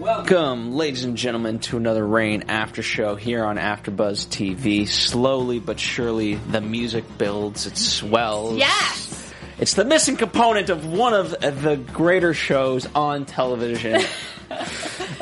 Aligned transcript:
Welcome, 0.00 0.72
ladies 0.72 1.04
and 1.04 1.14
gentlemen, 1.14 1.58
to 1.60 1.76
another 1.76 2.06
Reign 2.06 2.44
After 2.48 2.82
Show 2.82 3.16
here 3.16 3.44
on 3.44 3.56
AfterBuzz 3.58 4.28
TV. 4.28 4.88
Slowly 4.88 5.58
but 5.58 5.78
surely, 5.78 6.36
the 6.36 6.62
music 6.62 7.04
builds, 7.18 7.66
it 7.66 7.76
swells. 7.76 8.56
Yes! 8.56 9.30
It's 9.58 9.74
the 9.74 9.84
missing 9.84 10.16
component 10.16 10.70
of 10.70 10.86
one 10.86 11.12
of 11.12 11.32
the 11.38 11.76
greater 11.92 12.32
shows 12.32 12.86
on 12.94 13.26
television. 13.26 14.00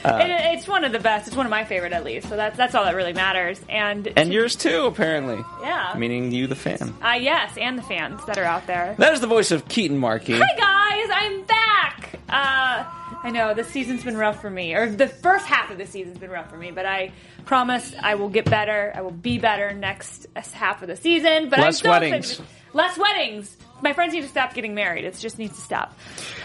It- 0.04 0.54
it's 0.54 0.66
one 0.68 0.84
of 0.84 0.92
the 0.92 0.98
best. 1.00 1.26
It's 1.26 1.36
one 1.36 1.44
of 1.44 1.50
my 1.50 1.64
favorite, 1.64 1.92
at 1.92 2.02
least. 2.04 2.28
So 2.28 2.36
that's 2.36 2.56
that's 2.56 2.74
all 2.74 2.84
that 2.84 2.94
really 2.94 3.12
matters. 3.12 3.60
And 3.68 4.06
and 4.16 4.32
yours 4.32 4.56
too, 4.56 4.86
apparently. 4.86 5.44
yeah, 5.60 5.92
Meaning 5.98 6.32
you, 6.32 6.46
the 6.46 6.54
fan. 6.56 6.94
uh, 7.04 7.18
yes, 7.20 7.56
and 7.58 7.76
the 7.76 7.82
fans 7.82 8.24
that 8.26 8.38
are 8.38 8.44
out 8.44 8.66
there. 8.66 8.94
That 8.98 9.12
is 9.12 9.20
the 9.20 9.26
voice 9.26 9.50
of 9.50 9.68
Keaton 9.68 9.98
Markey. 9.98 10.38
Hi 10.40 10.56
guys, 10.56 11.10
I'm 11.12 11.42
back. 11.42 12.18
Uh, 12.28 12.84
I 13.22 13.30
know 13.30 13.52
this 13.54 13.68
season's 13.68 14.04
been 14.04 14.16
rough 14.16 14.40
for 14.40 14.50
me, 14.50 14.74
or 14.74 14.88
the 14.88 15.08
first 15.08 15.46
half 15.46 15.70
of 15.70 15.78
the 15.78 15.86
season's 15.86 16.18
been 16.18 16.30
rough 16.30 16.50
for 16.50 16.56
me. 16.56 16.70
But 16.70 16.86
I 16.86 17.12
promise 17.44 17.92
I 18.00 18.14
will 18.14 18.28
get 18.28 18.44
better. 18.48 18.92
I 18.94 19.00
will 19.02 19.10
be 19.10 19.38
better 19.38 19.72
next 19.74 20.26
half 20.36 20.82
of 20.82 20.88
the 20.88 20.96
season. 20.96 21.48
But 21.48 21.58
I'm 21.58 21.64
Less 21.66 21.78
still 21.78 21.90
weddings. 21.90 22.30
excited. 22.32 22.46
Less 22.74 22.98
weddings. 22.98 23.56
My 23.82 23.92
friends 23.92 24.12
need 24.12 24.22
to 24.22 24.28
stop 24.28 24.54
getting 24.54 24.74
married. 24.74 25.04
It 25.04 25.16
just 25.18 25.38
needs 25.38 25.56
to 25.56 25.60
stop. 25.62 25.96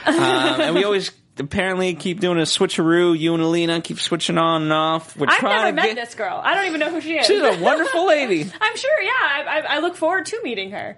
um, 0.06 0.16
and 0.16 0.76
we 0.76 0.84
always 0.84 1.12
apparently 1.38 1.94
keep 1.96 2.20
doing 2.20 2.38
a 2.38 2.44
switcheroo. 2.44 3.18
You 3.18 3.34
and 3.34 3.42
Alina 3.44 3.82
keep 3.82 4.00
switching 4.00 4.38
on 4.38 4.64
and 4.64 4.74
off. 4.74 5.18
We're 5.18 5.28
I've 5.30 5.38
trying 5.40 5.56
never 5.56 5.68
to 5.70 5.74
met 5.76 5.86
get. 5.86 5.96
this 5.96 6.16
girl. 6.16 6.40
I 6.44 6.54
don't 6.56 6.66
even 6.68 6.80
know 6.80 6.90
who 6.92 7.02
she 7.02 7.18
is. 7.18 7.26
She's 7.26 7.42
a 7.42 7.60
wonderful 7.62 8.06
lady. 8.08 8.42
I'm 8.62 8.78
sure. 8.78 9.02
Yeah, 9.02 9.12
I, 9.12 9.44
I, 9.48 9.76
I 9.76 9.80
look 9.80 9.96
forward 9.96 10.26
to 10.28 10.40
meeting 10.44 10.72
her. 10.72 10.98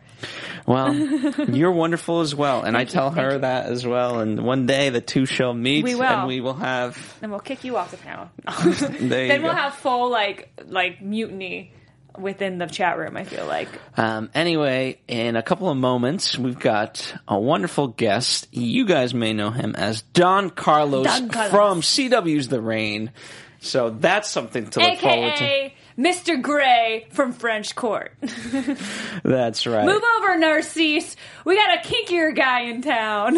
Well, 0.66 0.94
you're 1.50 1.72
wonderful 1.72 2.22
as 2.22 2.33
well, 2.33 2.63
and 2.63 2.75
I 2.75 2.86
tell 2.86 3.11
thank 3.11 3.23
her 3.25 3.33
you. 3.33 3.39
that 3.39 3.67
as 3.67 3.86
well. 3.86 4.19
And 4.19 4.44
one 4.44 4.66
day 4.66 4.89
the 4.89 5.02
two 5.02 5.25
shall 5.25 5.53
meet, 5.53 5.83
We 5.83 5.95
will. 5.95 6.03
and 6.03 6.28
we 6.28 6.41
will 6.41 6.56
have. 6.56 7.16
Then 7.22 7.31
we'll 7.31 7.39
kick 7.39 7.63
you 7.63 7.78
off 7.78 7.91
the 7.91 7.97
panel. 7.97 8.30
You 8.66 8.72
then 9.09 9.44
we'll 9.44 9.52
go. 9.52 9.58
have 9.58 9.75
full 9.75 10.09
like 10.09 10.50
like 10.67 11.02
mutiny 11.02 11.72
within 12.19 12.58
the 12.58 12.67
chat 12.67 12.97
room. 12.97 13.17
I 13.17 13.23
feel 13.23 13.45
like. 13.45 13.69
Um, 13.97 14.30
anyway, 14.33 14.99
in 15.08 15.35
a 15.35 15.44
couple 15.44 15.69
of 15.69 15.77
moments, 15.77 16.38
we've 16.38 16.59
got 16.59 17.13
a 17.27 17.39
wonderful 17.39 17.88
guest. 17.88 18.47
You 18.52 18.85
guys 18.85 19.13
may 19.13 19.33
know 19.33 19.52
him 19.52 19.75
as 19.75 20.02
Don 20.02 20.49
Carlos, 20.49 21.05
Don 21.05 21.30
Carlos. 21.30 21.52
from 21.52 21.81
CW's 21.81 22.47
The 22.47 22.61
Reign. 22.61 23.11
So 23.59 23.89
that's 23.89 24.30
something 24.30 24.67
to 24.69 24.80
look 24.80 24.99
forward 24.99 25.35
to. 25.38 25.44
AKA 25.44 25.73
Mr. 25.97 26.39
Grey 26.41 27.07
from 27.11 27.33
French 27.33 27.73
Court. 27.75 28.11
That's 29.23 29.66
right. 29.66 29.85
Move 29.85 30.03
over, 30.17 30.38
Narcisse. 30.38 31.16
We 31.45 31.55
got 31.55 31.77
a 31.77 31.88
kinkier 31.88 32.35
guy 32.35 32.63
in 32.63 32.81
town. 32.81 33.38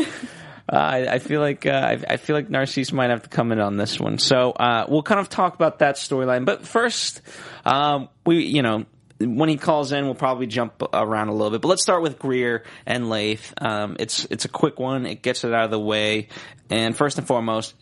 Uh, 0.70 0.76
I, 0.76 1.14
I 1.14 1.20
feel 1.20 1.40
like 1.40 1.66
uh, 1.66 1.70
I, 1.70 2.00
I 2.10 2.18
feel 2.18 2.36
like 2.36 2.50
Narcisse 2.50 2.92
might 2.92 3.10
have 3.10 3.24
to 3.24 3.30
come 3.30 3.54
in 3.54 3.60
on 3.60 3.78
this 3.78 4.00
one. 4.00 4.18
So 4.18 4.52
uh, 4.52 4.86
we'll 4.90 5.04
kind 5.04 5.22
of 5.22 5.30
talk 5.30 5.56
about 5.56 5.80
that 5.80 5.96
storyline. 5.96 6.44
But 6.44 6.68
first, 6.68 7.22
um, 7.68 8.10
we 8.26 8.46
you 8.46 8.62
know 8.62 8.86
when 9.20 9.50
he 9.50 9.58
calls 9.58 9.92
in, 9.92 10.06
we'll 10.06 10.16
probably 10.16 10.48
jump 10.48 10.82
around 10.94 11.30
a 11.30 11.34
little 11.34 11.52
bit. 11.52 11.62
But 11.62 11.70
let's 11.70 11.82
start 11.82 12.02
with 12.02 12.20
Greer 12.20 12.64
and 12.86 13.10
Leith. 13.10 13.54
Um, 13.60 13.98
it's 14.00 14.26
it's 14.26 14.46
a 14.46 14.50
quick 14.50 14.80
one. 14.80 15.06
It 15.06 15.22
gets 15.22 15.44
it 15.44 15.54
out 15.54 15.66
of 15.66 15.72
the 15.72 15.80
way. 15.80 16.30
And 16.70 16.96
first 16.96 17.18
and 17.18 17.26
foremost, 17.26 17.74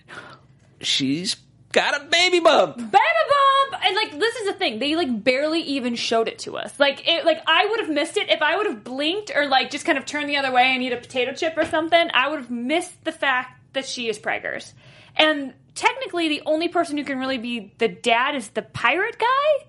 she's 0.79 1.35
got 1.71 2.01
a 2.01 2.05
baby 2.05 2.39
bump. 2.39 2.77
Baby 2.77 2.89
bump! 2.91 3.85
And 3.85 3.95
like 3.95 4.19
this 4.19 4.35
is 4.37 4.47
the 4.47 4.53
thing, 4.53 4.79
they 4.79 4.95
like 4.95 5.23
barely 5.23 5.61
even 5.61 5.95
showed 5.95 6.27
it 6.27 6.39
to 6.39 6.57
us. 6.57 6.79
Like 6.79 7.07
it 7.07 7.25
like 7.25 7.41
I 7.45 7.65
would 7.65 7.81
have 7.81 7.89
missed 7.89 8.17
it 8.17 8.29
if 8.29 8.41
I 8.41 8.55
would 8.55 8.67
have 8.67 8.83
blinked 8.83 9.31
or 9.35 9.47
like 9.47 9.71
just 9.71 9.85
kind 9.85 9.97
of 9.97 10.05
turned 10.05 10.29
the 10.29 10.37
other 10.37 10.51
way 10.51 10.73
and 10.73 10.81
eat 10.81 10.93
a 10.93 10.97
potato 10.97 11.33
chip 11.33 11.57
or 11.57 11.65
something, 11.65 12.09
I 12.13 12.29
would 12.29 12.39
have 12.39 12.51
missed 12.51 13.03
the 13.03 13.11
fact 13.11 13.59
that 13.73 13.85
she 13.85 14.07
is 14.07 14.17
preggers. 14.17 14.71
And 15.17 15.53
technically 15.75 16.29
the 16.29 16.43
only 16.45 16.69
person 16.69 16.97
who 16.97 17.03
can 17.03 17.19
really 17.19 17.37
be 17.37 17.73
the 17.77 17.89
dad 17.89 18.35
is 18.35 18.49
the 18.49 18.61
pirate 18.61 19.19
guy? 19.19 19.65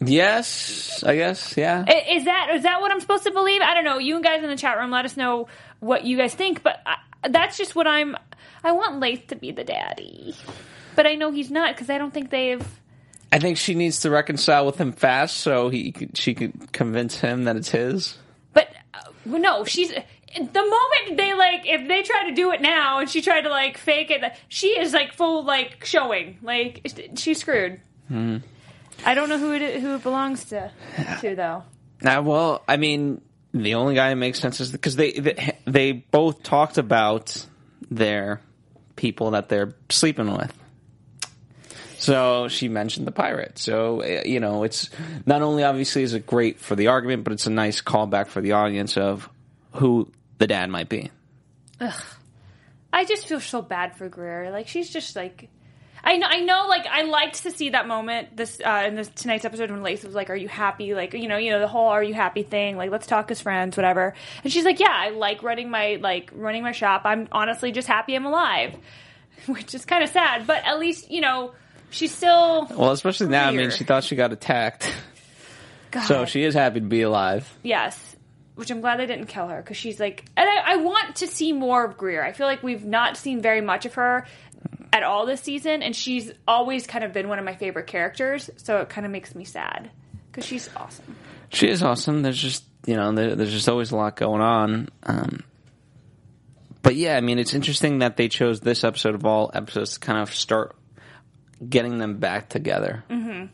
Yes, 0.00 1.02
I 1.04 1.16
guess. 1.16 1.56
Yeah. 1.56 1.84
Is 2.10 2.24
that 2.24 2.50
is 2.54 2.62
that 2.64 2.80
what 2.80 2.90
I'm 2.90 3.00
supposed 3.00 3.24
to 3.24 3.30
believe? 3.30 3.60
I 3.62 3.74
don't 3.74 3.84
know. 3.84 3.98
You 3.98 4.20
guys 4.20 4.42
in 4.42 4.48
the 4.48 4.56
chat 4.56 4.78
room, 4.78 4.90
let 4.90 5.04
us 5.04 5.16
know 5.16 5.48
what 5.80 6.04
you 6.04 6.16
guys 6.16 6.34
think. 6.34 6.62
But 6.62 6.80
I, 6.86 6.96
that's 7.28 7.56
just 7.56 7.74
what 7.74 7.86
I'm. 7.86 8.16
I 8.64 8.72
want 8.72 9.00
Lace 9.00 9.24
to 9.28 9.36
be 9.36 9.50
the 9.50 9.64
daddy, 9.64 10.34
but 10.96 11.06
I 11.06 11.14
know 11.14 11.30
he's 11.30 11.50
not 11.50 11.74
because 11.74 11.90
I 11.90 11.98
don't 11.98 12.12
think 12.12 12.30
they've. 12.30 12.66
I 13.30 13.38
think 13.38 13.56
she 13.56 13.74
needs 13.74 14.00
to 14.00 14.10
reconcile 14.10 14.66
with 14.66 14.78
him 14.78 14.92
fast, 14.92 15.38
so 15.38 15.68
he 15.68 15.94
she 16.14 16.34
could 16.34 16.72
convince 16.72 17.20
him 17.20 17.44
that 17.44 17.56
it's 17.56 17.70
his. 17.70 18.18
But 18.52 18.68
uh, 18.94 19.00
well, 19.26 19.40
no, 19.40 19.64
she's 19.64 19.90
the 19.90 20.42
moment 20.42 21.16
they 21.16 21.34
like 21.34 21.62
if 21.64 21.86
they 21.88 22.02
try 22.02 22.28
to 22.28 22.34
do 22.34 22.52
it 22.52 22.60
now 22.60 22.98
and 22.98 23.08
she 23.08 23.20
tried 23.20 23.42
to 23.42 23.50
like 23.50 23.78
fake 23.78 24.10
it, 24.10 24.22
she 24.48 24.78
is 24.78 24.92
like 24.92 25.12
full 25.14 25.44
like 25.44 25.84
showing 25.84 26.38
like 26.42 26.86
she's 27.16 27.38
screwed. 27.40 27.80
I 29.04 29.14
don't 29.14 29.28
know 29.28 29.38
who 29.38 29.52
it 29.52 29.80
who 29.80 29.94
it 29.94 30.02
belongs 30.02 30.44
to 30.46 30.70
to 31.20 31.34
though. 31.34 31.64
Uh, 32.04 32.22
well, 32.22 32.62
I 32.68 32.76
mean, 32.76 33.20
the 33.52 33.74
only 33.74 33.94
guy 33.94 34.10
that 34.10 34.16
makes 34.16 34.40
sense 34.40 34.60
is 34.60 34.72
because 34.72 34.96
they, 34.96 35.12
they 35.12 35.58
they 35.66 35.92
both 35.92 36.42
talked 36.42 36.78
about 36.78 37.46
their 37.90 38.40
people 38.96 39.32
that 39.32 39.48
they're 39.48 39.74
sleeping 39.88 40.32
with. 40.32 40.52
So 41.98 42.48
she 42.48 42.68
mentioned 42.68 43.06
the 43.06 43.12
pirate. 43.12 43.58
So 43.58 44.02
uh, 44.02 44.22
you 44.24 44.40
know, 44.40 44.64
it's 44.64 44.90
not 45.26 45.42
only 45.42 45.64
obviously 45.64 46.02
is 46.02 46.14
it 46.14 46.26
great 46.26 46.58
for 46.58 46.74
the 46.74 46.88
argument, 46.88 47.24
but 47.24 47.32
it's 47.32 47.46
a 47.46 47.50
nice 47.50 47.80
callback 47.80 48.28
for 48.28 48.40
the 48.40 48.52
audience 48.52 48.96
of 48.96 49.28
who 49.74 50.10
the 50.38 50.46
dad 50.46 50.70
might 50.70 50.88
be. 50.88 51.10
I 52.92 53.04
just 53.04 53.26
feel 53.26 53.40
so 53.40 53.62
bad 53.62 53.96
for 53.96 54.08
Greer. 54.08 54.50
Like 54.50 54.68
she's 54.68 54.90
just 54.90 55.16
like 55.16 55.48
I 56.04 56.16
know 56.16 56.26
I 56.28 56.40
know 56.40 56.66
like 56.68 56.86
I 56.86 57.02
liked 57.02 57.42
to 57.44 57.50
see 57.50 57.70
that 57.70 57.86
moment 57.86 58.36
this 58.36 58.60
uh 58.64 58.84
in 58.86 58.94
this 58.96 59.08
tonight's 59.08 59.44
episode 59.44 59.70
when 59.70 59.82
Lace 59.82 60.02
was 60.02 60.14
like, 60.14 60.30
Are 60.30 60.36
you 60.36 60.48
happy? 60.48 60.94
Like, 60.94 61.12
you 61.14 61.28
know, 61.28 61.36
you 61.36 61.50
know, 61.50 61.60
the 61.60 61.68
whole 61.68 61.88
are 61.88 62.02
you 62.02 62.14
happy 62.14 62.42
thing, 62.42 62.76
like 62.76 62.90
let's 62.90 63.06
talk 63.06 63.30
as 63.30 63.40
friends, 63.40 63.76
whatever. 63.76 64.14
And 64.42 64.52
she's 64.52 64.64
like, 64.64 64.80
Yeah, 64.80 64.90
I 64.90 65.10
like 65.10 65.42
running 65.42 65.70
my 65.70 65.98
like 66.00 66.30
running 66.34 66.62
my 66.62 66.72
shop. 66.72 67.02
I'm 67.04 67.28
honestly 67.30 67.70
just 67.72 67.88
happy 67.88 68.14
I'm 68.14 68.26
alive. 68.26 68.76
Which 69.46 69.74
is 69.74 69.84
kinda 69.84 70.06
sad, 70.08 70.46
but 70.46 70.64
at 70.64 70.78
least, 70.78 71.10
you 71.10 71.20
know, 71.20 71.52
she's 71.90 72.14
still 72.14 72.66
Well, 72.70 72.90
especially 72.90 73.28
now. 73.28 73.48
I 73.48 73.52
mean, 73.52 73.70
she 73.70 73.84
thought 73.84 74.04
she 74.04 74.16
got 74.16 74.32
attacked, 74.32 74.92
God. 75.90 76.06
so 76.06 76.24
she 76.24 76.42
is 76.42 76.54
happy 76.54 76.80
to 76.80 76.86
be 76.86 77.02
alive. 77.02 77.48
Yes. 77.62 78.16
Which 78.54 78.70
I'm 78.70 78.82
glad 78.82 78.98
they 79.00 79.06
didn't 79.06 79.26
kill 79.28 79.48
her 79.48 79.62
because 79.62 79.78
she's 79.78 79.98
like, 79.98 80.26
and 80.36 80.46
I, 80.46 80.74
I 80.74 80.76
want 80.76 81.16
to 81.16 81.26
see 81.26 81.54
more 81.54 81.86
of 81.86 81.96
Greer. 81.96 82.22
I 82.22 82.32
feel 82.32 82.46
like 82.46 82.62
we've 82.62 82.84
not 82.84 83.16
seen 83.16 83.40
very 83.40 83.62
much 83.62 83.86
of 83.86 83.94
her 83.94 84.26
at 84.92 85.02
all 85.02 85.26
this 85.26 85.40
season, 85.40 85.82
and 85.82 85.96
she's 85.96 86.32
always 86.46 86.86
kind 86.86 87.04
of 87.04 87.12
been 87.12 87.28
one 87.28 87.38
of 87.38 87.44
my 87.44 87.54
favorite 87.54 87.86
characters. 87.86 88.50
So 88.56 88.78
it 88.78 88.88
kind 88.88 89.06
of 89.06 89.12
makes 89.12 89.34
me 89.34 89.44
sad 89.44 89.90
because 90.30 90.44
she's 90.44 90.68
awesome. 90.76 91.16
She 91.48 91.68
is 91.68 91.82
awesome. 91.82 92.22
There's 92.22 92.40
just 92.40 92.64
you 92.86 92.96
know 92.96 93.12
there, 93.12 93.34
there's 93.34 93.52
just 93.52 93.68
always 93.68 93.90
a 93.90 93.96
lot 93.96 94.16
going 94.16 94.42
on. 94.42 94.88
Um, 95.02 95.42
but 96.82 96.96
yeah, 96.96 97.16
I 97.16 97.20
mean 97.20 97.38
it's 97.38 97.54
interesting 97.54 98.00
that 98.00 98.16
they 98.16 98.28
chose 98.28 98.60
this 98.60 98.84
episode 98.84 99.14
of 99.14 99.24
all 99.24 99.50
episodes 99.54 99.94
to 99.94 100.00
kind 100.00 100.18
of 100.18 100.34
start 100.34 100.76
getting 101.68 101.98
them 101.98 102.18
back 102.18 102.48
together. 102.48 103.04
Mm-hmm. 103.08 103.46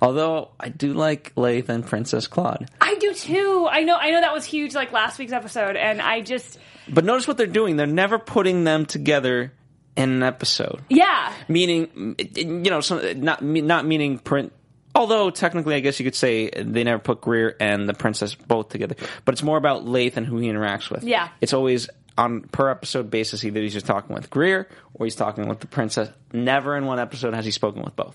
Although 0.00 0.50
I 0.58 0.68
do 0.68 0.92
like 0.94 1.32
Leith 1.36 1.68
and 1.68 1.86
Princess 1.86 2.26
Claude. 2.26 2.68
I 2.80 2.96
do 2.96 3.14
too. 3.14 3.68
I 3.70 3.82
know. 3.82 3.96
I 3.96 4.10
know 4.10 4.20
that 4.20 4.32
was 4.32 4.44
huge, 4.44 4.74
like 4.74 4.92
last 4.92 5.18
week's 5.18 5.32
episode, 5.32 5.76
and 5.76 6.00
I 6.00 6.20
just, 6.20 6.58
But 6.88 7.04
notice 7.04 7.28
what 7.28 7.36
they're 7.36 7.46
doing. 7.46 7.76
They're 7.76 7.86
never 7.86 8.18
putting 8.18 8.64
them 8.64 8.86
together 8.86 9.52
in 9.96 10.10
an 10.10 10.22
episode. 10.22 10.80
yeah, 10.88 11.32
Meaning, 11.48 12.16
you 12.34 12.70
know, 12.70 12.80
some, 12.80 13.20
not 13.20 13.42
not 13.42 13.86
meaning 13.86 14.18
print. 14.18 14.52
Although 14.94 15.30
technically, 15.30 15.74
I 15.74 15.80
guess 15.80 15.98
you 15.98 16.04
could 16.04 16.14
say 16.14 16.50
they 16.50 16.84
never 16.84 16.98
put 16.98 17.20
Greer 17.22 17.56
and 17.58 17.88
the 17.88 17.94
princess 17.94 18.34
both 18.34 18.68
together. 18.68 18.94
But 19.24 19.32
it's 19.34 19.42
more 19.42 19.56
about 19.56 19.86
Leith 19.86 20.16
and 20.18 20.26
who 20.26 20.36
he 20.38 20.48
interacts 20.48 20.90
with. 20.90 21.02
Yeah. 21.04 21.28
it's 21.40 21.54
always 21.54 21.88
on 22.18 22.42
per 22.42 22.68
episode 22.70 23.10
basis. 23.10 23.42
Either 23.42 23.60
he's 23.60 23.72
just 23.72 23.86
talking 23.86 24.14
with 24.14 24.28
Greer 24.28 24.68
or 24.92 25.06
he's 25.06 25.16
talking 25.16 25.48
with 25.48 25.60
the 25.60 25.66
princess. 25.66 26.10
Never 26.34 26.76
in 26.76 26.84
one 26.84 26.98
episode 26.98 27.32
has 27.32 27.44
he 27.46 27.50
spoken 27.50 27.82
with 27.82 27.96
both. 27.96 28.14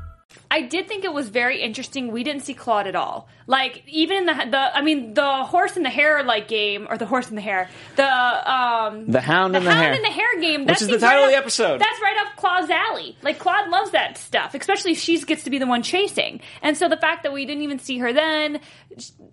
I 0.53 0.61
did 0.61 0.87
think 0.87 1.05
it 1.05 1.13
was 1.13 1.29
very 1.29 1.61
interesting. 1.61 2.11
We 2.11 2.23
didn't 2.23 2.41
see 2.43 2.53
Claude 2.53 2.85
at 2.87 2.95
all. 2.95 3.27
Like 3.47 3.83
even 3.87 4.17
in 4.17 4.25
the 4.27 4.33
the 4.33 4.77
I 4.77 4.81
mean 4.81 5.13
the 5.13 5.43
horse 5.45 5.75
and 5.77 5.85
the 5.85 5.89
hare 5.89 6.23
like 6.23 6.47
game 6.47 6.87
or 6.89 6.97
the 6.97 7.05
horse 7.05 7.27
and 7.29 7.37
the 7.37 7.41
hare 7.41 7.69
the 7.95 8.05
um 8.05 9.09
The 9.11 9.19
Hound 9.21 9.55
and 9.55 9.65
the 9.65 9.71
hound 9.71 9.83
Hare. 9.85 9.93
and 9.93 10.03
the 10.05 10.09
hare 10.09 10.39
game 10.39 10.61
Which 10.65 10.79
that 10.79 10.81
is 10.83 10.87
the 10.87 10.99
title 10.99 11.21
right 11.21 11.25
of 11.25 11.31
the 11.31 11.37
up- 11.37 11.43
episode. 11.43 11.79
That's 11.81 12.01
right 12.01 12.17
up 12.25 12.35
Claude's 12.37 12.69
alley. 12.69 13.17
Like 13.23 13.39
Claude 13.39 13.69
loves 13.69 13.91
that 13.91 14.17
stuff, 14.17 14.53
especially 14.53 14.91
if 14.91 14.99
she 14.99 15.19
gets 15.21 15.43
to 15.43 15.49
be 15.49 15.57
the 15.57 15.67
one 15.67 15.83
chasing. 15.83 16.41
And 16.61 16.77
so 16.77 16.87
the 16.89 16.97
fact 16.97 17.23
that 17.23 17.33
we 17.33 17.45
didn't 17.45 17.63
even 17.63 17.79
see 17.79 17.97
her 17.99 18.13
then, 18.13 18.59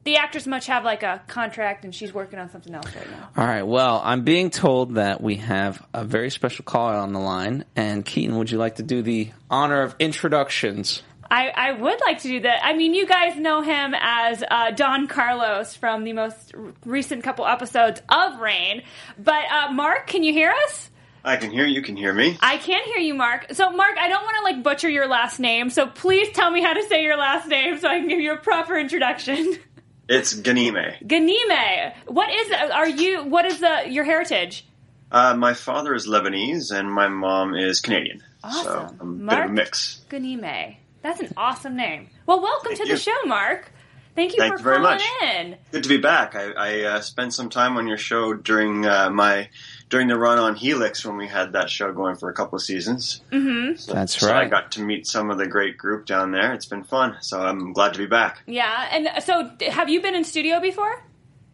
the 0.05 0.17
actors 0.17 0.47
must 0.47 0.67
have 0.69 0.85
like 0.85 1.03
a 1.03 1.23
contract 1.29 1.85
and 1.85 1.95
she's 1.95 2.13
working 2.15 2.39
on 2.39 2.51
something 2.51 2.75
else 2.75 2.87
right 2.97 3.11
now. 3.11 3.29
All 3.37 3.47
right. 3.47 3.63
Well, 3.63 4.01
I'm 4.05 4.23
being 4.23 4.51
told 4.51 4.95
that 4.95 5.21
we 5.21 5.37
have 5.37 5.85
a 5.93 6.05
very 6.05 6.31
special 6.31 6.65
caller 6.65 6.95
on 6.95 7.13
the 7.13 7.21
line. 7.21 7.65
And 7.77 8.05
Keaton, 8.05 8.37
would 8.39 8.51
you 8.51 8.59
like 8.59 8.77
to 8.77 8.83
do 8.83 9.03
the 9.03 9.31
honor 9.51 9.83
of 9.83 9.95
introductions? 9.99 11.03
I, 11.31 11.49
I 11.49 11.73
would 11.73 12.01
like 12.01 12.21
to 12.23 12.29
do 12.29 12.41
that. 12.41 12.65
I 12.65 12.75
mean, 12.75 12.95
you 12.95 13.07
guys 13.07 13.37
know 13.37 13.61
him 13.61 13.95
as 13.99 14.43
uh, 14.51 14.71
Don 14.71 15.09
Carlos 15.09 15.77
from 15.77 16.05
the 16.05 16.15
most 16.15 16.55
r- 16.55 16.73
recent 16.87 17.23
couple 17.23 17.47
episodes 17.47 18.01
of 18.09 18.41
Reign. 18.41 18.83
But 19.19 19.45
uh, 19.51 19.73
Mark, 19.73 20.07
can 20.07 20.23
you 20.23 20.33
hear 20.33 20.51
us? 20.65 20.91
I 21.25 21.37
can 21.37 21.51
hear 21.51 21.67
you. 21.67 21.83
Can 21.83 21.97
hear 21.97 22.15
me. 22.15 22.39
I 22.41 22.57
can 22.57 22.83
hear 22.85 22.99
you, 22.99 23.13
Mark. 23.13 23.53
So, 23.53 23.69
Mark, 23.71 23.99
I 24.01 24.09
don't 24.09 24.23
want 24.23 24.37
to 24.39 24.43
like 24.45 24.63
butcher 24.63 24.89
your 24.89 25.07
last 25.07 25.39
name. 25.39 25.69
So, 25.69 25.87
please 25.87 26.31
tell 26.33 26.51
me 26.51 26.63
how 26.63 26.73
to 26.73 26.83
say 26.85 27.03
your 27.05 27.19
last 27.19 27.47
name 27.49 27.79
so 27.79 27.89
I 27.89 27.99
can 27.99 28.09
give 28.09 28.21
you 28.21 28.33
a 28.33 28.39
proper 28.39 28.79
introduction. 28.79 29.59
It's 30.11 30.33
Ghanimé. 30.33 31.07
Ghanimé. 31.07 31.95
What 32.07 32.33
is? 32.33 32.51
Are 32.73 32.89
you? 32.89 33.25
What 33.25 33.45
is 33.45 33.61
the 33.61 33.91
your 33.91 34.05
heritage? 34.05 34.67
Uh, 35.13 35.35
my 35.37 35.53
father 35.53 35.95
is 35.95 36.07
Lebanese 36.09 36.73
and 36.73 36.91
my 36.91 37.09
mom 37.09 37.55
is 37.55 37.81
Canadian. 37.81 38.23
So 38.43 38.49
Awesome. 38.49 38.97
I'm 39.01 39.09
a 39.09 39.13
bit 39.13 39.19
of 39.19 39.21
Mark? 39.21 39.49
a 39.49 39.53
mix. 39.53 40.01
Ghanimé. 40.11 40.77
That's 41.03 41.21
an 41.21 41.33
awesome 41.37 41.77
name. 41.77 42.09
Well, 42.27 42.41
welcome 42.41 42.69
Thank 42.69 42.83
to 42.83 42.89
you. 42.89 42.95
the 42.95 43.01
show, 43.01 43.17
Mark. 43.27 43.71
Thank 44.15 44.33
you 44.33 44.39
Thank 44.39 44.55
for 44.55 44.59
you 44.59 44.65
very 44.65 44.77
calling 44.79 44.99
much. 44.99 45.35
in. 45.37 45.57
Good 45.71 45.83
to 45.85 45.89
be 45.89 45.99
back. 45.99 46.35
I, 46.35 46.51
I 46.53 46.81
uh, 46.85 47.01
spent 47.03 47.33
some 47.33 47.51
time 47.51 47.77
on 47.77 47.87
your 47.87 47.99
show 47.99 48.35
during 48.35 48.85
uh, 48.85 49.11
my 49.11 49.49
during 49.91 50.09
the 50.09 50.19
run 50.19 50.39
on 50.39 50.57
Helix 50.57 51.05
when 51.05 51.17
we 51.17 51.29
had 51.29 51.53
that 51.53 51.71
show 51.71 51.93
going 51.93 52.17
for 52.17 52.29
a 52.29 52.33
couple 52.35 52.57
of 52.57 52.63
seasons. 52.63 53.23
Mm-hmm. 53.31 53.77
So, 53.77 53.93
That's 53.95 54.21
right. 54.21 54.29
so 54.29 54.35
I 54.35 54.47
got 54.47 54.73
to 54.73 54.83
meet 54.83 55.07
some 55.07 55.31
of 55.31 55.39
the 55.39 55.47
great 55.47 55.79
group 55.79 56.05
down 56.05 56.33
there. 56.33 56.53
It's 56.53 56.67
been 56.67 56.83
fun. 56.83 57.17
So 57.21 57.41
I'm 57.41 57.73
glad 57.73 57.93
to 57.93 57.99
be 57.99 58.07
back. 58.07 58.43
Yeah, 58.47 58.89
and 58.91 59.23
so 59.23 59.51
have 59.71 59.89
you 59.89 60.03
been 60.03 60.17
in 60.17 60.25
studio 60.25 60.59
before? 60.61 61.01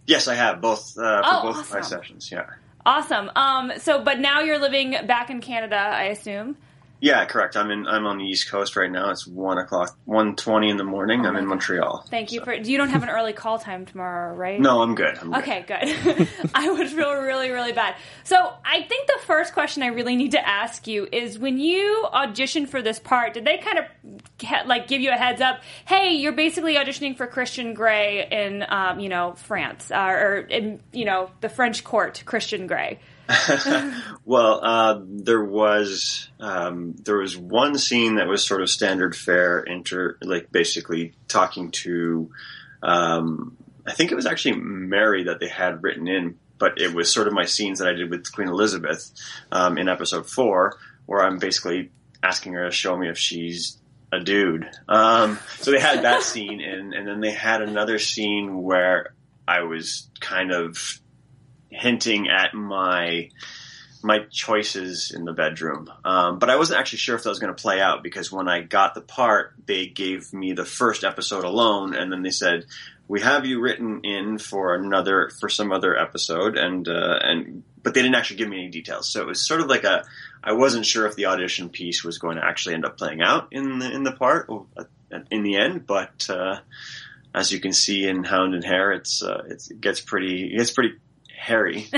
Yes, 0.07 0.27
I 0.27 0.35
have 0.35 0.63
both 0.63 0.97
uh, 0.99 1.23
for 1.23 1.29
Oh, 1.31 1.43
both 1.53 1.61
of 1.61 1.71
my 1.71 1.81
sessions. 1.83 2.31
Yeah. 2.33 2.47
Awesome. 2.87 3.31
Um, 3.37 3.73
so, 3.79 4.03
but 4.03 4.21
now 4.21 4.41
you're 4.41 4.59
living 4.59 4.95
back 5.07 5.29
in 5.31 5.41
Canada, 5.43 5.77
I 5.77 6.05
assume. 6.05 6.57
Yeah, 7.05 7.27
correct. 7.27 7.55
I'm 7.55 7.71
in. 7.71 7.87
I'm 7.87 8.07
on 8.07 8.17
the 8.17 8.25
East 8.25 8.49
Coast 8.49 8.77
right 8.77 8.91
now. 8.91 9.11
It's 9.11 9.27
one 9.27 9.59
o'clock, 9.59 9.95
one 10.07 10.37
twenty 10.37 10.71
in 10.71 10.79
the 10.79 10.85
morning. 10.85 11.27
I'm 11.27 11.37
in. 11.37 11.45
Montreal. 11.45 12.07
Thank 12.09 12.33
you 12.33 12.43
for. 12.43 12.55
You 12.55 12.79
don't 12.79 12.89
have 12.89 13.03
an 13.03 13.11
early 13.11 13.35
call 13.35 13.59
time 13.59 13.85
tomorrow, 13.85 14.35
right? 14.35 14.59
No, 14.59 14.81
I'm 14.81 14.95
good. 14.95 15.19
I'm. 15.19 15.35
Okay, 15.35 15.67
good. 15.69 16.27
I 16.55 16.71
would 16.71 16.89
feel 16.89 17.13
really, 17.13 17.51
really 17.51 17.73
bad. 17.73 17.97
So, 18.23 18.55
I 18.65 18.81
think 18.85 19.07
the 19.07 19.19
first 19.27 19.53
question 19.53 19.83
I 19.83 19.89
really 19.89 20.17
need 20.17 20.31
to 20.31 20.49
ask 20.49 20.87
you 20.87 21.07
is: 21.13 21.39
when 21.39 21.59
you 21.59 22.07
auditioned 22.11 22.69
for 22.69 22.81
this 22.81 22.99
part, 22.99 23.35
did 23.35 23.45
they 23.45 23.59
kind 23.59 23.81
of 23.81 23.85
like 24.67 24.89
give 24.89 25.03
you 25.03 25.11
a 25.11 25.17
heads 25.17 25.43
up? 25.43 25.61
Hey, 25.85 26.15
you're 26.15 26.33
basically 26.33 26.77
auditioning 26.77 27.19
for 27.19 27.27
Christian 27.27 27.75
Grey 27.75 28.27
in, 28.31 28.65
um, 28.67 28.99
you 28.99 29.11
know, 29.11 29.35
France, 29.35 29.91
uh, 29.91 29.99
or 29.99 30.37
in, 30.39 30.81
you 30.95 31.05
know, 31.05 31.31
the 31.43 31.51
French 31.51 31.85
court, 31.85 32.23
Christian 32.25 32.67
Grey. 32.67 32.99
Well, 34.27 34.61
uh, 34.65 35.01
there 35.05 35.45
was 35.45 36.29
um, 36.41 36.95
there 37.05 37.19
was 37.19 37.37
one 37.37 37.77
scene 37.77 38.17
that 38.17 38.27
was 38.27 38.47
sort 38.47 38.63
of 38.63 38.71
standard 38.71 39.15
fare, 39.15 39.61
inter 39.61 40.17
like 40.23 40.51
basically 40.51 41.13
talking 41.29 41.71
to. 41.73 42.31
Um, 42.83 43.57
I 43.87 43.93
think 43.93 44.13
it 44.13 44.15
was 44.15 44.25
actually 44.25 44.57
Mary 44.57 45.25
that 45.25 45.41
they 45.41 45.49
had 45.49 45.83
written 45.83 46.09
in, 46.09 46.39
but 46.59 46.81
it 46.81 46.95
was 46.95 47.13
sort 47.13 47.27
of 47.27 47.35
my 47.35 47.45
scenes 47.45 47.81
that 47.81 47.89
I 47.89 47.93
did 47.93 48.11
with 48.11 48.33
Queen 48.33 48.49
Elizabeth 48.49 49.11
um, 49.53 49.77
in 49.77 49.91
episode 49.91 50.27
four, 50.27 50.79
where 51.05 51.23
I'm 51.23 51.39
basically 51.39 51.91
asking 52.23 52.55
her 52.55 52.65
to 52.65 52.71
show 52.71 52.97
me 52.97 53.11
if 53.11 53.19
she's 53.19 53.77
a 54.11 54.21
dude. 54.21 54.67
Um, 54.89 55.39
so 55.59 55.71
they 55.71 55.81
had 55.81 56.05
that 56.05 56.23
scene, 56.31 56.63
and 56.63 56.95
and 56.95 57.07
then 57.07 57.21
they 57.21 57.33
had 57.33 57.61
another 57.61 57.99
scene 57.99 58.63
where 58.63 59.13
I 59.47 59.65
was 59.65 60.09
kind 60.21 60.51
of 60.51 60.99
hinting 61.71 62.29
at 62.29 62.55
my 62.55 63.31
my 64.05 64.19
choices 64.31 65.11
in 65.11 65.25
the 65.25 65.33
bedroom. 65.33 65.91
Um, 66.05 66.39
but 66.39 66.51
I 66.51 66.57
wasn't 66.57 66.79
actually 66.79 66.99
sure 66.99 67.17
if 67.17 67.23
that 67.23 67.31
was 67.31 67.39
going 67.39 67.55
to 67.55 67.61
play 67.61 67.81
out 67.81 68.03
because 68.03 68.31
when 68.31 68.49
I 68.49 68.61
got 68.61 68.95
the 68.95 69.01
part, 69.01 69.55
they 69.65 69.87
gave 69.87 70.33
me 70.33 70.53
the 70.53 70.67
first 70.67 71.05
episode 71.05 71.43
alone, 71.43 71.95
and 71.95 72.13
then 72.13 72.23
they 72.23 72.31
said, 72.31 72.67
"We 73.09 73.23
have 73.23 73.47
you 73.47 73.61
written 73.61 74.03
in 74.05 74.39
for 74.39 74.75
another 74.75 75.31
for 75.41 75.49
some 75.49 75.73
other 75.73 75.99
episode," 75.99 76.57
and 76.57 76.87
uh, 76.87 77.19
and 77.23 77.65
but 77.83 77.95
they 77.95 78.03
didn't 78.03 78.17
actually 78.17 78.37
give 78.37 78.49
me 78.49 78.59
any 78.59 78.69
details. 78.69 79.11
So 79.11 79.23
it 79.23 79.27
was 79.27 79.47
sort 79.47 79.63
of 79.63 79.69
like 79.69 79.85
a 79.85 80.05
I 80.43 80.53
wasn't 80.53 80.85
sure 80.85 81.07
if 81.07 81.17
the 81.17 81.27
audition 81.27 81.71
piece 81.71 82.05
was 82.05 82.19
going 82.19 82.37
to 82.37 82.45
actually 82.45 82.75
end 82.75 82.85
up 82.85 82.99
playing 82.99 83.23
out 83.23 83.49
in 83.53 83.79
the 83.79 83.91
in 83.91 84.03
the 84.03 84.13
part 84.13 84.51
uh, 84.77 84.85
in 85.31 85.43
the 85.43 85.57
end, 85.57 85.87
but. 85.87 86.29
Uh, 86.29 86.61
as 87.37 87.51
you 87.51 87.59
can 87.59 87.73
see 87.73 88.07
in 88.07 88.23
Hound 88.23 88.55
and 88.55 88.63
Hare, 88.63 88.93
it's 88.93 89.21
uh, 89.21 89.43
it's, 89.49 89.69
it 89.69 89.81
gets 89.81 90.01
pretty 90.01 90.55
it 90.55 90.59
gets 90.59 90.71
pretty 90.71 90.95
hairy. 91.45 91.89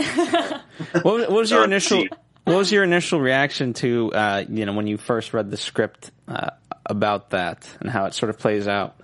What 0.93 1.05
was, 1.05 1.23
what 1.29 1.31
was 1.31 1.51
your 1.51 1.65
initial? 1.65 2.05
What 2.45 2.57
was 2.57 2.71
your 2.71 2.85
initial 2.85 3.21
reaction 3.21 3.73
to 3.75 4.13
uh, 4.13 4.45
you 4.49 4.67
know 4.67 4.75
when 4.75 4.87
you 4.87 4.99
first 4.99 5.33
read 5.33 5.51
the 5.51 5.57
script 5.57 6.11
uh, 6.29 6.51
about 6.85 7.31
that 7.31 7.67
and 7.81 7.89
how 7.89 8.05
it 8.07 8.15
sort 8.15 8.31
of 8.31 8.39
plays 8.39 8.69
out 8.69 8.97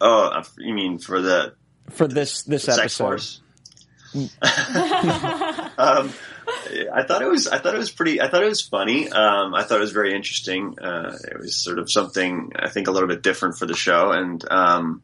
Oh, 0.00 0.26
uh, 0.26 0.44
you 0.58 0.74
mean 0.74 0.98
for 0.98 1.20
the 1.20 1.54
for 1.90 2.06
this 2.06 2.42
this 2.42 2.64
sex 2.64 2.78
episode? 2.78 3.04
force? 3.04 3.40
um, 4.14 4.30
I 6.92 7.02
thought 7.06 7.20
it 7.20 7.28
was. 7.28 7.46
I 7.48 7.58
thought 7.58 7.74
it 7.74 7.78
was 7.78 7.90
pretty. 7.90 8.20
I 8.20 8.28
thought 8.28 8.42
it 8.42 8.48
was 8.48 8.62
funny. 8.62 9.08
Um, 9.08 9.54
I 9.54 9.64
thought 9.64 9.78
it 9.78 9.82
was 9.82 9.92
very 9.92 10.14
interesting. 10.14 10.78
Uh, 10.78 11.16
it 11.30 11.38
was 11.38 11.56
sort 11.56 11.78
of 11.78 11.90
something 11.90 12.52
I 12.56 12.70
think 12.70 12.88
a 12.88 12.90
little 12.90 13.08
bit 13.08 13.22
different 13.22 13.58
for 13.58 13.66
the 13.66 13.76
show, 13.76 14.10
and 14.12 14.42
um, 14.50 15.02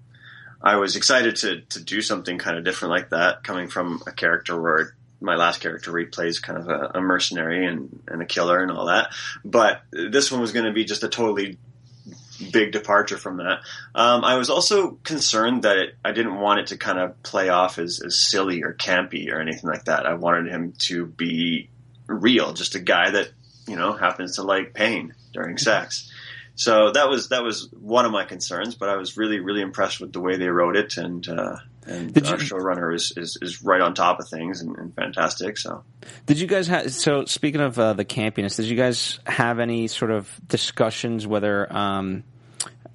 I 0.64 0.76
was 0.76 0.97
excited 0.97 1.37
to 1.37 1.61
to 1.61 1.85
do 1.85 2.00
something 2.00 2.38
kind 2.38 2.56
of 2.56 2.64
different 2.64 2.90
like 2.90 3.11
that, 3.11 3.44
coming 3.44 3.68
from 3.68 4.02
a 4.06 4.12
character 4.12 4.61
where 4.61 4.97
my 5.21 5.37
last 5.37 5.61
character 5.61 5.92
replays 5.92 6.40
kind 6.42 6.59
of 6.59 6.68
a, 6.68 6.99
a 6.99 7.00
mercenary 7.00 7.66
and, 7.66 8.02
and 8.09 8.23
a 8.23 8.26
killer 8.26 8.62
and 8.62 8.71
all 8.71 8.87
that. 8.87 9.14
But 9.44 9.83
this 9.90 10.30
one 10.33 10.40
was 10.40 10.52
going 10.52 10.66
to 10.66 10.73
be 10.73 10.85
just 10.85 11.02
a 11.02 11.09
totally 11.09 11.59
big 12.52 12.73
departure 12.73 13.16
from 13.16 13.38
that. 13.38 13.61
Um, 13.94 14.25
I 14.25 14.37
was 14.37 14.50
also 14.50 14.92
concerned 15.02 15.62
that 15.62 15.78
it, 15.78 15.94
I 16.04 16.12
didn't 16.12 16.38
want 16.40 16.61
it 16.61 16.66
to 16.68 16.76
kind 16.76 16.99
of 16.99 17.23
play 17.23 17.49
off 17.49 17.78
as, 17.78 18.02
as 18.04 18.18
silly 18.18 18.62
or 18.62 18.75
campy 18.75 19.33
or 19.33 19.40
anything 19.40 19.71
like 19.71 19.85
that. 19.85 20.06
I 20.06 20.14
wanted 20.14 20.50
him 20.50 20.75
to 20.87 21.06
be 21.06 21.71
real, 22.06 22.52
just 22.52 22.75
a 22.75 22.80
guy 22.80 23.11
that 23.11 23.30
you 23.66 23.76
know 23.76 23.92
happens 23.92 24.37
to 24.37 24.42
like 24.42 24.75
pain 24.75 25.14
during 25.33 25.59
sex. 25.59 26.11
So 26.56 26.92
that 26.92 27.08
was 27.08 27.30
that 27.30 27.42
was 27.42 27.68
one 27.73 28.04
of 28.04 28.12
my 28.12 28.25
concerns, 28.25 28.75
but 28.76 28.88
I 28.88 28.96
was 28.96 29.16
really 29.16 29.40
really 29.40 29.61
impressed 29.61 30.00
with 30.00 30.12
the 30.12 30.20
way 30.20 30.37
they 30.37 30.49
wrote 30.49 30.76
it, 30.76 30.96
and 30.96 31.28
uh, 31.28 31.56
and 31.87 32.14
Did 32.14 32.26
our 32.26 32.38
you- 32.38 32.44
showrunner 32.44 32.94
is, 32.94 33.12
is 33.16 33.37
is 33.42 33.62
right 33.62 33.80
on 33.80 33.94
top 33.94 34.20
of 34.20 34.28
things 34.28 34.61
and, 34.61 34.76
and 34.78 34.94
fantastic. 34.94 35.58
So 35.58 35.82
Did 36.26 36.38
you 36.38 36.46
guys 36.46 36.68
have? 36.68 36.92
So 36.92 37.25
speaking 37.25 37.61
of 37.61 37.78
uh, 37.78 37.94
the 37.94 38.04
campiness, 38.04 38.56
did 38.56 38.66
you 38.66 38.76
guys 38.76 39.18
have 39.26 39.58
any 39.58 39.88
sort 39.88 40.11
of 40.12 40.30
discussions 40.46 41.26
whether? 41.26 41.73
Um, 41.73 42.25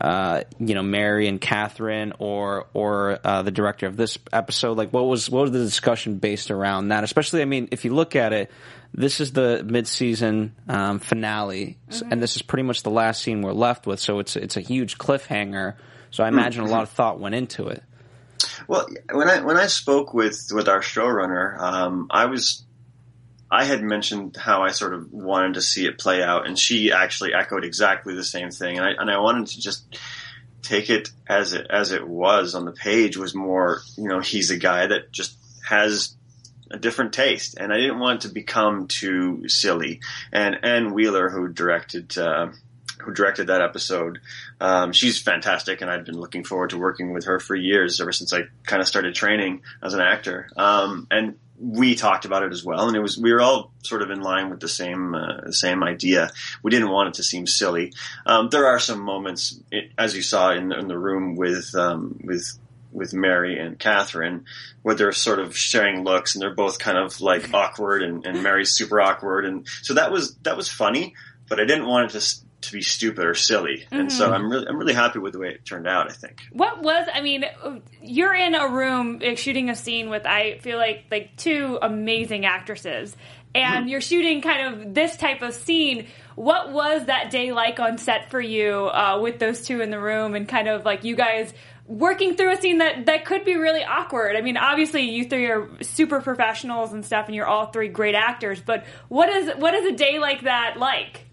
uh, 0.01 0.43
you 0.59 0.75
know, 0.75 0.81
Mary 0.81 1.27
and 1.27 1.41
Catherine, 1.41 2.13
or 2.19 2.67
or 2.73 3.19
uh, 3.21 3.41
the 3.41 3.51
director 3.51 3.85
of 3.85 3.97
this 3.97 4.17
episode. 4.31 4.77
Like, 4.77 4.93
what 4.93 5.03
was 5.05 5.29
what 5.29 5.41
was 5.41 5.51
the 5.51 5.59
discussion 5.59 6.19
based 6.19 6.51
around 6.51 6.87
that? 6.87 7.03
Especially, 7.03 7.41
I 7.41 7.45
mean, 7.45 7.67
if 7.71 7.83
you 7.83 7.93
look 7.93 8.15
at 8.15 8.31
it, 8.31 8.49
this 8.93 9.19
is 9.19 9.33
the 9.33 9.63
mid-season 9.63 10.55
um, 10.67 10.99
finale, 10.99 11.77
S- 11.89 12.03
and 12.09 12.21
this 12.21 12.35
is 12.35 12.41
pretty 12.41 12.63
much 12.63 12.83
the 12.83 12.89
last 12.89 13.21
scene 13.21 13.41
we're 13.41 13.53
left 13.53 13.87
with. 13.87 13.99
So 13.99 14.19
it's 14.19 14.35
it's 14.35 14.57
a 14.57 14.61
huge 14.61 14.97
cliffhanger. 14.97 15.75
So 16.11 16.23
I 16.23 16.27
imagine 16.27 16.63
a 16.63 16.69
lot 16.69 16.83
of 16.83 16.89
thought 16.89 17.19
went 17.19 17.35
into 17.35 17.67
it. 17.67 17.83
Well, 18.67 18.87
when 19.11 19.29
I 19.29 19.41
when 19.41 19.57
I 19.57 19.67
spoke 19.67 20.13
with 20.13 20.49
with 20.51 20.67
our 20.67 20.81
showrunner, 20.81 21.59
um, 21.59 22.07
I 22.09 22.25
was 22.25 22.63
I 23.51 23.63
had 23.63 23.81
mentioned 23.81 24.37
how 24.37 24.63
I 24.63 24.71
sort 24.71 24.93
of 24.93 25.11
wanted 25.11 25.55
to 25.55 25.61
see 25.61 25.85
it 25.85 25.97
play 25.97 26.21
out, 26.21 26.47
and 26.47 26.57
she 26.57 26.91
actually 26.91 27.33
echoed 27.33 27.63
exactly 27.63 28.15
the 28.15 28.23
same 28.23 28.51
thing. 28.51 28.77
And 28.77 28.85
I 28.85 28.91
and 28.91 29.09
I 29.09 29.19
wanted 29.19 29.47
to 29.47 29.61
just 29.61 29.97
take 30.61 30.89
it 30.89 31.09
as 31.27 31.53
it 31.53 31.67
as 31.69 31.91
it 31.91 32.07
was 32.07 32.53
on 32.53 32.65
the 32.65 32.71
page 32.71 33.17
was 33.17 33.33
more 33.33 33.81
you 33.97 34.07
know 34.07 34.19
he's 34.19 34.51
a 34.51 34.57
guy 34.57 34.87
that 34.87 35.11
just 35.11 35.37
has 35.67 36.15
a 36.71 36.77
different 36.77 37.13
taste 37.13 37.55
and 37.57 37.73
I 37.73 37.77
didn't 37.77 37.99
want 37.99 38.21
to 38.21 38.29
become 38.29 38.87
too 38.87 39.47
silly 39.47 40.01
and 40.31 40.59
Anne 40.63 40.93
Wheeler 40.93 41.29
who 41.29 41.47
directed 41.47 42.17
uh, 42.17 42.49
who 42.99 43.13
directed 43.13 43.47
that 43.47 43.61
episode 43.61 44.19
um, 44.59 44.91
she's 44.91 45.21
fantastic 45.21 45.81
and 45.81 45.89
I've 45.89 46.05
been 46.05 46.19
looking 46.19 46.43
forward 46.43 46.71
to 46.71 46.77
working 46.77 47.13
with 47.13 47.25
her 47.25 47.39
for 47.39 47.55
years 47.55 48.01
ever 48.01 48.11
since 48.11 48.33
I 48.33 48.43
kind 48.65 48.81
of 48.81 48.87
started 48.87 49.15
training 49.15 49.61
as 49.81 49.93
an 49.93 50.01
actor 50.01 50.49
um, 50.57 51.07
and 51.09 51.35
we 51.59 51.95
talked 51.95 52.25
about 52.25 52.43
it 52.43 52.51
as 52.51 52.63
well, 52.63 52.87
and 52.87 52.95
it 52.95 53.01
was 53.01 53.17
we 53.17 53.33
were 53.33 53.41
all 53.41 53.71
sort 53.83 54.01
of 54.01 54.09
in 54.11 54.21
line 54.21 54.49
with 54.49 54.61
the 54.61 54.69
same 54.69 55.13
uh, 55.13 55.51
same 55.51 55.83
idea. 55.83 56.31
We 56.63 56.71
didn't 56.71 56.89
want 56.89 57.09
it 57.09 57.13
to 57.15 57.23
seem 57.23 57.47
silly. 57.47 57.93
Um, 58.25 58.49
there 58.49 58.67
are 58.67 58.79
some 58.79 59.01
moments, 59.01 59.59
it, 59.71 59.91
as 59.97 60.15
you 60.15 60.21
saw 60.21 60.51
in, 60.51 60.71
in 60.71 60.87
the 60.87 60.97
room 60.97 61.35
with 61.35 61.75
um, 61.75 62.19
with 62.23 62.57
with 62.91 63.13
Mary 63.13 63.59
and 63.59 63.77
Catherine, 63.77 64.45
where 64.81 64.95
they're 64.95 65.11
sort 65.11 65.39
of 65.39 65.55
sharing 65.55 66.03
looks, 66.03 66.35
and 66.35 66.41
they're 66.41 66.55
both 66.55 66.79
kind 66.79 66.97
of 66.97 67.21
like 67.21 67.53
awkward, 67.53 68.03
and, 68.03 68.25
and 68.25 68.43
Mary's 68.43 68.71
super 68.71 68.99
awkward, 68.99 69.45
and 69.45 69.67
so 69.81 69.93
that 69.93 70.11
was 70.11 70.35
that 70.43 70.57
was 70.57 70.69
funny. 70.69 71.13
But 71.47 71.59
I 71.59 71.65
didn't 71.65 71.87
want 71.87 72.13
it 72.13 72.19
to 72.19 72.39
to 72.61 72.73
be 72.73 72.81
stupid 72.81 73.25
or 73.25 73.33
silly, 73.33 73.85
mm-hmm. 73.85 73.95
and 73.95 74.11
so 74.11 74.25
mm-hmm. 74.25 74.33
I'm 74.33 74.51
really 74.51 74.67
I'm 74.67 74.77
really 74.77 74.93
happy 74.93 75.19
with 75.19 75.33
the 75.33 75.39
way 75.39 75.49
it 75.49 75.65
turned 75.65 75.87
out. 75.87 76.09
I 76.09 76.13
think. 76.13 76.41
What 76.51 76.81
was 76.81 77.07
I 77.13 77.21
mean? 77.21 77.45
You're 78.01 78.35
in 78.35 78.55
a 78.55 78.67
room 78.67 79.21
shooting 79.35 79.69
a 79.69 79.75
scene 79.75 80.09
with 80.09 80.25
I 80.25 80.57
feel 80.59 80.77
like 80.77 81.05
like 81.11 81.35
two 81.37 81.79
amazing 81.81 82.45
actresses, 82.45 83.15
and 83.55 83.81
mm-hmm. 83.81 83.87
you're 83.87 84.01
shooting 84.01 84.41
kind 84.41 84.75
of 84.75 84.93
this 84.93 85.15
type 85.15 85.41
of 85.41 85.53
scene. 85.53 86.07
What 86.35 86.71
was 86.71 87.05
that 87.05 87.31
day 87.31 87.51
like 87.51 87.79
on 87.79 87.97
set 87.97 88.29
for 88.29 88.41
you 88.41 88.89
uh, 88.93 89.19
with 89.21 89.39
those 89.39 89.65
two 89.65 89.81
in 89.81 89.89
the 89.89 89.99
room, 89.99 90.35
and 90.35 90.47
kind 90.47 90.67
of 90.67 90.85
like 90.85 91.03
you 91.03 91.15
guys? 91.15 91.53
Working 91.89 92.35
through 92.35 92.51
a 92.51 92.61
scene 92.61 92.77
that 92.77 93.07
that 93.07 93.25
could 93.25 93.43
be 93.43 93.55
really 93.55 93.83
awkward. 93.83 94.35
I 94.35 94.41
mean, 94.41 94.55
obviously 94.55 95.09
you 95.09 95.25
three 95.25 95.47
are 95.47 95.67
super 95.81 96.21
professionals 96.21 96.93
and 96.93 97.03
stuff, 97.03 97.25
and 97.25 97.35
you're 97.35 97.47
all 97.47 97.65
three 97.65 97.89
great 97.89 98.15
actors. 98.15 98.61
But 98.61 98.85
what 99.09 99.27
is 99.27 99.51
what 99.57 99.73
is 99.73 99.91
a 99.91 99.95
day 99.95 100.19
like 100.19 100.43
that 100.43 100.77
like? 100.77 101.25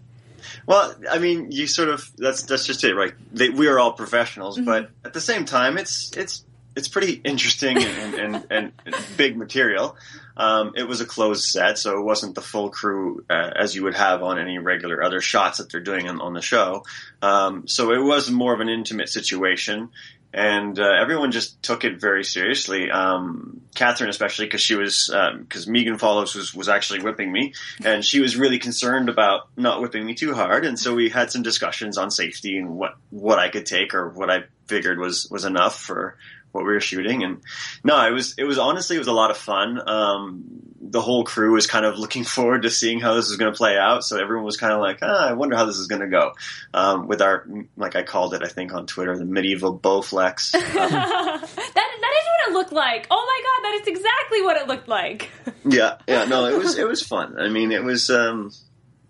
Well, 0.65 0.95
I 1.09 1.19
mean, 1.19 1.51
you 1.51 1.67
sort 1.67 1.89
of 1.89 2.09
that's 2.17 2.43
that's 2.43 2.65
just 2.65 2.83
it, 2.83 2.95
right? 2.95 3.13
They, 3.31 3.49
we 3.49 3.67
are 3.67 3.79
all 3.79 3.93
professionals, 3.93 4.57
mm-hmm. 4.57 4.65
but 4.65 4.89
at 5.05 5.13
the 5.13 5.21
same 5.21 5.45
time, 5.45 5.77
it's 5.77 6.11
it's 6.17 6.43
it's 6.75 6.87
pretty 6.87 7.13
interesting 7.23 7.75
and, 7.83 8.13
and, 8.13 8.47
and, 8.51 8.71
and 8.85 8.95
big 9.17 9.35
material. 9.35 9.97
Um, 10.37 10.73
it 10.75 10.87
was 10.87 11.01
a 11.01 11.07
closed 11.07 11.45
set, 11.45 11.79
so 11.79 11.97
it 11.97 12.03
wasn't 12.03 12.35
the 12.35 12.41
full 12.41 12.69
crew 12.69 13.25
uh, 13.31 13.49
as 13.55 13.75
you 13.75 13.83
would 13.85 13.95
have 13.95 14.21
on 14.21 14.37
any 14.37 14.59
regular 14.59 15.03
other 15.03 15.19
shots 15.19 15.57
that 15.57 15.71
they're 15.71 15.81
doing 15.81 16.07
on, 16.07 16.21
on 16.21 16.33
the 16.33 16.41
show. 16.41 16.83
Um, 17.23 17.67
so 17.67 17.91
it 17.91 18.03
was 18.03 18.29
more 18.29 18.53
of 18.53 18.59
an 18.59 18.69
intimate 18.69 19.09
situation 19.09 19.89
and 20.33 20.77
uh, 20.77 20.91
everyone 21.01 21.31
just 21.31 21.61
took 21.63 21.83
it 21.83 21.99
very 21.99 22.23
seriously. 22.23 22.91
Um, 22.91 23.61
Catherine, 23.75 24.09
especially 24.09 24.45
because 24.45 24.61
she 24.61 24.75
was 24.75 25.07
because 25.39 25.67
um, 25.67 25.73
Megan 25.73 25.97
Follows 25.97 26.35
was 26.35 26.53
was 26.53 26.69
actually 26.69 27.01
whipping 27.01 27.31
me, 27.31 27.53
and 27.83 28.03
she 28.03 28.19
was 28.19 28.35
really 28.35 28.59
concerned 28.59 29.09
about 29.09 29.47
not 29.55 29.81
whipping 29.81 30.05
me 30.05 30.15
too 30.15 30.33
hard. 30.33 30.65
And 30.65 30.77
so 30.77 30.93
we 30.93 31.09
had 31.09 31.31
some 31.31 31.43
discussions 31.43 31.97
on 31.97 32.11
safety 32.11 32.57
and 32.57 32.77
what 32.77 32.95
what 33.09 33.39
I 33.39 33.49
could 33.49 33.65
take 33.65 33.93
or 33.93 34.09
what 34.09 34.29
I 34.29 34.43
figured 34.67 34.99
was 34.99 35.29
was 35.29 35.45
enough 35.45 35.79
for 35.79 36.17
what 36.57 36.65
we 36.65 36.73
were 36.73 36.81
shooting. 36.81 37.23
And 37.23 37.41
no, 37.83 38.05
it 38.05 38.11
was 38.11 38.35
it 38.37 38.43
was 38.43 38.57
honestly 38.57 38.95
it 38.95 38.99
was 38.99 39.07
a 39.07 39.13
lot 39.13 39.31
of 39.31 39.37
fun. 39.37 39.79
Um, 39.87 40.43
the 40.79 41.01
whole 41.01 41.23
crew 41.23 41.53
was 41.53 41.67
kind 41.67 41.85
of 41.85 41.97
looking 41.97 42.23
forward 42.35 42.63
to 42.63 42.69
seeing 42.69 42.99
how 42.99 43.13
this 43.13 43.29
was 43.29 43.37
going 43.37 43.51
to 43.51 43.57
play 43.57 43.77
out. 43.77 44.03
So 44.03 44.19
everyone 44.19 44.45
was 44.45 44.57
kind 44.57 44.73
of 44.73 44.79
like, 44.79 44.99
ah, 45.01 45.29
I 45.29 45.33
wonder 45.33 45.55
how 45.55 45.65
this 45.65 45.77
is 45.77 45.87
going 45.87 46.01
to 46.01 46.07
go. 46.07 46.33
Um, 46.73 47.07
with 47.07 47.21
our 47.21 47.47
like 47.77 47.95
I 47.95 48.03
called 48.03 48.33
it, 48.33 48.43
I 48.43 48.47
think 48.47 48.73
on 48.73 48.87
Twitter, 48.87 49.17
the 49.17 49.25
medieval 49.25 49.77
Bowflex. 49.77 50.55
Um, 50.77 50.93
that 50.93 51.73
that 51.73 52.13
is 52.21 52.25
what 52.27 52.49
it 52.49 52.53
looked 52.53 52.71
like. 52.71 53.07
Oh 53.09 53.25
my 53.25 53.41
god, 53.43 53.63
that 53.63 53.81
is 53.81 53.87
exactly 53.87 54.41
what 54.41 54.57
it 54.57 54.67
looked 54.67 54.87
like. 54.87 55.29
yeah, 55.65 55.97
yeah, 56.07 56.25
no, 56.25 56.45
it 56.45 56.57
was 56.57 56.77
it 56.77 56.87
was 56.87 57.01
fun. 57.01 57.39
I 57.39 57.49
mean, 57.49 57.71
it 57.71 57.83
was. 57.83 58.09
Um, 58.09 58.51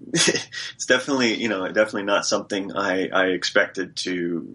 it's 0.14 0.86
definitely 0.86 1.36
you 1.36 1.50
know 1.50 1.68
definitely 1.68 2.04
not 2.04 2.26
something 2.26 2.72
I, 2.74 3.10
I 3.10 3.26
expected 3.28 3.96
to 3.98 4.48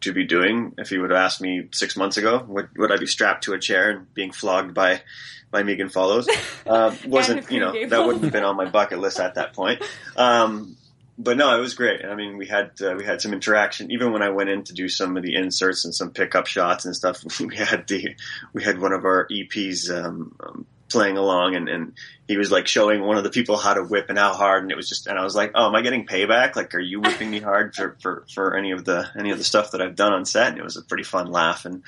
to 0.00 0.12
be 0.12 0.24
doing. 0.24 0.74
If 0.78 0.92
you 0.92 1.00
would 1.00 1.10
have 1.10 1.18
asked 1.18 1.40
me 1.40 1.68
six 1.72 1.96
months 1.96 2.16
ago, 2.16 2.44
would, 2.46 2.76
would 2.76 2.92
I 2.92 2.96
be 2.96 3.06
strapped 3.06 3.44
to 3.44 3.54
a 3.54 3.58
chair 3.58 3.90
and 3.90 4.12
being 4.14 4.32
flogged 4.32 4.74
by 4.74 5.02
by 5.50 5.62
Megan 5.62 5.88
Follows? 5.88 6.28
Uh, 6.66 6.94
wasn't 7.06 7.50
you 7.50 7.60
know 7.60 7.72
that 7.88 8.04
wouldn't 8.04 8.22
have 8.22 8.32
been 8.32 8.44
on 8.44 8.54
my 8.54 8.66
bucket 8.66 8.98
list 8.98 9.18
at 9.18 9.36
that 9.36 9.54
point. 9.54 9.82
Um, 10.16 10.76
but 11.16 11.36
no, 11.36 11.56
it 11.56 11.60
was 11.60 11.74
great. 11.74 12.04
I 12.04 12.14
mean, 12.14 12.36
we 12.36 12.46
had 12.46 12.72
uh, 12.80 12.94
we 12.96 13.04
had 13.04 13.20
some 13.20 13.32
interaction. 13.32 13.90
Even 13.90 14.12
when 14.12 14.22
I 14.22 14.28
went 14.28 14.50
in 14.50 14.62
to 14.64 14.72
do 14.72 14.88
some 14.88 15.16
of 15.16 15.22
the 15.22 15.34
inserts 15.34 15.84
and 15.84 15.94
some 15.94 16.10
pickup 16.10 16.46
shots 16.46 16.84
and 16.84 16.94
stuff, 16.94 17.40
we 17.40 17.56
had 17.56 17.86
the 17.88 18.14
we 18.52 18.62
had 18.62 18.80
one 18.80 18.92
of 18.92 19.04
our 19.04 19.26
EPs 19.28 19.90
um, 19.90 20.36
um, 20.40 20.66
playing 20.88 21.16
along 21.16 21.54
and, 21.54 21.68
and 21.68 21.92
he 22.26 22.36
was 22.36 22.50
like 22.50 22.66
showing 22.66 23.02
one 23.02 23.16
of 23.16 23.24
the 23.24 23.30
people 23.30 23.56
how 23.56 23.74
to 23.74 23.82
whip 23.82 24.06
and 24.08 24.18
how 24.18 24.32
hard 24.32 24.62
and 24.62 24.72
it 24.72 24.76
was 24.76 24.88
just 24.88 25.06
and 25.06 25.18
I 25.18 25.24
was 25.24 25.34
like, 25.34 25.52
Oh, 25.54 25.66
am 25.66 25.74
I 25.74 25.82
getting 25.82 26.06
payback? 26.06 26.56
Like 26.56 26.74
are 26.74 26.80
you 26.80 27.00
whipping 27.00 27.30
me 27.30 27.40
hard 27.40 27.74
for, 27.74 27.96
for, 28.00 28.24
for 28.32 28.56
any 28.56 28.72
of 28.72 28.84
the 28.84 29.08
any 29.18 29.30
of 29.30 29.38
the 29.38 29.44
stuff 29.44 29.72
that 29.72 29.82
I've 29.82 29.96
done 29.96 30.12
on 30.12 30.24
set? 30.24 30.48
And 30.48 30.58
it 30.58 30.64
was 30.64 30.76
a 30.76 30.82
pretty 30.82 31.04
fun 31.04 31.30
laugh 31.30 31.64
and 31.64 31.82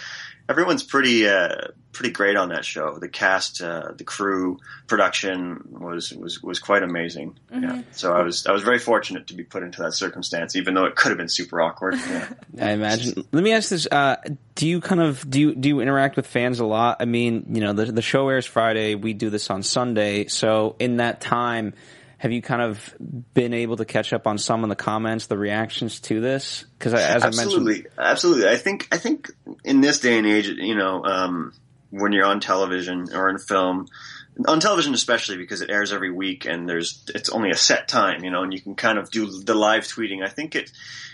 everyone's 0.50 0.82
pretty 0.82 1.28
uh, 1.28 1.68
pretty 1.92 2.12
great 2.12 2.36
on 2.36 2.48
that 2.48 2.64
show. 2.64 2.98
The 2.98 3.08
cast, 3.08 3.62
uh, 3.62 3.92
the 3.96 4.04
crew, 4.04 4.58
production 4.88 5.68
was 5.70 6.12
was 6.12 6.42
was 6.42 6.58
quite 6.58 6.82
amazing. 6.82 7.38
Mm-hmm. 7.52 7.62
Yeah. 7.62 7.82
So 7.92 8.12
I 8.12 8.22
was 8.22 8.46
I 8.46 8.52
was 8.52 8.62
very 8.62 8.80
fortunate 8.80 9.28
to 9.28 9.34
be 9.34 9.44
put 9.44 9.62
into 9.62 9.80
that 9.82 9.92
circumstance, 9.92 10.56
even 10.56 10.74
though 10.74 10.86
it 10.86 10.96
could 10.96 11.10
have 11.10 11.18
been 11.18 11.28
super 11.28 11.60
awkward. 11.60 11.94
Yeah. 11.94 12.28
I 12.60 12.72
imagine. 12.72 13.26
Let 13.32 13.44
me 13.44 13.52
ask 13.52 13.70
this: 13.70 13.86
uh, 13.90 14.16
Do 14.56 14.68
you 14.68 14.80
kind 14.80 15.00
of 15.00 15.28
do 15.30 15.40
you 15.40 15.54
do 15.54 15.68
you 15.68 15.80
interact 15.80 16.16
with 16.16 16.26
fans 16.26 16.58
a 16.58 16.66
lot? 16.66 16.98
I 17.00 17.04
mean, 17.04 17.46
you 17.50 17.60
know, 17.60 17.72
the 17.72 17.86
the 17.86 18.02
show 18.02 18.28
airs 18.28 18.46
Friday. 18.46 18.96
We 18.96 19.14
do 19.14 19.30
this 19.30 19.48
on 19.50 19.62
Sunday. 19.62 20.26
So 20.26 20.74
in 20.78 20.96
that 20.96 21.20
time 21.20 21.74
have 22.20 22.32
you 22.32 22.42
kind 22.42 22.60
of 22.60 22.94
been 23.32 23.54
able 23.54 23.78
to 23.78 23.86
catch 23.86 24.12
up 24.12 24.26
on 24.26 24.36
some 24.36 24.62
of 24.62 24.68
the 24.68 24.76
comments, 24.76 25.26
the 25.26 25.38
reactions 25.38 26.00
to 26.00 26.20
this? 26.20 26.66
Because 26.78 26.92
as 26.92 27.24
absolutely, 27.24 27.72
I 27.72 27.76
mentioned, 27.76 27.92
absolutely, 27.98 28.48
I 28.50 28.56
think 28.56 28.88
I 28.92 28.98
think 28.98 29.30
in 29.64 29.80
this 29.80 30.00
day 30.00 30.18
and 30.18 30.26
age, 30.26 30.46
you 30.48 30.74
know, 30.74 31.02
um, 31.02 31.54
when 31.88 32.12
you're 32.12 32.26
on 32.26 32.40
television 32.40 33.06
or 33.14 33.30
in 33.30 33.38
film, 33.38 33.86
on 34.46 34.60
television 34.60 34.92
especially 34.92 35.38
because 35.38 35.62
it 35.62 35.70
airs 35.70 35.94
every 35.94 36.10
week 36.10 36.44
and 36.44 36.68
there's 36.68 37.02
it's 37.14 37.30
only 37.30 37.52
a 37.52 37.56
set 37.56 37.88
time, 37.88 38.22
you 38.22 38.30
know, 38.30 38.42
and 38.42 38.52
you 38.52 38.60
can 38.60 38.74
kind 38.74 38.98
of 38.98 39.10
do 39.10 39.40
the 39.40 39.54
live 39.54 39.84
tweeting. 39.84 40.22
I 40.22 40.28
think 40.28 40.54
it 40.54 40.70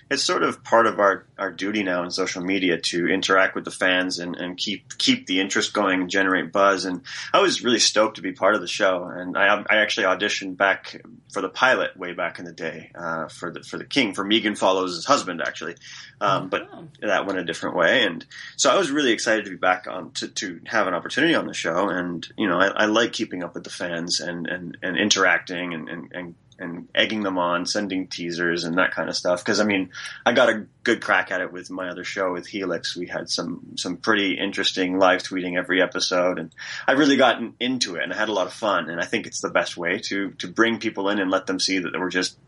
it's 0.08 0.22
sort 0.22 0.44
of 0.44 0.62
part 0.62 0.86
of 0.86 1.00
our, 1.00 1.26
our 1.36 1.50
duty 1.50 1.82
now 1.82 2.04
in 2.04 2.10
social 2.10 2.42
media 2.42 2.78
to 2.78 3.08
interact 3.08 3.56
with 3.56 3.64
the 3.64 3.72
fans 3.72 4.20
and, 4.20 4.36
and 4.36 4.56
keep 4.56 4.96
keep 4.98 5.26
the 5.26 5.40
interest 5.40 5.72
going 5.72 6.02
and 6.02 6.10
generate 6.10 6.52
buzz. 6.52 6.84
And 6.84 7.02
I 7.32 7.40
was 7.40 7.64
really 7.64 7.80
stoked 7.80 8.16
to 8.16 8.22
be 8.22 8.32
part 8.32 8.54
of 8.54 8.60
the 8.60 8.68
show. 8.68 9.04
And 9.04 9.36
I, 9.36 9.64
I 9.68 9.76
actually 9.76 10.06
auditioned 10.06 10.56
back 10.56 11.02
for 11.32 11.42
the 11.42 11.48
pilot 11.48 11.96
way 11.96 12.12
back 12.12 12.38
in 12.38 12.44
the 12.44 12.52
day 12.52 12.92
uh, 12.94 13.26
for 13.28 13.50
the 13.50 13.62
for 13.62 13.78
the 13.78 13.84
King 13.84 14.14
for 14.14 14.24
Megan 14.24 14.54
Follows 14.54 14.94
his 14.94 15.04
husband 15.04 15.42
actually, 15.44 15.74
um, 16.20 16.48
but 16.48 16.68
oh. 16.72 16.86
that 17.00 17.26
went 17.26 17.40
a 17.40 17.44
different 17.44 17.74
way. 17.74 18.04
And 18.04 18.24
so 18.56 18.70
I 18.70 18.78
was 18.78 18.92
really 18.92 19.10
excited 19.10 19.44
to 19.46 19.50
be 19.50 19.56
back 19.56 19.88
on 19.88 20.12
to, 20.12 20.28
to 20.28 20.60
have 20.66 20.86
an 20.86 20.94
opportunity 20.94 21.34
on 21.34 21.46
the 21.46 21.54
show. 21.54 21.88
And 21.88 22.26
you 22.36 22.48
know 22.48 22.58
I, 22.58 22.68
I 22.68 22.84
like 22.84 23.12
keeping 23.12 23.42
up 23.42 23.54
with 23.54 23.64
the 23.64 23.70
fans 23.70 24.20
and 24.20 24.46
and, 24.46 24.78
and 24.82 24.96
interacting 24.96 25.74
and, 25.74 25.88
and, 25.88 26.12
and 26.12 26.34
and 26.58 26.88
egging 26.94 27.22
them 27.22 27.38
on, 27.38 27.66
sending 27.66 28.06
teasers 28.08 28.64
and 28.64 28.78
that 28.78 28.92
kind 28.92 29.08
of 29.08 29.16
stuff. 29.16 29.44
Because 29.44 29.60
I 29.60 29.64
mean, 29.64 29.90
I 30.24 30.32
got 30.32 30.48
a 30.48 30.66
good 30.82 31.02
crack 31.02 31.30
at 31.30 31.40
it 31.40 31.52
with 31.52 31.70
my 31.70 31.88
other 31.88 32.04
show 32.04 32.32
with 32.32 32.46
Helix. 32.46 32.96
We 32.96 33.06
had 33.06 33.28
some 33.28 33.76
some 33.76 33.96
pretty 33.96 34.38
interesting 34.38 34.98
live 34.98 35.22
tweeting 35.22 35.58
every 35.58 35.82
episode, 35.82 36.38
and 36.38 36.54
I 36.86 36.92
really 36.92 37.16
gotten 37.16 37.54
into 37.60 37.96
it 37.96 38.02
and 38.02 38.12
I 38.12 38.16
had 38.16 38.28
a 38.28 38.32
lot 38.32 38.46
of 38.46 38.52
fun. 38.52 38.90
And 38.90 39.00
I 39.00 39.04
think 39.04 39.26
it's 39.26 39.40
the 39.40 39.50
best 39.50 39.76
way 39.76 39.98
to 40.00 40.30
to 40.38 40.48
bring 40.48 40.78
people 40.78 41.08
in 41.08 41.18
and 41.18 41.30
let 41.30 41.46
them 41.46 41.60
see 41.60 41.78
that 41.78 41.92
we're 41.98 42.10
just 42.10 42.38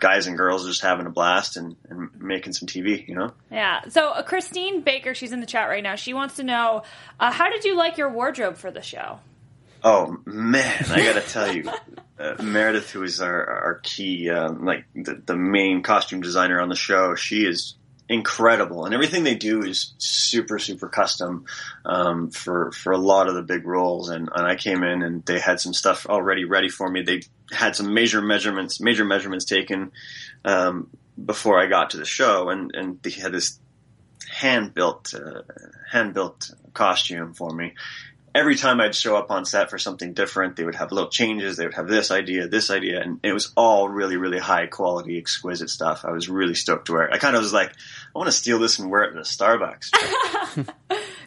guys 0.00 0.26
and 0.26 0.36
girls 0.36 0.66
just 0.66 0.82
having 0.82 1.06
a 1.06 1.10
blast 1.10 1.56
and, 1.56 1.76
and 1.88 2.10
making 2.20 2.52
some 2.52 2.68
TV, 2.68 3.06
you 3.08 3.14
know? 3.14 3.32
Yeah. 3.50 3.80
So 3.88 4.10
uh, 4.10 4.22
Christine 4.22 4.82
Baker, 4.82 5.14
she's 5.14 5.32
in 5.32 5.40
the 5.40 5.46
chat 5.46 5.68
right 5.68 5.82
now. 5.82 5.96
She 5.96 6.14
wants 6.14 6.36
to 6.36 6.42
know, 6.42 6.82
uh, 7.18 7.32
how 7.32 7.50
did 7.50 7.64
you 7.64 7.76
like 7.76 7.96
your 7.96 8.10
wardrobe 8.10 8.56
for 8.56 8.70
the 8.70 8.82
show? 8.82 9.18
Oh 9.82 10.18
man, 10.24 10.84
I 10.90 11.04
gotta 11.04 11.20
tell 11.20 11.54
you, 11.54 11.70
uh, 12.18 12.42
Meredith, 12.42 12.90
who 12.90 13.02
is 13.02 13.20
our, 13.20 13.46
our 13.46 13.80
key, 13.82 14.30
um, 14.30 14.64
like 14.64 14.84
the, 14.94 15.22
the 15.24 15.36
main 15.36 15.82
costume 15.82 16.20
designer 16.20 16.60
on 16.60 16.68
the 16.68 16.76
show, 16.76 17.14
she 17.14 17.44
is 17.44 17.74
incredible, 18.08 18.84
and 18.84 18.94
everything 18.94 19.22
they 19.22 19.34
do 19.34 19.62
is 19.62 19.92
super, 19.98 20.58
super 20.58 20.88
custom 20.88 21.44
um, 21.84 22.30
for 22.30 22.72
for 22.72 22.92
a 22.92 22.98
lot 22.98 23.28
of 23.28 23.34
the 23.34 23.42
big 23.42 23.66
roles. 23.66 24.08
And, 24.08 24.28
and 24.34 24.46
I 24.46 24.56
came 24.56 24.82
in, 24.82 25.02
and 25.02 25.24
they 25.26 25.38
had 25.38 25.60
some 25.60 25.74
stuff 25.74 26.06
already 26.06 26.44
ready 26.44 26.68
for 26.68 26.90
me. 26.90 27.02
They 27.02 27.22
had 27.52 27.76
some 27.76 27.94
major 27.94 28.22
measurements, 28.22 28.80
major 28.80 29.04
measurements 29.04 29.44
taken 29.44 29.92
um, 30.44 30.88
before 31.22 31.60
I 31.60 31.66
got 31.66 31.90
to 31.90 31.98
the 31.98 32.04
show, 32.04 32.48
and 32.48 32.74
and 32.74 33.02
they 33.02 33.10
had 33.10 33.32
this 33.32 33.58
hand 34.28 34.74
built, 34.74 35.14
uh, 35.14 35.42
hand 35.90 36.14
built 36.14 36.50
costume 36.74 37.34
for 37.34 37.50
me 37.50 37.74
every 38.38 38.54
time 38.54 38.80
I'd 38.80 38.94
show 38.94 39.16
up 39.16 39.32
on 39.32 39.44
set 39.44 39.68
for 39.68 39.78
something 39.78 40.12
different, 40.12 40.54
they 40.54 40.64
would 40.64 40.76
have 40.76 40.92
little 40.92 41.10
changes. 41.10 41.56
They 41.56 41.66
would 41.66 41.74
have 41.74 41.88
this 41.88 42.12
idea, 42.12 42.46
this 42.46 42.70
idea, 42.70 43.02
and 43.02 43.18
it 43.24 43.32
was 43.32 43.52
all 43.56 43.88
really, 43.88 44.16
really 44.16 44.38
high 44.38 44.66
quality, 44.66 45.18
exquisite 45.18 45.70
stuff. 45.70 46.04
I 46.04 46.12
was 46.12 46.28
really 46.28 46.54
stoked 46.54 46.86
to 46.86 46.92
wear 46.92 47.08
it. 47.08 47.12
I 47.12 47.18
kind 47.18 47.34
of 47.34 47.42
was 47.42 47.52
like, 47.52 47.70
I 47.70 48.18
want 48.18 48.28
to 48.28 48.32
steal 48.32 48.60
this 48.60 48.78
and 48.78 48.90
wear 48.90 49.02
it 49.02 49.12
in 49.12 49.18
a 49.18 49.22
Starbucks. 49.22 50.66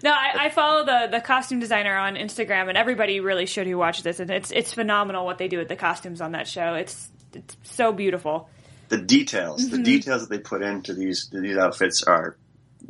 No, 0.03 0.11
I, 0.11 0.45
I 0.45 0.49
follow 0.49 0.83
the 0.83 1.09
the 1.11 1.21
costume 1.21 1.59
designer 1.59 1.95
on 1.95 2.15
Instagram, 2.15 2.69
and 2.69 2.75
everybody 2.77 3.19
really 3.19 3.45
should 3.45 3.67
who 3.67 3.77
watches 3.77 4.03
this. 4.03 4.19
And 4.19 4.31
it's 4.31 4.49
it's 4.49 4.73
phenomenal 4.73 5.25
what 5.25 5.37
they 5.37 5.47
do 5.47 5.59
with 5.59 5.67
the 5.67 5.75
costumes 5.75 6.21
on 6.21 6.31
that 6.31 6.47
show. 6.47 6.73
It's 6.73 7.11
it's 7.33 7.55
so 7.61 7.91
beautiful. 7.91 8.49
the 8.89 8.97
details, 8.97 9.69
the 9.69 9.77
details 9.77 10.27
that 10.27 10.29
they 10.35 10.39
put 10.39 10.63
into 10.63 10.95
these 10.95 11.29
these 11.31 11.55
outfits 11.55 12.01
are 12.01 12.35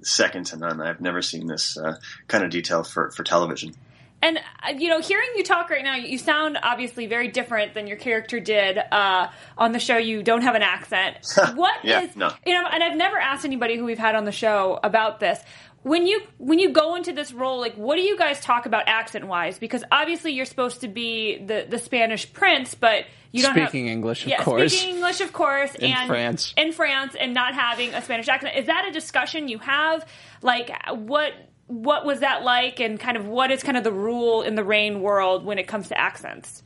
second 0.03 0.45
to 0.47 0.55
none. 0.55 0.81
I've 0.81 1.01
never 1.01 1.21
seen 1.21 1.47
this 1.47 1.77
uh, 1.77 1.97
kind 2.27 2.45
of 2.45 2.49
detail 2.49 2.83
for 2.83 3.11
for 3.11 3.23
television. 3.23 3.75
And 4.21 4.37
uh, 4.37 4.73
you 4.77 4.87
know, 4.89 4.99
hearing 5.01 5.29
you 5.35 5.43
talk 5.43 5.69
right 5.69 5.83
now, 5.83 5.95
you 5.95 6.17
sound 6.17 6.57
obviously 6.61 7.07
very 7.07 7.27
different 7.27 7.73
than 7.73 7.87
your 7.87 7.97
character 7.97 8.39
did 8.39 8.77
uh, 8.77 9.27
on 9.57 9.71
the 9.71 9.79
show. 9.79 9.97
You 9.97 10.21
don't 10.23 10.41
have 10.43 10.55
an 10.55 10.61
accent. 10.61 11.17
What 11.55 11.83
is 11.83 11.89
Yeah, 11.89 12.07
no. 12.15 12.31
you 12.45 12.53
know? 12.53 12.67
And 12.71 12.83
I've 12.83 12.95
never 12.97 13.17
asked 13.17 13.45
anybody 13.45 13.77
who 13.77 13.85
we've 13.85 13.97
had 13.99 14.15
on 14.15 14.25
the 14.25 14.31
show 14.31 14.79
about 14.83 15.19
this. 15.19 15.39
When 15.83 16.05
you 16.05 16.21
when 16.37 16.59
you 16.59 16.69
go 16.71 16.93
into 16.93 17.11
this 17.11 17.33
role, 17.33 17.59
like, 17.59 17.73
what 17.73 17.95
do 17.95 18.01
you 18.01 18.15
guys 18.15 18.39
talk 18.39 18.67
about 18.67 18.83
accent 18.87 19.25
wise? 19.25 19.57
Because 19.57 19.83
obviously 19.91 20.33
you're 20.33 20.45
supposed 20.45 20.81
to 20.81 20.87
be 20.87 21.43
the 21.43 21.65
the 21.67 21.79
Spanish 21.79 22.31
prince, 22.31 22.75
but 22.75 23.05
you 23.31 23.41
don't 23.41 23.53
Speaking 23.55 23.85
have, 23.87 23.91
English, 23.93 24.23
of 24.23 24.29
yeah, 24.29 24.43
course. 24.43 24.73
speaking 24.77 24.97
English, 24.97 25.21
of 25.21 25.33
course, 25.33 25.73
In 25.75 25.91
and 25.91 26.07
France. 26.07 26.53
in 26.55 26.71
France, 26.73 27.15
and 27.19 27.33
not 27.33 27.55
having 27.55 27.95
a 27.95 28.01
Spanish 28.03 28.27
accent. 28.27 28.55
Is 28.57 28.67
that 28.67 28.85
a 28.87 28.91
discussion 28.91 29.47
you 29.47 29.57
have? 29.57 30.05
Like, 30.43 30.69
what 30.91 31.33
what 31.71 32.05
was 32.05 32.19
that 32.19 32.43
like, 32.43 32.79
and 32.79 32.99
kind 32.99 33.17
of 33.17 33.27
what 33.27 33.51
is 33.51 33.63
kind 33.63 33.77
of 33.77 33.83
the 33.83 33.91
rule 33.91 34.41
in 34.41 34.55
the 34.55 34.63
Reign 34.63 35.01
world 35.01 35.45
when 35.45 35.57
it 35.57 35.67
comes 35.67 35.87
to 35.89 35.97
accents? 35.99 36.63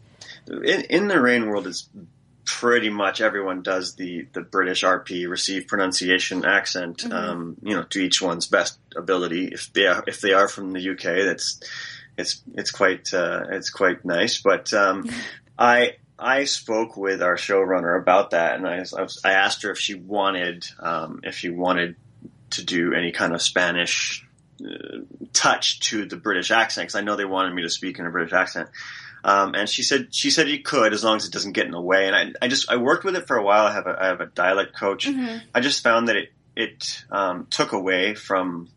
in, 0.47 0.81
in 0.81 1.07
the 1.07 1.19
Reign 1.19 1.47
world 1.47 1.67
it's 1.67 1.89
pretty 2.45 2.89
much 2.89 3.21
everyone 3.21 3.63
does 3.63 3.95
the 3.95 4.27
the 4.33 4.41
british 4.41 4.83
rp 4.83 5.27
receive 5.27 5.67
pronunciation 5.67 6.45
accent 6.45 7.11
um, 7.11 7.57
you 7.63 7.75
know 7.75 7.81
to 7.83 7.99
each 7.99 8.21
one's 8.21 8.45
best 8.45 8.77
ability. 8.95 9.47
If 9.47 9.73
they 9.73 9.87
are 9.87 10.03
if 10.05 10.21
they 10.21 10.33
are 10.33 10.47
from 10.47 10.73
the 10.73 10.89
uk 10.91 11.01
that's 11.01 11.59
it's 12.17 12.41
it's 12.53 12.71
quite 12.71 13.13
uh, 13.13 13.45
it's 13.49 13.69
quite 13.69 14.05
nice. 14.05 14.41
But 14.41 14.73
um, 14.73 15.09
i 15.57 15.95
i 16.17 16.45
spoke 16.45 16.95
with 16.95 17.21
our 17.21 17.35
showrunner 17.35 17.99
about 17.99 18.31
that 18.31 18.55
and 18.55 18.67
i 18.67 18.75
i, 18.75 19.01
was, 19.01 19.19
I 19.25 19.31
asked 19.33 19.63
her 19.63 19.71
if 19.71 19.79
she 19.79 19.95
wanted 19.95 20.65
um, 20.79 21.21
if 21.23 21.35
she 21.35 21.49
wanted 21.49 21.95
to 22.51 22.63
do 22.63 22.93
any 22.93 23.11
kind 23.11 23.33
of 23.33 23.41
spanish 23.41 24.24
touch 25.33 25.79
to 25.81 26.05
the 26.05 26.15
british 26.15 26.51
accent 26.51 26.85
because 26.85 26.95
i 26.95 27.01
know 27.01 27.15
they 27.15 27.25
wanted 27.25 27.53
me 27.53 27.61
to 27.61 27.69
speak 27.69 27.99
in 27.99 28.05
a 28.05 28.09
british 28.09 28.33
accent 28.33 28.69
um, 29.25 29.55
and 29.55 29.67
she 29.67 29.81
said 29.81 30.13
she 30.13 30.29
said 30.29 30.47
you 30.49 30.61
could 30.61 30.93
as 30.93 31.03
long 31.03 31.17
as 31.17 31.25
it 31.25 31.33
doesn't 31.33 31.53
get 31.53 31.65
in 31.65 31.71
the 31.71 31.81
way. 31.81 32.05
And 32.05 32.15
I, 32.15 32.45
I 32.45 32.47
just 32.47 32.71
I 32.71 32.77
worked 32.77 33.03
with 33.03 33.15
it 33.15 33.25
for 33.25 33.35
a 33.35 33.43
while. 33.43 33.65
I 33.65 33.73
have 33.73 33.87
a 33.87 33.97
I 33.99 34.05
have 34.05 34.21
a 34.21 34.27
dialect 34.27 34.77
coach. 34.77 35.07
I 35.53 35.61
just 35.61 35.81
found 35.81 36.09
that 36.09 36.15
it 36.15 36.31
it 36.55 37.03
um, 37.09 37.47
took 37.49 37.71
away 37.71 38.13
from 38.13 38.69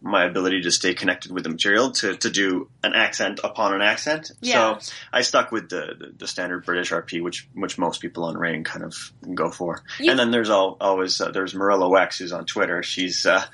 my 0.00 0.24
ability 0.24 0.62
to 0.62 0.70
stay 0.70 0.94
connected 0.94 1.32
with 1.32 1.42
the 1.42 1.50
material 1.50 1.90
to, 1.90 2.16
to 2.16 2.30
do 2.30 2.68
an 2.84 2.94
accent 2.94 3.40
upon 3.42 3.74
an 3.74 3.82
accent. 3.82 4.30
Yeah. 4.40 4.78
So 4.78 4.92
I 5.12 5.22
stuck 5.22 5.50
with 5.50 5.68
the, 5.68 5.96
the, 5.98 6.12
the 6.18 6.28
standard 6.28 6.64
British 6.64 6.92
RP, 6.92 7.22
which 7.22 7.48
which 7.54 7.76
most 7.76 8.00
people 8.00 8.24
on 8.24 8.36
Reign 8.36 8.62
kind 8.62 8.84
of 8.84 8.94
go 9.34 9.50
for. 9.50 9.82
And 10.10 10.18
then 10.18 10.30
there's 10.30 10.50
all, 10.50 10.76
always 10.80 11.20
uh, 11.20 11.30
there's 11.30 11.54
Marilla 11.54 11.88
Wex 11.88 12.18
who's 12.18 12.32
on 12.32 12.46
Twitter. 12.46 12.82
She's 12.82 13.26
uh, 13.26 13.44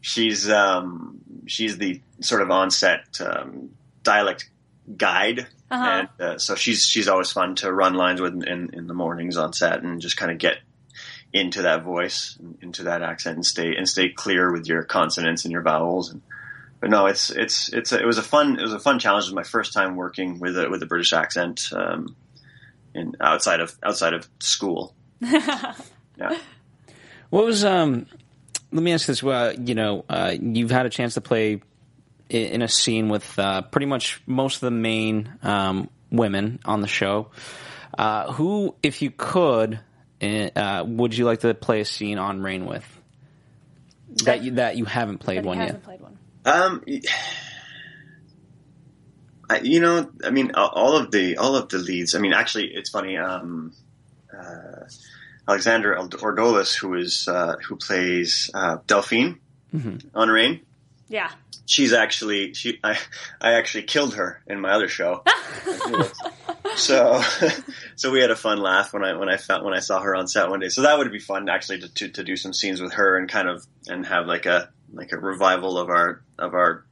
she's 0.00 0.50
um, 0.50 1.20
she's 1.46 1.78
the 1.78 2.00
sort 2.20 2.42
of 2.42 2.50
onset 2.50 3.20
um, 3.20 3.70
dialect 4.02 4.48
guide. 4.96 5.46
Uh-huh. 5.70 5.84
And 5.84 6.08
uh, 6.20 6.38
so 6.38 6.54
she's 6.54 6.86
she's 6.86 7.08
always 7.08 7.32
fun 7.32 7.54
to 7.56 7.72
run 7.72 7.94
lines 7.94 8.20
with 8.20 8.34
in, 8.44 8.70
in 8.74 8.86
the 8.86 8.94
mornings 8.94 9.36
on 9.36 9.52
set 9.52 9.82
and 9.82 10.00
just 10.00 10.16
kind 10.16 10.30
of 10.30 10.38
get 10.38 10.58
into 11.32 11.62
that 11.62 11.82
voice, 11.82 12.38
into 12.60 12.84
that 12.84 13.02
accent, 13.02 13.36
and 13.36 13.46
stay 13.46 13.74
and 13.74 13.88
stay 13.88 14.10
clear 14.10 14.52
with 14.52 14.66
your 14.66 14.82
consonants 14.82 15.44
and 15.44 15.52
your 15.52 15.62
vowels. 15.62 16.10
And 16.10 16.20
but 16.80 16.90
no, 16.90 17.06
it's 17.06 17.30
it's 17.30 17.72
it's 17.72 17.92
a, 17.92 18.00
it 18.00 18.06
was 18.06 18.18
a 18.18 18.22
fun 18.22 18.58
it 18.58 18.62
was 18.62 18.74
a 18.74 18.80
fun 18.80 18.98
challenge. 18.98 19.24
It 19.24 19.28
was 19.28 19.34
my 19.34 19.42
first 19.44 19.72
time 19.72 19.96
working 19.96 20.40
with 20.40 20.58
a 20.58 20.68
with 20.68 20.82
a 20.82 20.86
British 20.86 21.12
accent 21.12 21.70
um, 21.72 22.16
in 22.94 23.16
outside 23.20 23.60
of 23.60 23.74
outside 23.82 24.12
of 24.12 24.28
school. 24.40 24.94
yeah. 25.20 25.72
What 27.30 27.46
was 27.46 27.64
um? 27.64 28.06
Let 28.72 28.82
me 28.82 28.92
ask 28.92 29.06
this. 29.06 29.22
Well, 29.22 29.52
you 29.54 29.74
know, 29.74 30.04
uh, 30.08 30.34
you've 30.40 30.70
had 30.70 30.86
a 30.86 30.90
chance 30.90 31.14
to 31.14 31.20
play 31.20 31.60
in 32.30 32.62
a 32.62 32.68
scene 32.68 33.08
with 33.10 33.38
uh, 33.38 33.62
pretty 33.62 33.86
much 33.86 34.22
most 34.26 34.56
of 34.56 34.60
the 34.62 34.70
main 34.70 35.30
um, 35.42 35.90
women 36.10 36.58
on 36.64 36.80
the 36.80 36.86
show. 36.88 37.28
Uh, 37.98 38.32
who, 38.32 38.74
if 38.82 39.02
you 39.02 39.10
could, 39.10 39.78
uh, 40.22 40.84
would 40.86 41.14
you 41.16 41.26
like 41.26 41.40
to 41.40 41.52
play 41.52 41.80
a 41.80 41.84
scene 41.84 42.16
on 42.18 42.40
Reign 42.42 42.64
with? 42.64 42.86
That 44.24 44.42
you 44.42 44.52
that 44.52 44.76
you 44.76 44.84
haven't 44.86 45.18
played 45.18 45.36
But 45.42 45.44
one 45.44 45.58
yet. 45.58 45.66
hasn't 45.66 45.84
played 45.84 46.00
one. 46.00 46.18
Um, 46.44 46.82
I, 49.48 49.60
you 49.60 49.80
know, 49.80 50.10
I 50.24 50.30
mean, 50.30 50.52
all- 50.54 50.68
all 50.68 50.96
of 50.96 51.10
the 51.10 51.36
all 51.38 51.56
of 51.56 51.68
the 51.68 51.78
leads. 51.78 52.14
I 52.14 52.18
mean, 52.18 52.32
actually, 52.32 52.68
it's 52.74 52.90
funny. 52.90 53.16
Um, 53.18 53.72
uh, 54.32 54.86
Alexandra 55.48 55.98
Ordolis, 56.02 56.74
who 56.74 56.94
is 56.94 57.26
uh, 57.28 57.56
who 57.66 57.76
plays 57.76 58.50
uh, 58.54 58.78
Delphine 58.86 59.38
on 60.14 60.28
Reign, 60.28 60.60
Yeah. 61.08 61.30
she's 61.66 61.92
actually 61.92 62.54
she 62.54 62.78
I 62.84 62.98
I 63.40 63.54
actually 63.54 63.84
killed 63.84 64.14
her 64.14 64.42
in 64.46 64.60
my 64.60 64.70
other 64.72 64.88
show. 64.88 65.24
so 66.76 67.22
so 67.96 68.10
we 68.10 68.20
had 68.20 68.30
a 68.30 68.36
fun 68.36 68.58
laugh 68.58 68.92
when 68.92 69.04
I 69.04 69.14
when 69.16 69.28
I 69.28 69.36
found 69.36 69.64
when 69.64 69.74
I 69.74 69.80
saw 69.80 70.00
her 70.00 70.14
on 70.14 70.28
set 70.28 70.48
one 70.48 70.60
day. 70.60 70.68
So 70.68 70.82
that 70.82 70.98
would 70.98 71.10
be 71.10 71.18
fun 71.18 71.48
actually 71.48 71.80
to, 71.80 71.88
to, 71.94 72.08
to 72.10 72.24
do 72.24 72.36
some 72.36 72.52
scenes 72.52 72.80
with 72.80 72.94
her 72.94 73.16
and 73.18 73.28
kind 73.28 73.48
of 73.48 73.66
and 73.88 74.06
have 74.06 74.26
like 74.26 74.46
a 74.46 74.70
like 74.92 75.12
a 75.12 75.18
revival 75.18 75.78
of 75.78 75.88
our 75.88 76.22
of 76.38 76.54
our 76.54 76.84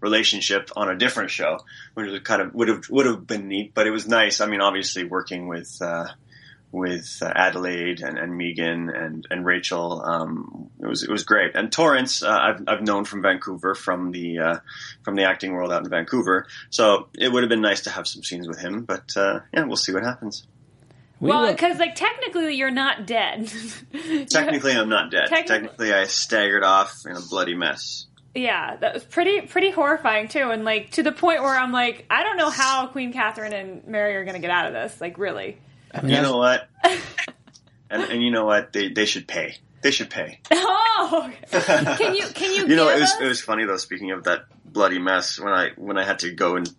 relationship 0.00 0.70
on 0.74 0.88
a 0.88 0.96
different 0.96 1.30
show, 1.30 1.60
which 1.94 2.10
was 2.10 2.20
kind 2.20 2.42
of 2.42 2.54
would 2.54 2.68
have 2.68 2.84
would 2.90 3.06
have 3.06 3.26
been 3.26 3.48
neat. 3.48 3.72
But 3.74 3.86
it 3.86 3.90
was 3.90 4.06
nice. 4.08 4.40
I 4.40 4.46
mean, 4.46 4.60
obviously 4.60 5.04
working 5.04 5.48
with. 5.48 5.78
Uh, 5.80 6.08
with 6.72 7.18
uh, 7.22 7.30
Adelaide 7.36 8.00
and, 8.00 8.18
and 8.18 8.36
Megan 8.36 8.88
and, 8.90 9.26
and 9.30 9.44
Rachel. 9.46 10.02
Um, 10.04 10.70
it 10.80 10.86
was 10.86 11.02
it 11.04 11.10
was 11.10 11.22
great. 11.24 11.54
And 11.54 11.70
Torrance, 11.70 12.22
uh, 12.22 12.30
I've 12.30 12.64
I've 12.66 12.82
known 12.82 13.04
from 13.04 13.22
Vancouver 13.22 13.74
from 13.74 14.10
the 14.10 14.38
uh, 14.38 14.56
from 15.04 15.14
the 15.14 15.24
acting 15.24 15.52
world 15.52 15.70
out 15.72 15.84
in 15.84 15.90
Vancouver. 15.90 16.46
So 16.70 17.08
it 17.16 17.30
would 17.30 17.42
have 17.42 17.50
been 17.50 17.60
nice 17.60 17.82
to 17.82 17.90
have 17.90 18.08
some 18.08 18.22
scenes 18.24 18.48
with 18.48 18.58
him. 18.58 18.82
But 18.84 19.16
uh, 19.16 19.40
yeah, 19.52 19.64
we'll 19.64 19.76
see 19.76 19.92
what 19.92 20.02
happens. 20.02 20.46
We 21.20 21.28
well, 21.28 21.52
because 21.52 21.78
like 21.78 21.94
technically 21.94 22.56
you're 22.56 22.72
not 22.72 23.06
dead. 23.06 23.52
Technically, 24.28 24.72
I'm 24.72 24.88
not 24.88 25.10
dead. 25.12 25.28
Technically- 25.28 25.46
Technically, 25.68 25.92
I 25.94 26.04
staggered 26.06 26.64
off 26.64 27.04
in 27.06 27.14
a 27.16 27.20
bloody 27.20 27.54
mess. 27.54 28.06
yeah, 28.34 28.74
that 28.76 28.94
was 28.94 29.04
pretty 29.04 29.42
pretty 29.42 29.70
horrifying 29.70 30.26
too, 30.26 30.50
and 30.50 30.64
like 30.64 30.90
to 30.92 31.02
the 31.04 31.12
point 31.12 31.42
where 31.42 31.54
I'm 31.56 31.70
like, 31.70 32.06
I 32.10 32.24
don't 32.24 32.36
know 32.38 32.50
how 32.50 32.86
Queen 32.88 33.12
Catherine 33.12 33.52
and 33.52 33.86
Mary 33.86 34.16
are 34.16 34.24
gonna 34.24 34.40
get 34.40 34.50
out 34.50 34.66
of 34.66 34.72
this. 34.72 35.00
Like, 35.00 35.16
really? 35.18 35.58
I 35.94 36.00
mean, 36.00 36.10
You 36.10 36.16
that's- 36.16 36.30
know 36.30 36.36
what? 36.38 36.68
and, 37.90 38.02
and 38.04 38.22
you 38.22 38.30
know 38.30 38.44
what? 38.44 38.72
They 38.72 38.88
they 38.88 39.04
should 39.06 39.26
pay. 39.28 39.56
They 39.82 39.90
should 39.90 40.10
pay. 40.10 40.40
Oh, 41.04 41.32
can 41.50 42.14
you 42.14 42.26
can 42.28 42.54
you? 42.54 42.66
You 42.68 42.76
know, 42.76 42.88
it 42.88 43.00
was 43.00 43.10
us- 43.10 43.20
it 43.20 43.26
was 43.26 43.40
funny 43.40 43.64
though. 43.64 43.76
Speaking 43.78 44.12
of 44.12 44.24
that 44.24 44.44
bloody 44.64 44.98
mess, 45.00 45.38
when 45.40 45.52
I 45.52 45.70
when 45.76 45.98
I 45.98 46.04
had 46.04 46.20
to 46.20 46.32
go 46.32 46.54
and 46.56 46.70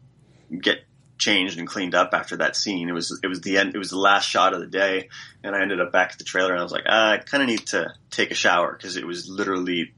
get 0.62 0.78
changed 1.18 1.60
and 1.60 1.68
cleaned 1.68 1.94
up 1.94 2.12
after 2.14 2.38
that 2.38 2.56
scene, 2.56 2.88
it 2.88 2.94
was 2.94 3.20
it 3.22 3.28
was 3.28 3.42
the 3.42 3.58
end. 3.58 3.76
It 3.76 3.80
was 3.80 3.90
the 3.90 3.98
last 3.98 4.30
shot 4.30 4.54
of 4.54 4.62
the 4.62 4.68
day, 4.68 5.10
and 5.44 5.56
I 5.56 5.62
ended 5.62 5.82
up 5.82 5.92
back 5.92 6.12
at 6.14 6.20
the 6.20 6.24
trailer, 6.24 6.52
and 6.52 6.60
I 6.60 6.64
was 6.64 6.72
like, 6.72 6.86
ah, 6.88 7.12
I 7.14 7.18
kind 7.18 7.44
of 7.44 7.50
need 7.50 7.68
to 7.68 7.94
take 8.12 8.32
a 8.32 8.36
shower 8.36 8.72
because 8.72 8.96
it 8.96 9.06
was 9.06 9.28
literally 9.28 9.94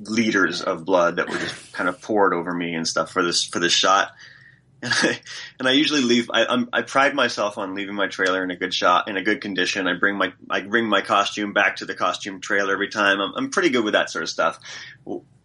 liters 0.00 0.60
of 0.62 0.84
blood 0.84 1.16
that 1.16 1.28
were 1.28 1.38
just 1.38 1.72
kind 1.72 1.88
of 1.88 2.00
poured 2.00 2.34
over 2.34 2.52
me 2.52 2.74
and 2.74 2.86
stuff 2.88 3.12
for 3.12 3.22
this 3.22 3.44
for 3.44 3.60
this 3.60 3.72
shot. 3.72 4.10
And 4.80 4.92
I, 4.92 5.20
and 5.58 5.68
I 5.68 5.72
usually 5.72 6.02
leave. 6.02 6.30
I, 6.32 6.46
I'm, 6.46 6.68
I 6.72 6.82
pride 6.82 7.14
myself 7.14 7.58
on 7.58 7.74
leaving 7.74 7.96
my 7.96 8.06
trailer 8.06 8.44
in 8.44 8.50
a 8.50 8.56
good 8.56 8.72
shot, 8.72 9.08
in 9.08 9.16
a 9.16 9.22
good 9.22 9.40
condition. 9.40 9.88
I 9.88 9.94
bring 9.94 10.16
my 10.16 10.32
I 10.48 10.60
bring 10.60 10.88
my 10.88 11.00
costume 11.00 11.52
back 11.52 11.76
to 11.76 11.84
the 11.84 11.94
costume 11.94 12.40
trailer 12.40 12.74
every 12.74 12.88
time. 12.88 13.20
I'm, 13.20 13.32
I'm 13.34 13.50
pretty 13.50 13.70
good 13.70 13.84
with 13.84 13.94
that 13.94 14.10
sort 14.10 14.22
of 14.22 14.28
stuff. 14.28 14.58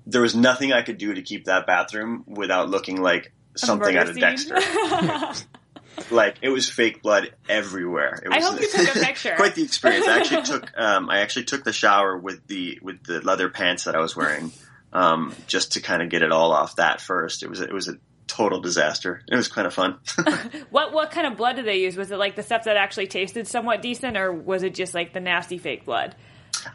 There 0.06 0.22
was 0.22 0.36
nothing 0.36 0.72
I 0.72 0.84
could 0.84 0.98
do 0.98 1.14
to 1.16 1.22
keep 1.22 1.46
that 1.46 1.66
bathroom 1.66 2.24
without 2.28 2.70
looking 2.70 3.02
like 3.02 3.34
something 3.56 3.98
out 3.98 4.10
of. 4.10 4.20
Dexter. 4.20 4.60
like 6.12 6.38
it 6.42 6.50
was 6.50 6.70
fake 6.70 7.02
blood 7.02 7.34
everywhere. 7.50 8.22
It 8.24 8.32
I 8.32 8.38
was, 8.38 8.46
hope 8.48 8.62
you 8.62 8.70
took 8.70 8.96
a 8.96 9.00
picture. 9.00 9.34
quite 9.36 9.56
the 9.56 9.64
experience. 9.64 10.08
I 10.08 10.20
actually 10.20 10.44
took 10.44 10.72
um, 10.78 11.10
I 11.10 11.20
actually 11.20 11.46
took 11.46 11.64
the 11.64 11.74
shower 11.74 12.18
with 12.18 12.46
the 12.48 12.80
with 12.82 13.04
the 13.04 13.22
leather 13.22 13.50
pants 13.50 13.86
that 13.86 13.96
I 13.96 14.00
was 14.00 14.16
wearing, 14.16 14.52
um, 14.92 15.34
just 15.48 15.74
to 15.74 15.82
kind 15.82 16.02
of 16.02 16.10
get 16.10 16.22
it 16.22 16.32
all 16.32 16.52
off 16.52 16.76
that 16.78 17.02
first. 17.02 17.44
It 17.44 17.50
was 17.50 17.62
it 17.62 17.74
was 17.74 17.88
a 17.88 17.98
total 18.28 18.62
disaster. 18.62 19.22
It 19.28 19.36
was 19.36 19.48
kind 19.48 19.68
of 19.68 19.74
fun. 19.74 20.00
What 20.70 20.92
what 20.92 21.12
kind 21.12 21.28
of 21.28 21.38
blood 21.38 21.56
did 21.58 21.66
they 21.66 21.78
use? 21.82 21.96
Was 21.96 22.12
it 22.12 22.18
like 22.18 22.36
the 22.36 22.42
stuff 22.42 22.64
that 22.64 22.78
actually 22.78 23.08
tasted 23.08 23.48
somewhat 23.48 23.82
decent, 23.82 24.18
or 24.18 24.32
was 24.34 24.64
it 24.64 24.74
just 24.74 24.94
like 24.96 25.14
the 25.14 25.20
nasty 25.20 25.60
fake 25.60 25.86
blood? 25.86 26.16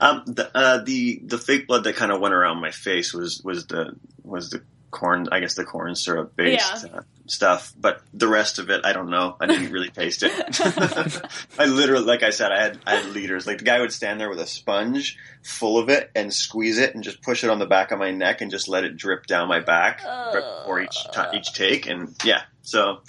um, 0.00 0.22
the, 0.26 0.50
uh, 0.56 0.78
the 0.84 1.20
the 1.24 1.38
fake 1.38 1.66
blood 1.66 1.84
that 1.84 1.96
kind 1.96 2.12
of 2.12 2.20
went 2.20 2.34
around 2.34 2.60
my 2.60 2.70
face 2.70 3.12
was 3.12 3.42
was 3.42 3.66
the 3.66 3.94
was 4.22 4.50
the 4.50 4.62
corn, 4.90 5.28
I 5.30 5.40
guess 5.40 5.54
the 5.54 5.64
corn 5.64 5.94
syrup 5.94 6.34
based 6.36 6.84
Yeah. 6.86 6.98
uh, 6.98 7.02
stuff. 7.26 7.72
But 7.78 8.00
the 8.14 8.28
rest 8.28 8.58
of 8.58 8.70
it, 8.70 8.84
I 8.84 8.92
don't 8.92 9.10
know. 9.10 9.36
I 9.40 9.46
didn't 9.46 9.70
really 9.72 9.90
taste 9.90 10.22
it. 10.22 10.32
I 11.58 11.66
literally, 11.66 12.04
like 12.04 12.22
I 12.22 12.30
said, 12.30 12.52
I 12.52 12.60
had 12.62 12.78
I 12.86 12.96
had 12.96 13.06
liters. 13.12 13.46
Like 13.46 13.58
the 13.58 13.64
guy 13.64 13.80
would 13.80 13.92
stand 13.92 14.20
there 14.20 14.28
with 14.30 14.40
a 14.40 14.46
sponge 14.46 15.18
full 15.42 15.78
of 15.78 15.88
it 15.88 16.10
and 16.14 16.32
squeeze 16.32 16.78
it 16.78 16.94
and 16.94 17.02
just 17.04 17.22
push 17.22 17.44
it 17.44 17.50
on 17.50 17.58
the 17.58 17.66
back 17.66 17.90
of 17.90 17.98
my 17.98 18.10
neck 18.10 18.40
and 18.40 18.50
just 18.50 18.68
let 18.68 18.84
it 18.84 18.96
drip 18.96 19.26
down 19.26 19.48
my 19.48 19.60
back 19.60 20.02
right 20.04 20.34
before 20.60 20.80
each 20.80 20.96
ti- 21.12 21.36
each 21.38 21.52
take. 21.54 21.86
And 21.86 22.14
yeah, 22.24 22.42
so 22.62 23.00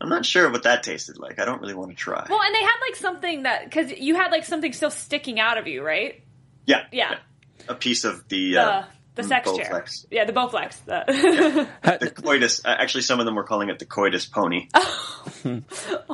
I'm 0.00 0.08
not 0.08 0.26
sure 0.26 0.50
what 0.50 0.64
that 0.64 0.82
tasted 0.82 1.18
like. 1.18 1.38
I 1.38 1.44
don't 1.44 1.60
really 1.60 1.74
want 1.74 1.90
to 1.90 1.96
try. 1.96 2.26
Well, 2.28 2.42
and 2.42 2.54
they 2.54 2.60
had 2.62 2.76
like 2.86 2.96
something 2.96 3.42
that 3.44 3.64
because 3.64 3.92
you 3.92 4.14
had 4.14 4.30
like 4.30 4.44
something 4.44 4.72
still 4.72 4.90
sticking 4.90 5.40
out 5.40 5.56
of 5.58 5.66
you, 5.66 5.82
right? 5.82 6.20
yeah, 6.66 6.84
Yeah. 6.92 7.16
a 7.68 7.74
piece 7.74 8.04
of 8.04 8.28
the. 8.28 8.52
The 8.54 8.60
uh, 8.60 8.84
the 9.14 9.22
sex 9.22 9.50
chair. 9.56 9.84
Yeah, 10.10 10.24
the 10.24 10.32
Bowflex. 10.32 10.76
The 10.86 11.68
the 12.00 12.10
coitus. 12.22 12.64
Uh, 12.64 12.68
actually, 12.78 13.02
some 13.02 13.20
of 13.20 13.26
them 13.26 13.34
were 13.34 13.44
calling 13.44 13.68
it 13.68 13.78
the 13.78 13.86
coitus 13.86 14.26
pony. 14.26 14.68
oh 14.74 15.62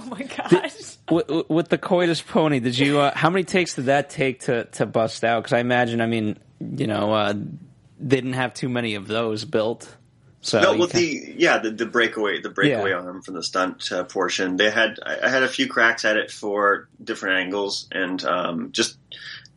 my 0.06 0.22
gosh. 0.22 0.96
with, 1.10 1.48
with 1.48 1.68
the 1.68 1.78
coitus 1.78 2.20
pony, 2.20 2.60
did 2.60 2.78
you? 2.78 3.00
Uh, 3.00 3.12
how 3.14 3.30
many 3.30 3.44
takes 3.44 3.74
did 3.74 3.86
that 3.86 4.10
take 4.10 4.40
to 4.40 4.64
to 4.64 4.86
bust 4.86 5.24
out? 5.24 5.42
Because 5.42 5.52
I 5.52 5.60
imagine, 5.60 6.00
I 6.00 6.06
mean, 6.06 6.38
you 6.60 6.86
know, 6.86 7.12
uh, 7.12 7.32
they 7.32 8.16
didn't 8.16 8.34
have 8.34 8.54
too 8.54 8.68
many 8.68 8.94
of 8.94 9.06
those 9.06 9.44
built. 9.44 9.96
So 10.42 10.60
no, 10.60 10.72
you 10.72 10.78
well, 10.80 10.88
can- 10.88 11.00
the 11.00 11.34
yeah, 11.36 11.58
the, 11.58 11.70
the 11.70 11.86
breakaway, 11.86 12.40
the 12.40 12.48
breakaway 12.48 12.90
Yeah. 12.90 12.96
arm 12.96 13.22
from 13.22 13.34
the 13.34 13.42
stunt 13.42 13.92
uh, 13.92 14.04
portion. 14.04 14.56
They 14.56 14.70
had 14.70 14.98
I, 15.04 15.18
I 15.24 15.28
had 15.28 15.42
a 15.42 15.48
few 15.48 15.68
cracks 15.68 16.04
at 16.04 16.16
it 16.16 16.30
for 16.30 16.88
different 17.02 17.40
angles 17.40 17.86
and 17.92 18.24
um, 18.24 18.72
just 18.72 18.96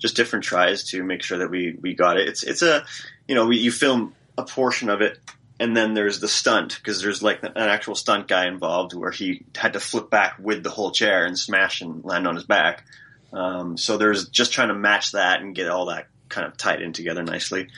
just 0.04 0.18
different 0.18 0.44
tries 0.44 0.84
to 0.90 1.02
make 1.02 1.24
sure 1.24 1.38
that 1.38 1.50
we 1.50 1.78
we 1.82 1.96
got 1.96 2.18
it. 2.18 2.28
It's 2.28 2.44
it's 2.44 2.62
a 2.62 2.86
you 3.26 3.36
know 3.36 3.46
we, 3.48 3.58
you 3.58 3.72
film 3.72 4.14
a 4.38 4.44
portion 4.44 4.90
of 4.90 5.02
it. 5.02 5.18
And 5.60 5.78
then 5.78 5.94
there's 5.94 6.20
the 6.20 6.28
stunt 6.28 6.76
because 6.76 7.02
there's 7.02 7.24
like 7.24 7.42
an 7.42 7.54
actual 7.56 7.96
stunt 7.96 8.28
guy 8.28 8.48
involved 8.48 8.94
where 8.94 9.12
he 9.12 9.46
had 9.56 9.74
to 9.74 9.80
flip 9.80 10.10
back 10.10 10.36
with 10.40 10.62
the 10.62 10.70
whole 10.70 10.92
chair 10.92 11.26
and 11.26 11.40
smash 11.40 11.80
and 11.80 12.04
land 12.04 12.28
on 12.28 12.36
his 12.36 12.44
back. 12.44 12.84
Um, 13.32 13.78
so 13.78 13.98
there's 13.98 14.28
just 14.28 14.52
trying 14.52 14.68
to 14.70 14.74
match 14.74 15.14
that 15.14 15.42
and 15.42 15.56
get 15.56 15.70
all 15.70 15.86
that 15.86 16.08
kind 16.28 16.48
of 16.48 16.58
tied 16.58 16.82
in 16.82 16.92
together 16.92 17.24
nicely. 17.24 17.70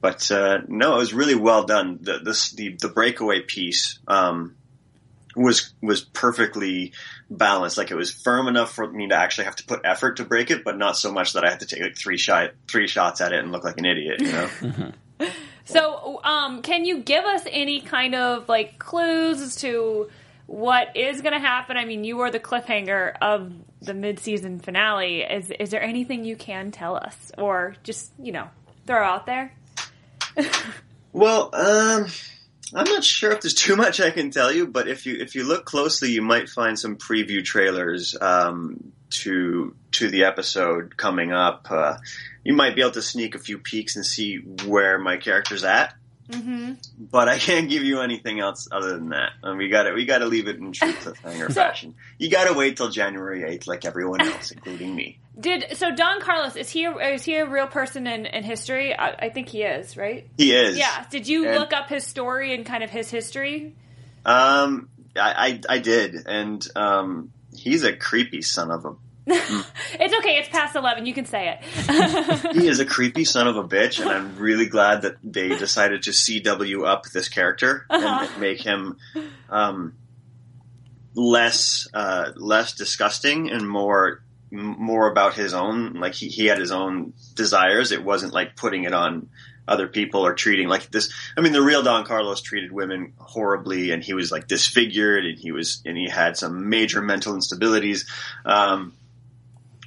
But 0.00 0.30
uh, 0.30 0.60
no, 0.68 0.94
it 0.94 0.98
was 0.98 1.12
really 1.12 1.34
well 1.34 1.64
done. 1.64 1.98
The 2.00 2.18
the 2.20 2.76
the 2.80 2.88
breakaway 2.88 3.40
piece 3.40 3.98
um, 4.08 4.56
was 5.36 5.72
was 5.80 6.02
perfectly 6.02 6.92
balanced. 7.30 7.78
Like 7.78 7.90
it 7.90 7.96
was 7.96 8.10
firm 8.10 8.48
enough 8.48 8.72
for 8.72 8.90
me 8.90 9.08
to 9.08 9.14
actually 9.14 9.44
have 9.44 9.56
to 9.56 9.64
put 9.64 9.80
effort 9.84 10.16
to 10.16 10.24
break 10.24 10.50
it, 10.50 10.64
but 10.64 10.78
not 10.78 10.96
so 10.96 11.12
much 11.12 11.32
that 11.34 11.44
I 11.44 11.50
had 11.50 11.60
to 11.60 11.66
take 11.66 11.82
like 11.82 11.96
three 11.96 12.18
shot 12.18 12.50
three 12.68 12.88
shots 12.88 13.20
at 13.20 13.32
it 13.32 13.40
and 13.40 13.52
look 13.52 13.64
like 13.64 13.78
an 13.78 13.84
idiot. 13.84 14.20
You 14.20 14.32
know. 14.32 14.92
So, 15.66 16.20
um, 16.22 16.60
can 16.60 16.84
you 16.84 16.98
give 16.98 17.24
us 17.24 17.42
any 17.50 17.80
kind 17.80 18.14
of 18.14 18.50
like 18.50 18.78
clues 18.78 19.40
as 19.40 19.56
to 19.62 20.10
what 20.46 20.94
is 20.94 21.22
going 21.22 21.32
to 21.32 21.40
happen? 21.40 21.78
I 21.78 21.86
mean, 21.86 22.04
you 22.04 22.20
are 22.20 22.30
the 22.30 22.38
cliffhanger 22.38 23.14
of 23.22 23.50
the 23.80 23.94
mid-season 23.94 24.60
finale. 24.60 25.22
Is 25.22 25.50
is 25.50 25.70
there 25.70 25.82
anything 25.82 26.26
you 26.26 26.36
can 26.36 26.70
tell 26.70 26.96
us, 26.96 27.32
or 27.38 27.76
just 27.82 28.12
you 28.18 28.32
know 28.32 28.50
throw 28.86 29.02
out 29.02 29.24
there? 29.24 29.54
Well, 31.14 31.50
um, 31.52 32.06
I'm 32.72 32.84
not 32.84 33.04
sure 33.04 33.32
if 33.32 33.40
there's 33.40 33.54
too 33.54 33.76
much 33.76 34.00
I 34.00 34.10
can 34.10 34.30
tell 34.30 34.52
you, 34.52 34.66
but 34.66 34.88
if 34.88 35.06
you 35.06 35.16
if 35.20 35.34
you 35.34 35.44
look 35.44 35.64
closely, 35.64 36.10
you 36.10 36.22
might 36.22 36.48
find 36.48 36.78
some 36.78 36.96
preview 36.96 37.44
trailers 37.44 38.16
um, 38.20 38.92
to 39.10 39.74
to 39.92 40.08
the 40.08 40.24
episode 40.24 40.96
coming 40.96 41.32
up. 41.32 41.66
Uh, 41.70 41.96
you 42.42 42.54
might 42.54 42.74
be 42.74 42.82
able 42.82 42.92
to 42.92 43.02
sneak 43.02 43.34
a 43.34 43.38
few 43.38 43.58
peeks 43.58 43.96
and 43.96 44.04
see 44.04 44.38
where 44.66 44.98
my 44.98 45.16
character's 45.16 45.64
at. 45.64 45.94
Mm-hmm. 46.28 46.72
But 46.98 47.28
I 47.28 47.38
can't 47.38 47.68
give 47.68 47.82
you 47.82 48.00
anything 48.00 48.40
else 48.40 48.66
other 48.72 48.92
than 48.92 49.10
that. 49.10 49.32
And 49.42 49.58
we 49.58 49.68
got 49.68 49.84
to 49.84 49.92
we 49.92 50.06
got 50.06 50.18
to 50.18 50.26
leave 50.26 50.48
it 50.48 50.56
in 50.56 50.72
true 50.72 50.92
cliffhanger 50.92 51.52
fashion. 51.54 51.94
You 52.18 52.30
got 52.30 52.44
to 52.48 52.54
wait 52.54 52.76
till 52.76 52.88
January 52.88 53.42
8th, 53.42 53.66
like 53.66 53.84
everyone 53.84 54.22
else, 54.22 54.50
including 54.50 54.94
me. 54.94 55.18
Did 55.38 55.76
so? 55.76 55.94
Don 55.94 56.20
Carlos 56.20 56.54
is 56.56 56.70
he 56.70 56.84
a, 56.84 56.92
is 57.14 57.24
he 57.24 57.36
a 57.36 57.46
real 57.46 57.66
person 57.66 58.06
in, 58.06 58.24
in 58.26 58.44
history? 58.44 58.96
I, 58.96 59.10
I 59.26 59.28
think 59.30 59.48
he 59.48 59.62
is, 59.62 59.96
right? 59.96 60.28
He 60.38 60.54
is. 60.54 60.78
Yeah. 60.78 61.04
Did 61.10 61.26
you 61.26 61.48
And- 61.48 61.58
look 61.58 61.72
up 61.72 61.88
his 61.88 62.04
story 62.06 62.54
and 62.54 62.64
kind 62.64 62.84
of 62.84 62.90
his 62.90 63.10
history? 63.10 63.74
Um, 64.24 64.88
I, 65.16 65.60
I, 65.68 65.74
I 65.74 65.78
did, 65.80 66.14
and 66.26 66.64
um, 66.76 67.32
he's 67.54 67.82
a 67.84 67.92
creepy 67.96 68.42
son 68.42 68.70
of 68.70 68.84
a. 68.84 68.94
It's 69.96 70.14
okay. 70.18 70.36
It's 70.38 70.48
past 70.50 70.76
eleven. 70.76 71.06
You 71.06 71.14
can 71.14 71.24
say 71.24 71.56
it. 71.58 72.54
He 72.56 72.66
is 72.68 72.78
a 72.80 72.84
creepy 72.84 73.24
son 73.24 73.46
of 73.48 73.56
a 73.56 73.64
bitch, 73.64 74.00
and 74.00 74.08
I'm 74.10 74.36
really 74.36 74.66
glad 74.66 75.02
that 75.02 75.16
they 75.22 75.48
decided 75.56 76.02
to 76.04 76.10
CW 76.10 76.86
up 76.86 77.04
this 77.06 77.28
character 77.28 77.86
Uh-huh. 77.90 78.26
and 78.30 78.40
make 78.40 78.60
him 78.60 78.96
um, 79.50 79.94
less 81.14 81.88
uh, 81.94 82.30
less 82.36 82.72
disgusting 82.74 83.50
and 83.50 83.68
more 83.68 84.22
more 84.54 85.10
about 85.10 85.34
his 85.34 85.52
own. 85.52 85.94
Like 85.94 86.14
he, 86.14 86.28
he 86.28 86.46
had 86.46 86.58
his 86.58 86.70
own 86.70 87.12
desires. 87.34 87.92
It 87.92 88.04
wasn't 88.04 88.32
like 88.32 88.56
putting 88.56 88.84
it 88.84 88.94
on 88.94 89.28
other 89.66 89.88
people 89.88 90.24
or 90.24 90.34
treating 90.34 90.68
like 90.68 90.90
this. 90.90 91.12
I 91.36 91.40
mean, 91.40 91.52
the 91.52 91.62
real 91.62 91.82
Don 91.82 92.04
Carlos 92.04 92.40
treated 92.42 92.70
women 92.70 93.14
horribly, 93.16 93.90
and 93.90 94.02
he 94.02 94.14
was 94.14 94.30
like 94.30 94.46
disfigured, 94.46 95.24
and 95.26 95.38
he 95.38 95.52
was 95.52 95.82
and 95.84 95.96
he 95.96 96.08
had 96.08 96.36
some 96.36 96.68
major 96.68 97.02
mental 97.02 97.34
instabilities. 97.34 98.06
Um, 98.44 98.92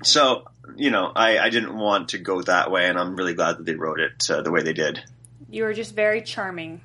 so 0.04 0.46
you 0.76 0.92
know, 0.92 1.12
I, 1.16 1.40
I 1.40 1.50
didn't 1.50 1.76
want 1.76 2.10
to 2.10 2.18
go 2.18 2.42
that 2.42 2.72
way, 2.72 2.88
and 2.88 3.00
I'm 3.00 3.16
really 3.16 3.34
glad 3.34 3.58
that 3.58 3.66
they 3.66 3.76
wrote 3.76 4.00
it 4.00 4.30
uh, 4.30 4.42
the 4.42 4.52
way 4.52 4.64
they 4.64 4.74
did. 4.74 5.02
you 5.50 5.64
were 5.64 5.74
just 5.74 5.96
very 5.96 6.22
charming. 6.22 6.82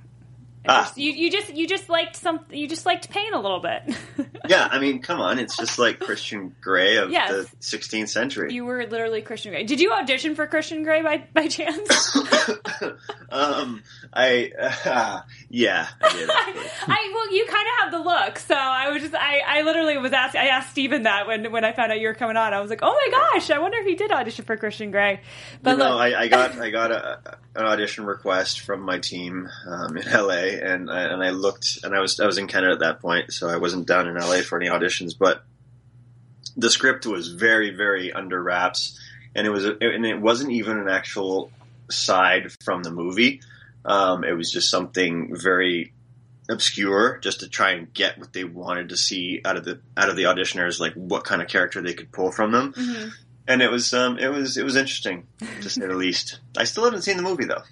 Ah. 0.68 0.83
Just- 0.85 0.98
you, 0.98 1.11
you 1.12 1.31
just 1.31 1.55
you 1.55 1.66
just 1.66 1.88
liked 1.88 2.16
some 2.16 2.40
you 2.51 2.68
just 2.68 2.87
liked 2.87 3.11
pain 3.11 3.33
a 3.35 3.40
little 3.40 3.61
bit. 3.61 3.83
Yeah, 4.48 4.66
I 4.68 4.81
mean, 4.81 5.01
come 5.01 5.20
on, 5.20 5.38
it's 5.38 5.57
just 5.57 5.79
like 5.79 6.01
Christian 6.01 6.53
Grey 6.61 6.96
of 6.96 7.12
Yes. 7.12 7.31
the 7.31 7.57
16th 7.61 8.09
century. 8.09 8.53
you 8.53 8.64
were 8.64 8.85
literally 8.87 9.22
Christian 9.22 9.53
Grey. 9.53 9.62
Did 9.62 9.79
you 9.81 9.92
audition 9.92 10.35
for 10.35 10.48
Christian 10.48 10.83
Grey 10.83 11.01
by 11.01 11.22
by 11.33 11.46
chance? 11.46 12.16
um, 13.31 13.83
I 14.12 14.51
uh, 14.59 15.20
yeah, 15.48 15.87
I 16.03 16.12
did. 16.12 16.29
I 16.88 17.12
well, 17.14 17.33
you 17.33 17.46
kind 17.46 17.66
of 17.68 17.83
have 17.85 17.92
the 17.92 17.98
look, 18.09 18.38
so 18.40 18.55
I 18.57 18.90
was 18.90 19.03
just 19.03 19.14
I, 19.14 19.42
I 19.46 19.62
literally 19.62 19.96
was 19.98 20.12
asked 20.12 20.35
I 20.37 20.46
asked 20.48 20.70
Stephen 20.70 21.05
that 21.05 21.27
when 21.29 21.53
when 21.53 21.64
I 21.64 21.72
found 21.72 21.92
out 21.92 22.01
you 22.01 22.09
were 22.09 22.14
coming 22.14 22.37
on. 22.37 22.53
I 22.53 22.61
was 22.61 22.68
like, 22.70 22.81
oh 22.83 22.92
my 22.92 23.11
gosh, 23.33 23.51
I 23.51 23.59
wonder 23.61 23.79
if 23.79 23.87
he 23.87 23.94
did 23.94 24.11
audition 24.11 24.44
for 24.44 24.57
Christian 24.57 24.90
Grey. 24.90 25.20
But 25.62 25.72
you 25.72 25.77
know, 25.79 25.90
look, 25.92 26.01
I, 26.01 26.22
I 26.22 26.29
got 26.29 26.59
I 26.59 26.70
got 26.70 26.90
a, 26.90 27.38
an 27.55 27.64
audition 27.64 28.05
request 28.07 28.61
from 28.61 28.81
my 28.83 28.98
team 28.98 29.48
um, 29.68 29.96
in 29.96 30.11
LA, 30.11 30.52
and 30.55 30.91
I, 30.91 31.03
and 31.03 31.23
I 31.23 31.31
looked, 31.31 31.79
and 31.83 31.95
I 31.95 32.01
was 32.01 32.21
I 32.21 32.27
was 32.27 32.38
in 32.38 32.47
Canada 32.47 32.73
at 32.73 32.81
that 32.81 33.01
point, 33.01 33.33
so 33.33 33.49
I 33.49 33.57
wasn't 33.57 33.87
down 33.87 34.09
in 34.09 34.15
LA 34.15 34.43
for 34.43 34.61
any 34.61 34.71
auditions. 34.71 35.12
But 35.19 35.45
the 36.57 36.71
script 36.71 37.07
was 37.07 37.29
very 37.29 37.71
very 37.71 38.12
under 38.12 38.43
wraps, 38.43 38.99
and 39.35 39.47
it 39.47 39.51
was 39.51 39.65
and 39.65 40.07
it 40.07 40.21
wasn't 40.21 40.53
even 40.53 40.79
an 40.79 40.88
actual 40.88 41.51
side 41.91 42.53
from 42.62 42.83
the 42.83 42.91
movie. 42.91 43.41
Um, 43.85 44.25
it 44.25 44.33
was 44.33 44.51
just 44.51 44.71
something 44.71 45.37
very 45.37 45.93
obscure, 46.49 47.19
just 47.19 47.41
to 47.41 47.49
try 47.49 47.73
and 47.73 47.93
get 47.93 48.19
what 48.19 48.33
they 48.33 48.45
wanted 48.45 48.91
to 48.91 48.97
see 48.97 49.41
out 49.45 49.57
of 49.57 49.65
the 49.65 49.81
out 49.97 50.09
of 50.09 50.17
the 50.17 50.25
auditioners, 50.25 50.81
like 50.81 50.95
what 50.95 51.25
kind 51.25 51.43
of 51.43 51.49
character 51.49 51.83
they 51.83 51.95
could 51.95 52.12
pull 52.12 52.31
from 52.31 52.53
them 52.53 52.75
and 53.47 53.62
it 53.62 53.71
was 53.71 53.93
um 53.93 54.19
it 54.19 54.29
was 54.29 54.57
it 54.57 54.65
was 54.65 54.77
interesting 54.77 55.27
to 55.61 55.69
say 55.69 55.87
the 55.87 55.95
least. 55.95 56.41
I 56.57 56.65
still 56.65 56.85
haven't 56.85 57.03
seen 57.03 57.17
the 57.17 57.23
movie 57.23 57.45
though. 57.45 57.62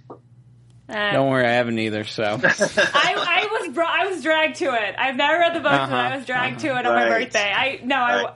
Uh, 0.90 1.12
Don't 1.12 1.31
worry, 1.31 1.46
I 1.46 1.53
haven't 1.53 1.79
either. 1.79 2.05
So 2.05 2.22
I, 2.24 2.38
I 2.42 3.48
was 3.61 3.74
bro- 3.74 3.85
I 3.87 4.07
was 4.07 4.22
dragged 4.22 4.57
to 4.57 4.66
it. 4.66 4.94
I've 4.98 5.16
never 5.16 5.38
read 5.38 5.55
the 5.55 5.61
book, 5.61 5.70
but 5.70 5.92
I 5.92 6.16
was 6.16 6.26
dragged 6.26 6.61
to 6.61 6.68
it 6.79 6.87
on 6.87 6.94
my 6.94 7.09
birthday. 7.09 7.53
I 7.55 7.81
no, 7.85 7.96
I 7.96 8.35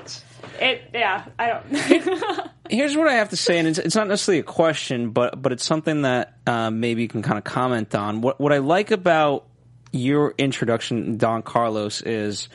it 0.61 0.91
yeah 0.95 1.25
I 1.39 1.49
don't. 1.49 2.51
here's 2.71 2.97
what 2.97 3.09
I 3.09 3.15
have 3.15 3.31
to 3.31 3.37
say, 3.37 3.59
and 3.59 3.69
it's, 3.69 3.79
it's 3.79 3.95
not 3.95 4.09
necessarily 4.09 4.41
a 4.41 4.45
question, 4.45 5.11
but 5.11 5.41
but 5.41 5.53
it's 5.53 5.65
something 5.65 6.03
that 6.03 6.35
uh, 6.47 6.71
maybe 6.71 7.03
you 7.03 7.09
can 7.09 7.23
kind 7.23 7.39
of 7.39 7.45
comment 7.45 7.95
on. 7.95 8.21
What 8.21 8.41
what 8.41 8.53
I 8.53 8.59
like 8.59 8.91
about 8.91 9.47
your 9.93 10.35
introduction, 10.39 11.17
Don 11.17 11.43
Carlos, 11.43 12.03
is 12.03 12.49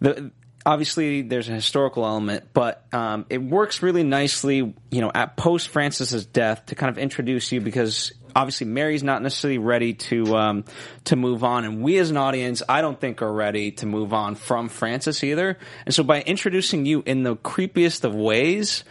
the 0.00 0.30
obviously 0.66 1.22
there's 1.22 1.48
a 1.48 1.52
historical 1.52 2.04
element, 2.06 2.48
but 2.52 2.84
um, 2.92 3.26
it 3.28 3.42
works 3.42 3.82
really 3.82 4.04
nicely. 4.04 4.56
You 4.90 5.00
know, 5.00 5.10
at 5.14 5.36
post 5.36 5.68
Francis's 5.68 6.26
death 6.26 6.66
to 6.66 6.74
kind 6.74 6.90
of 6.90 6.98
introduce 6.98 7.52
you 7.52 7.60
because 7.60 8.12
obviously 8.34 8.66
Mary's 8.66 9.02
not 9.02 9.22
necessarily 9.22 9.58
ready 9.58 9.94
to 9.94 10.36
um, 10.36 10.64
to 11.04 11.16
move 11.16 11.44
on, 11.44 11.64
and 11.64 11.82
we 11.82 11.98
as 11.98 12.10
an 12.10 12.16
audience, 12.16 12.62
I 12.68 12.80
don't 12.80 13.00
think 13.00 13.22
are 13.22 13.32
ready 13.32 13.72
to 13.72 13.86
move 13.86 14.12
on 14.12 14.34
from 14.34 14.68
Francis 14.68 15.22
either. 15.24 15.58
And 15.86 15.94
so 15.94 16.02
by 16.02 16.22
introducing 16.22 16.86
you 16.86 17.02
in 17.04 17.22
the 17.22 17.36
creepiest 17.36 18.04
of 18.04 18.14
ways, 18.14 18.84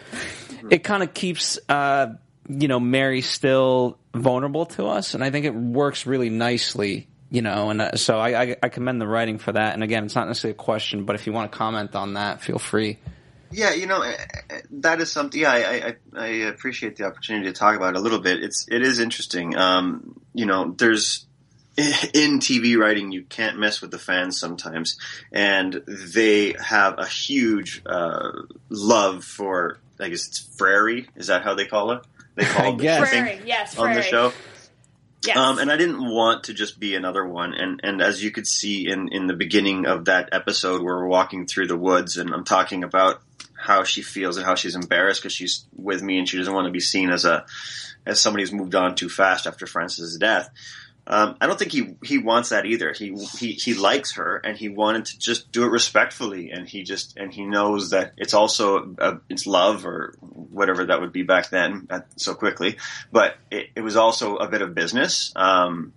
it 0.69 0.83
kind 0.83 1.03
of 1.03 1.13
keeps 1.13 1.59
uh, 1.69 2.13
you 2.47 2.67
know 2.67 2.79
Mary 2.79 3.21
still 3.21 3.97
vulnerable 4.13 4.65
to 4.67 4.87
us, 4.87 5.13
and 5.13 5.23
I 5.23 5.31
think 5.31 5.45
it 5.45 5.55
works 5.55 6.05
really 6.05 6.29
nicely. 6.29 7.07
You 7.29 7.41
know, 7.41 7.71
and 7.71 7.81
uh, 7.81 7.95
so 7.95 8.19
I, 8.19 8.41
I, 8.43 8.55
I 8.61 8.69
commend 8.69 9.01
the 9.01 9.07
writing 9.07 9.39
for 9.39 9.51
that. 9.51 9.73
And 9.73 9.83
again, 9.83 10.05
it's 10.05 10.13
not 10.13 10.27
necessarily 10.27 10.53
a 10.53 10.55
question, 10.55 11.05
but 11.05 11.15
if 11.15 11.25
you 11.25 11.33
want 11.33 11.51
to 11.51 11.57
comment 11.57 11.95
on 11.95 12.13
that, 12.13 12.43
feel 12.43 12.59
free. 12.59 12.99
Yeah, 13.53 13.73
you 13.73 13.87
know 13.87 14.01
eh, 14.01 14.15
eh, 14.49 14.61
that 14.71 14.99
is 14.99 15.11
something. 15.11 15.39
Yeah, 15.39 15.51
I, 15.51 15.87
I, 15.87 15.95
I 16.15 16.27
appreciate 16.47 16.95
the 16.95 17.05
opportunity 17.05 17.45
to 17.45 17.53
talk 17.53 17.75
about 17.75 17.95
it 17.95 17.99
a 17.99 18.01
little 18.01 18.19
bit. 18.19 18.43
It's 18.43 18.67
it 18.69 18.81
is 18.81 18.99
interesting. 18.99 19.55
Um, 19.55 20.19
you 20.33 20.45
know, 20.45 20.73
there's 20.77 21.25
in 21.77 22.39
TV 22.39 22.77
writing, 22.77 23.11
you 23.11 23.23
can't 23.23 23.59
mess 23.59 23.81
with 23.81 23.91
the 23.91 23.99
fans 23.99 24.39
sometimes, 24.39 24.97
and 25.31 25.73
they 25.87 26.55
have 26.61 26.99
a 26.99 27.07
huge 27.07 27.81
uh, 27.85 28.31
love 28.69 29.23
for. 29.23 29.79
I 29.99 30.09
guess 30.09 30.27
it's 30.27 30.39
Frary. 30.39 31.07
Is 31.15 31.27
that 31.27 31.43
how 31.43 31.53
they 31.53 31.65
call 31.65 31.91
it? 31.91 32.01
They 32.35 32.45
call 32.45 32.65
I 32.65 32.69
it 32.69 32.77
guess. 32.79 33.09
Frary, 33.09 33.41
yes, 33.45 33.77
on 33.77 33.93
the 33.93 34.01
show. 34.01 34.33
Yes. 35.25 35.37
Um, 35.37 35.57
and 35.57 35.71
I 35.71 35.77
didn't 35.77 36.03
want 36.03 36.45
to 36.45 36.53
just 36.53 36.79
be 36.79 36.95
another 36.95 37.25
one. 37.25 37.53
And, 37.53 37.79
and 37.81 38.01
as 38.01 38.21
you 38.21 38.31
could 38.31 38.45
see 38.45 38.89
in, 38.89 39.07
in 39.09 39.27
the 39.27 39.33
beginning 39.33 39.85
of 39.85 40.05
that 40.05 40.29
episode 40.33 40.81
where 40.81 40.97
we're 40.97 41.07
walking 41.07 41.47
through 41.47 41.67
the 41.67 41.77
woods 41.77 42.17
and 42.17 42.33
I'm 42.33 42.43
talking 42.43 42.83
about 42.83 43.21
how 43.63 43.83
she 43.83 44.01
feels 44.01 44.37
and 44.37 44.45
how 44.45 44.55
she's 44.55 44.75
embarrassed 44.75 45.21
because 45.21 45.33
she's 45.33 45.65
with 45.75 46.03
me 46.03 46.19
and 46.19 46.27
she 46.27 46.37
doesn't 46.37 46.53
want 46.53 46.67
to 46.67 46.71
be 46.71 46.79
seen 46.79 47.09
as 47.09 47.25
a, 47.25 47.45
as 48.05 48.19
somebody 48.19 48.43
who's 48.43 48.51
moved 48.51 48.75
on 48.75 48.95
too 48.95 49.09
fast 49.09 49.47
after 49.47 49.65
Francis's 49.65 50.17
death. 50.17 50.49
Um, 51.05 51.35
I 51.41 51.47
don't 51.47 51.59
think 51.59 51.71
he, 51.71 51.95
he 52.03 52.17
wants 52.17 52.49
that 52.49 52.65
either. 52.65 52.93
He, 52.93 53.13
he, 53.37 53.51
he 53.53 53.73
likes 53.73 54.15
her 54.15 54.37
and 54.37 54.57
he 54.57 54.69
wanted 54.69 55.05
to 55.05 55.19
just 55.19 55.51
do 55.51 55.63
it 55.63 55.69
respectfully. 55.69 56.51
And 56.51 56.67
he 56.67 56.83
just, 56.83 57.17
and 57.17 57.33
he 57.33 57.45
knows 57.45 57.89
that 57.89 58.13
it's 58.17 58.33
also, 58.33 58.95
a, 58.97 59.17
it's 59.29 59.45
love 59.45 59.85
or 59.85 60.15
whatever 60.19 60.85
that 60.85 61.01
would 61.01 61.11
be 61.11 61.23
back 61.23 61.49
then 61.49 61.87
uh, 61.89 62.01
so 62.15 62.33
quickly. 62.33 62.77
But 63.11 63.35
it, 63.51 63.67
it 63.75 63.81
was 63.81 63.97
also 63.97 64.37
a 64.37 64.47
bit 64.47 64.61
of 64.61 64.73
business, 64.75 65.33
um, 65.35 65.93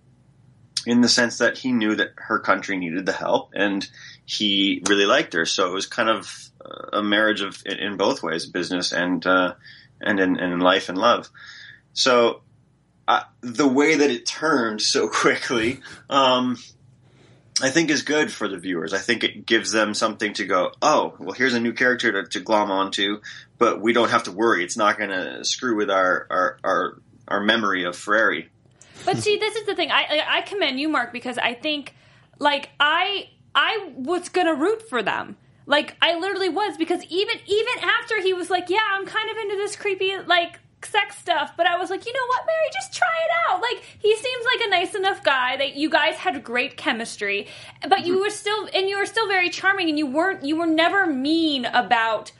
in 0.87 1.01
the 1.01 1.09
sense 1.09 1.39
that 1.39 1.59
he 1.59 1.73
knew 1.73 1.97
that 1.97 2.11
her 2.17 2.39
country 2.39 2.77
needed 2.77 3.07
the 3.07 3.13
help 3.13 3.51
and 3.55 3.89
he 4.25 4.83
really 4.89 5.07
liked 5.07 5.35
her. 5.35 5.45
So 5.45 5.69
it 5.69 5.73
was 5.73 5.87
kind 5.87 6.09
of 6.09 6.51
a 6.93 7.03
marriage 7.03 7.41
of, 7.41 7.63
in, 7.67 7.97
both 7.97 8.23
ways, 8.23 8.47
business 8.47 8.93
and, 8.93 9.25
uh, 9.27 9.55
and 10.01 10.21
in, 10.21 10.39
in 10.39 10.61
life 10.61 10.89
and 10.89 10.99
love. 10.99 11.29
So, 11.93 12.43
the 13.41 13.69
way 13.69 13.97
that 13.97 14.11
it 14.11 14.27
turned 14.27 14.83
so 14.83 15.09
quickly, 15.13 15.81
um, 16.11 16.59
I 17.63 17.71
think 17.71 17.91
is 17.91 18.03
good 18.03 18.31
for 18.31 18.49
the 18.49 18.59
viewers. 18.59 18.93
I 18.93 18.99
think 18.99 19.25
it 19.25 19.47
gives 19.47 19.71
them 19.73 19.95
something 19.95 20.35
to 20.35 20.45
go, 20.45 20.73
oh, 20.83 21.15
well, 21.19 21.33
here's 21.33 21.55
a 21.55 21.61
new 21.61 21.73
character 21.73 22.13
to, 22.13 22.29
to 22.29 22.41
glom 22.41 22.71
onto, 22.71 23.21
but 23.57 23.81
we 23.81 23.93
don't 23.93 24.11
have 24.11 24.25
to 24.25 24.33
worry. 24.33 24.63
It's 24.63 24.77
not 24.77 24.99
going 24.99 25.11
to 25.11 25.45
screw 25.45 25.77
with 25.77 25.91
our, 25.91 26.27
our, 26.29 26.59
our, 26.65 27.01
our 27.29 27.41
memory 27.41 27.85
of 27.85 27.97
Frary. 27.97 28.51
But 29.07 29.19
see, 29.19 29.37
this 29.37 29.55
is 29.55 29.67
the 29.67 29.75
thing. 29.75 29.91
I 29.91 30.03
I 30.03 30.39
I 30.39 30.41
commend 30.43 30.81
you, 30.81 30.89
Mark, 30.89 31.13
because 31.13 31.39
I 31.39 31.55
think 31.55 31.95
like 32.39 32.71
I 32.81 33.29
I 33.55 33.93
was 33.95 34.29
gonna 34.29 34.55
root 34.55 34.89
for 34.89 35.03
them. 35.03 35.37
Like 35.67 35.97
I 36.01 36.19
literally 36.19 36.49
was 36.49 36.77
because 36.77 37.03
even 37.05 37.37
even 37.47 37.85
after 37.85 38.23
he 38.23 38.33
was 38.33 38.51
like, 38.51 38.71
yeah, 38.71 38.79
I'm 38.93 39.05
kind 39.05 39.31
of 39.31 39.37
into 39.37 39.57
this 39.57 39.77
creepy 39.77 40.17
like 40.27 40.61
sex 40.85 41.19
stuff, 41.19 41.53
but 41.57 41.67
I 41.67 41.77
was 41.77 41.91
like, 41.91 42.07
you 42.07 42.13
know 42.13 42.27
what, 42.29 42.47
Mary, 42.47 42.69
just 42.73 42.95
try 42.95 43.09
it 43.09 43.53
out. 43.53 43.61
Like 43.61 43.83
he 43.99 44.15
seems 44.15 44.45
like 44.45 44.67
a 44.67 44.71
nice 44.71 44.95
enough 44.95 45.25
guy 45.25 45.57
that 45.57 45.75
you 45.75 45.91
guys 45.91 46.15
had 46.15 46.43
great 46.45 46.77
chemistry, 46.77 47.49
but 47.89 48.07
you 48.07 48.15
mm-hmm. 48.15 48.23
were 48.23 48.31
still 48.31 48.69
and 48.73 48.89
you 48.89 48.97
were 48.97 49.07
still 49.07 49.27
very 49.27 49.51
charming, 49.51 49.89
and 49.89 49.99
you 49.99 50.07
weren't 50.07 50.45
you 50.45 50.57
were 50.57 50.67
never 50.67 51.07
mean 51.07 51.65
about 51.65 52.31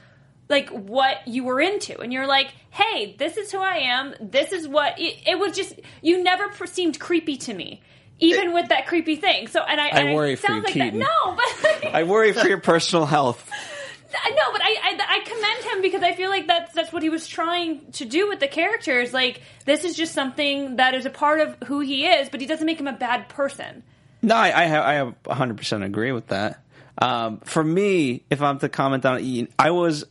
like 0.49 0.69
what 0.69 1.27
you 1.27 1.43
were 1.43 1.59
into. 1.59 1.99
And 1.99 2.13
you're 2.13 2.27
like 2.27 2.53
hey 2.69 3.15
this 3.17 3.37
is 3.37 3.51
who 3.51 3.59
i 3.59 3.77
am. 3.77 4.13
This 4.21 4.51
is 4.51 4.67
what 4.67 4.99
it, 4.99 5.17
it 5.27 5.39
was 5.39 5.55
just 5.55 5.79
you 6.01 6.23
never 6.23 6.49
seemed 6.65 6.99
creepy 6.99 7.35
to 7.37 7.53
me 7.53 7.81
even 8.19 8.53
with 8.53 8.69
that 8.69 8.87
creepy 8.87 9.15
thing 9.15 9.47
so 9.47 9.61
and 9.61 9.79
i, 9.79 9.85
I 9.87 9.99
and 10.01 10.15
worry 10.15 10.33
it 10.33 10.39
for 10.39 10.51
you, 10.51 10.61
like 10.63 10.73
Keaton. 10.73 10.99
that 10.99 11.07
no 11.25 11.35
but 11.35 11.93
I 11.93 12.03
worry 12.03 12.33
for 12.33 12.47
your 12.47 12.59
personal 12.59 13.05
health. 13.05 13.49
no 14.13 14.51
but 14.51 14.61
I, 14.63 14.75
I 14.83 14.97
i 15.09 15.19
commend 15.25 15.63
him 15.75 15.81
because 15.81 16.01
i 16.01 16.13
feel 16.13 16.29
like 16.29 16.47
that's 16.47 16.73
that's 16.73 16.91
what 16.91 17.03
he 17.03 17.09
was 17.09 17.27
trying 17.27 17.91
to 17.93 18.05
do 18.05 18.27
with 18.27 18.39
the 18.39 18.47
characters 18.47 19.13
like 19.13 19.41
this 19.65 19.83
is 19.83 19.95
just 19.95 20.13
something 20.13 20.77
that 20.77 20.95
is 20.95 21.05
a 21.05 21.09
part 21.09 21.39
of 21.41 21.55
who 21.67 21.81
he 21.81 22.05
is 22.05 22.29
but 22.29 22.41
he 22.41 22.47
doesn't 22.47 22.65
make 22.65 22.79
him 22.79 22.87
a 22.87 22.93
bad 22.93 23.29
person 23.29 23.83
No, 24.21 24.35
I 24.35 24.63
I 24.63 24.65
have, 24.65 25.15
I 25.29 25.35
100% 25.35 25.85
agree 25.85 26.11
with 26.11 26.27
that. 26.27 26.63
Um, 26.99 27.39
for 27.41 27.63
me, 27.63 28.23
if 28.31 28.41
I'm 28.41 28.57
to 28.59 28.69
comment 28.69 29.05
on 29.05 29.19
it, 29.21 29.51
I 29.59 29.69
was 29.71 30.03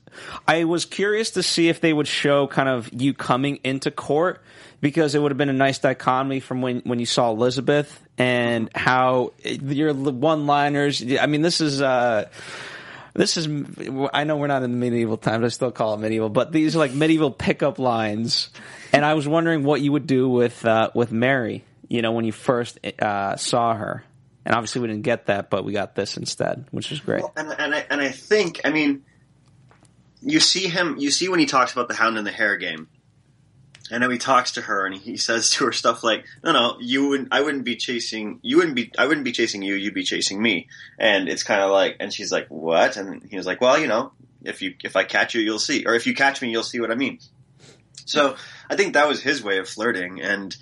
I 0.47 0.65
was 0.65 0.85
curious 0.85 1.33
to 1.33 1.43
see 1.43 1.69
if 1.69 1.81
they 1.81 1.93
would 1.93 2.07
show 2.07 2.47
kind 2.47 2.69
of 2.69 2.89
you 2.93 3.13
coming 3.13 3.59
into 3.65 3.91
court 3.91 4.41
because 4.81 5.15
it 5.15 5.21
would 5.21 5.31
have 5.31 5.39
been 5.39 5.49
a 5.49 5.55
nice 5.55 5.79
dichotomy 5.79 6.41
from 6.41 6.63
when 6.63 6.81
when 6.81 6.99
you 6.99 7.07
saw 7.07 7.31
Elizabeth 7.31 8.03
and 8.19 8.71
how 8.75 9.33
your 9.45 9.93
one-liners. 9.95 11.03
I 11.19 11.27
mean, 11.27 11.43
this 11.43 11.61
is. 11.61 11.83
Uh, 11.83 12.29
this 13.17 13.39
is 13.39 13.49
I 14.13 14.25
know 14.25 14.37
we're 14.37 14.47
not 14.47 14.63
in 14.63 14.71
the 14.71 14.77
medieval 14.77 15.17
times. 15.17 15.45
I 15.45 15.49
still 15.49 15.71
call 15.71 15.95
it 15.95 15.99
medieval, 15.99 16.29
but 16.29 16.53
these 16.53 16.77
are 16.77 16.79
like 16.79 16.93
medieval 16.93 17.31
pickup 17.31 17.79
lines. 17.79 18.51
And 18.93 19.05
I 19.05 19.15
was 19.15 19.27
wondering 19.27 19.65
what 19.65 19.81
you 19.81 19.93
would 19.93 20.07
do 20.07 20.29
with 20.29 20.65
uh, 20.65 20.91
with 20.95 21.13
Mary. 21.13 21.65
You 21.89 22.03
know, 22.03 22.13
when 22.13 22.25
you 22.25 22.33
first 22.33 22.79
uh, 23.01 23.37
saw 23.37 23.75
her, 23.75 24.05
and 24.45 24.55
obviously 24.55 24.83
we 24.83 24.89
didn't 24.89 25.05
get 25.05 25.27
that, 25.27 25.51
but 25.51 25.65
we 25.65 25.73
got 25.73 25.95
this 25.95 26.17
instead, 26.17 26.67
which 26.73 26.93
is 26.93 27.01
great. 27.01 27.23
Well, 27.23 27.33
and, 27.37 27.55
and 27.59 27.75
I 27.75 27.87
and 27.89 28.01
I 28.03 28.11
think 28.11 28.61
I 28.65 28.71
mean, 28.71 29.05
you 30.21 30.41
see 30.41 30.69
him. 30.69 30.97
You 30.99 31.11
see 31.11 31.29
when 31.29 31.39
he 31.41 31.47
talks 31.47 31.73
about 31.73 31.89
the 31.89 31.95
Hound 31.95 32.19
and 32.19 32.27
the 32.27 32.33
Hare 32.33 32.57
game, 32.57 32.89
and 33.91 34.03
then 34.03 34.11
he 34.11 34.19
talks 34.19 34.53
to 34.53 34.63
her 34.63 34.87
and 34.87 34.95
he 34.95 35.17
says 35.17 35.51
to 35.51 35.67
her 35.67 35.73
stuff 35.73 36.03
like, 36.03 36.25
"No, 36.43 36.53
no, 36.53 36.77
you 36.81 37.09
wouldn't. 37.09 37.29
I 37.33 37.41
wouldn't 37.41 37.65
be 37.65 37.77
chasing. 37.77 38.41
You 38.43 38.59
wouldn't 38.59 38.77
be. 38.77 38.93
I 38.99 39.07
wouldn't 39.07 39.25
be 39.25 39.33
chasing 39.33 39.63
you. 39.63 39.75
You'd 39.75 39.95
be 39.95 40.05
chasing 40.05 40.41
me." 40.41 40.69
And 40.99 41.29
it's 41.29 41.43
kind 41.43 41.63
of 41.63 41.71
like, 41.71 41.97
and 42.01 42.13
she's 42.13 42.33
like, 42.33 42.47
"What?" 42.49 42.97
And 42.97 43.23
he 43.23 43.37
was 43.37 43.47
like, 43.47 43.61
"Well, 43.61 43.79
you 43.79 43.87
know, 43.87 44.13
if 44.43 44.63
you 44.63 44.75
if 44.85 44.97
I 44.97 45.05
catch 45.05 45.35
you, 45.35 45.41
you'll 45.41 45.59
see, 45.59 45.85
or 45.87 45.95
if 45.95 46.07
you 46.07 46.15
catch 46.15 46.43
me, 46.43 46.51
you'll 46.51 46.63
see 46.63 46.81
what 46.81 46.91
I 46.91 46.95
mean." 46.95 47.19
So 48.07 48.37
I 48.71 48.77
think 48.77 48.95
that 48.95 49.09
was 49.09 49.21
his 49.23 49.43
way 49.43 49.59
of 49.59 49.69
flirting, 49.69 50.21
and 50.21 50.57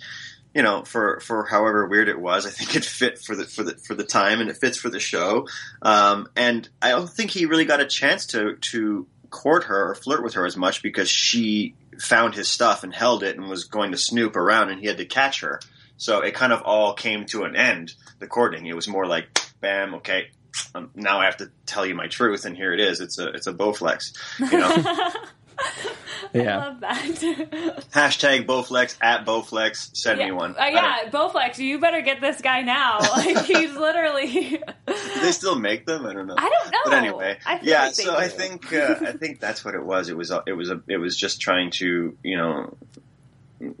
you 0.53 0.63
know, 0.63 0.83
for 0.83 1.19
for 1.19 1.45
however 1.45 1.87
weird 1.87 2.09
it 2.09 2.19
was, 2.19 2.45
I 2.45 2.49
think 2.49 2.75
it 2.75 2.85
fit 2.85 3.19
for 3.19 3.35
the 3.35 3.45
for 3.45 3.63
the 3.63 3.75
for 3.75 3.93
the 3.93 4.03
time, 4.03 4.39
and 4.39 4.49
it 4.49 4.57
fits 4.57 4.77
for 4.77 4.89
the 4.89 4.99
show. 4.99 5.47
Um, 5.81 6.29
and 6.35 6.67
I 6.81 6.89
don't 6.89 7.09
think 7.09 7.31
he 7.31 7.45
really 7.45 7.65
got 7.65 7.81
a 7.81 7.85
chance 7.85 8.25
to 8.27 8.55
to 8.55 9.07
court 9.29 9.65
her 9.65 9.91
or 9.91 9.95
flirt 9.95 10.23
with 10.23 10.35
her 10.35 10.45
as 10.45 10.55
much 10.55 10.81
because 10.81 11.09
she 11.09 11.75
found 11.99 12.35
his 12.35 12.47
stuff 12.47 12.83
and 12.83 12.93
held 12.93 13.23
it 13.23 13.37
and 13.37 13.47
was 13.49 13.65
going 13.65 13.91
to 13.91 13.97
snoop 13.97 14.35
around, 14.35 14.69
and 14.69 14.79
he 14.79 14.87
had 14.87 14.97
to 14.97 15.05
catch 15.05 15.41
her. 15.41 15.59
So 15.97 16.19
it 16.21 16.33
kind 16.33 16.51
of 16.53 16.61
all 16.61 16.93
came 16.93 17.25
to 17.27 17.43
an 17.43 17.55
end. 17.55 17.93
The 18.19 18.27
courting. 18.27 18.65
It 18.65 18.75
was 18.75 18.87
more 18.87 19.05
like, 19.05 19.39
bam, 19.61 19.95
okay. 19.95 20.27
Um, 20.73 20.89
now 20.95 21.19
I 21.19 21.25
have 21.25 21.37
to 21.37 21.51
tell 21.65 21.85
you 21.85 21.95
my 21.95 22.07
truth, 22.07 22.45
and 22.45 22.55
here 22.55 22.73
it 22.73 22.79
is. 22.79 23.01
It's 23.01 23.19
a 23.19 23.27
it's 23.27 23.47
a 23.47 23.53
Bowflex, 23.53 24.17
you 24.39 24.57
know. 24.57 25.11
i 25.59 25.91
Yeah. 26.33 26.57
love 26.57 26.79
that 26.81 26.97
Hashtag 27.93 28.45
Bowflex 28.45 28.97
at 29.01 29.25
Bowflex. 29.25 29.95
Send 29.95 30.19
me 30.19 30.31
one. 30.31 30.55
Uh, 30.57 30.65
yeah, 30.65 31.09
Bowflex, 31.09 31.57
you 31.59 31.79
better 31.79 32.01
get 32.01 32.19
this 32.21 32.41
guy 32.41 32.61
now. 32.61 32.99
Like 33.15 33.45
he's 33.45 33.73
literally. 33.75 34.61
don't- 34.87 35.21
they 35.21 35.31
still 35.31 35.57
make 35.57 35.85
them? 35.85 36.05
I 36.05 36.13
don't 36.13 36.27
know. 36.27 36.35
I 36.37 36.49
don't 36.49 36.71
know. 36.71 36.79
But 36.85 36.93
anyway, 36.93 37.37
I 37.45 37.59
yeah. 37.63 37.85
like 37.85 37.95
they 37.95 38.03
so 38.03 38.15
I 38.15 38.27
think 38.27 38.73
uh, 38.73 38.95
I 39.01 39.11
think 39.13 39.39
that's 39.39 39.63
what 39.63 39.75
it 39.75 39.83
was. 39.83 40.09
It 40.09 40.17
was 40.17 40.31
it 40.45 40.53
was 40.53 40.69
a, 40.69 40.81
it 40.87 40.97
was 40.97 41.15
just 41.15 41.39
trying 41.41 41.71
to 41.71 42.17
you 42.23 42.37
know 42.37 42.75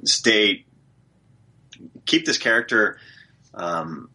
stay 0.03 0.65
keep 2.05 2.25
this 2.25 2.37
character 2.37 2.97
um, 3.53 4.09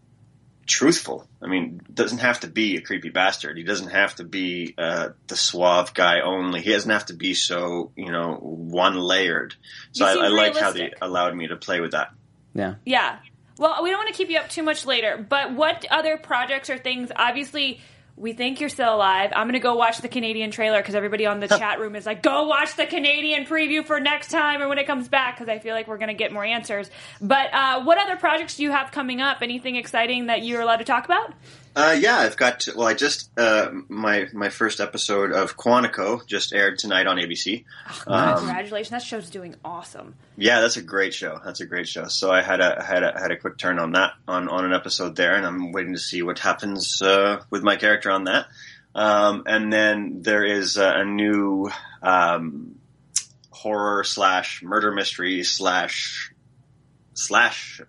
truthful. 0.71 1.27
I 1.43 1.49
mean, 1.49 1.81
doesn't 1.93 2.19
have 2.19 2.41
to 2.41 2.47
be 2.47 2.77
a 2.77 2.81
creepy 2.81 3.11
bastard. 3.11 3.59
He 3.59 3.65
doesn't 3.65 3.89
have 3.89 4.15
to 4.17 4.25
be 4.25 4.75
uh, 4.79 5.11
the 5.27 5.37
suave 5.37 5.93
guy 5.95 6.21
only. 6.21 6.63
He 6.63 6.71
doesn't 6.71 6.91
have 6.91 7.07
to 7.07 7.15
be 7.15 7.35
so 7.35 7.91
you 7.97 8.13
know 8.13 8.37
one 8.37 8.97
layered. 8.97 9.55
So 9.93 10.07
I, 10.07 10.27
I 10.27 10.29
like 10.29 10.57
how 10.57 10.71
they 10.71 10.93
allowed 11.03 11.35
me 11.35 11.49
to 11.49 11.57
play 11.57 11.81
with 11.81 11.91
that. 11.91 12.13
Yeah. 12.55 12.77
Yeah. 12.85 13.19
Well, 13.59 13.83
we 13.83 13.91
don't 13.91 13.99
want 13.99 14.09
to 14.09 14.15
keep 14.15 14.31
you 14.31 14.39
up 14.39 14.49
too 14.49 14.63
much 14.63 14.87
later, 14.87 15.27
but 15.29 15.53
what 15.53 15.85
other 15.91 16.17
projects 16.17 16.71
or 16.71 16.79
things? 16.79 17.11
Obviously, 17.15 17.81
we 18.17 18.33
think 18.33 18.61
you're 18.61 18.69
still 18.69 18.95
alive. 18.95 19.33
I'm 19.35 19.47
going 19.47 19.55
to 19.55 19.61
go 19.61 19.75
watch 19.75 19.99
the 19.99 20.09
Canadian 20.09 20.51
trailer 20.51 20.79
because 20.79 20.95
everybody 20.95 21.27
on 21.27 21.41
the 21.41 21.49
chat 21.49 21.81
room 21.81 21.97
is 21.97 22.07
like, 22.07 22.23
go 22.23 22.47
watch 22.47 22.77
the 22.77 22.87
Canadian 22.87 23.47
preview 23.47 23.85
for 23.85 23.99
next 24.01 24.31
time 24.31 24.61
or 24.61 24.69
when 24.69 24.79
it 24.79 24.87
comes 24.87 25.09
back 25.09 25.39
because 25.39 25.49
I 25.49 25.59
feel 25.59 25.75
like 25.75 25.89
we're 25.89 25.99
going 25.99 26.09
to 26.09 26.15
get 26.15 26.33
more 26.33 26.45
answers. 26.45 26.91
But 27.21 27.53
uh, 27.53 27.83
what 27.85 27.99
other 27.99 28.17
projects 28.17 28.57
do 28.57 28.63
you 28.63 28.71
have 28.71 28.93
coming 28.93 29.21
up? 29.21 29.39
Anything 29.41 29.77
exciting 29.77 30.27
that 30.27 30.43
you're 30.43 30.61
allowed 30.61 30.77
to 30.77 30.85
talk 30.85 31.05
about? 31.05 31.33
Uh, 31.77 31.97
yeah, 31.99 32.17
I've 32.17 32.37
got. 32.37 32.67
Well, 32.75 32.89
I 32.89 32.95
just 32.95 33.31
uh, 33.39 33.71
my 33.89 34.27
my 34.33 34.49
first 34.49 34.81
episode 34.81 35.33
of 35.33 35.57
Quantico 35.57 36.27
just 36.27 36.53
aired 36.53 36.79
tonight 36.79 37.07
on 37.07 37.17
ABC. 37.17 37.65
Um, 38.07 38.39
Congratulations. 38.39 38.91
That 38.91 39.03
show's 39.03 39.31
doing 39.31 39.55
awesome. 39.65 40.17
yeah, 40.37 40.61
that's 40.61 40.77
a 40.77 40.83
great 40.83 41.15
show. 41.15 41.41
That's 41.45 41.61
a 41.61 41.67
great 41.67 41.87
show. 41.87 42.07
So 42.07 42.31
I 42.33 42.43
had 42.43 42.61
a 42.61 42.83
had 42.83 43.05
a 43.05 43.19
had 43.19 43.31
a 43.31 43.37
quick 43.37 43.57
turn 43.57 43.79
on 43.79 43.93
that 43.93 44.15
on 44.27 44.49
on 44.49 44.65
an 44.65 44.73
episode 44.73 45.15
there, 45.15 45.37
and 45.37 45.47
I'm 45.47 45.71
waiting 45.71 45.93
to 45.95 46.01
see 46.01 46.23
what 46.23 46.41
happens 46.41 47.01
uh, 47.03 47.43
with 47.51 47.63
my 47.63 47.77
character 47.77 48.11
on 48.11 48.25
that. 48.25 48.47
Um, 48.95 49.45
and 49.47 49.73
then 49.73 50.23
there 50.23 50.45
is 50.45 50.77
a 50.77 51.05
new 51.05 51.71
um, 52.03 52.81
horror 53.51 54.03
slash 54.03 54.63
murder 54.63 54.91
mystery 54.91 55.45
slash 55.45 56.33
slash 57.15 57.81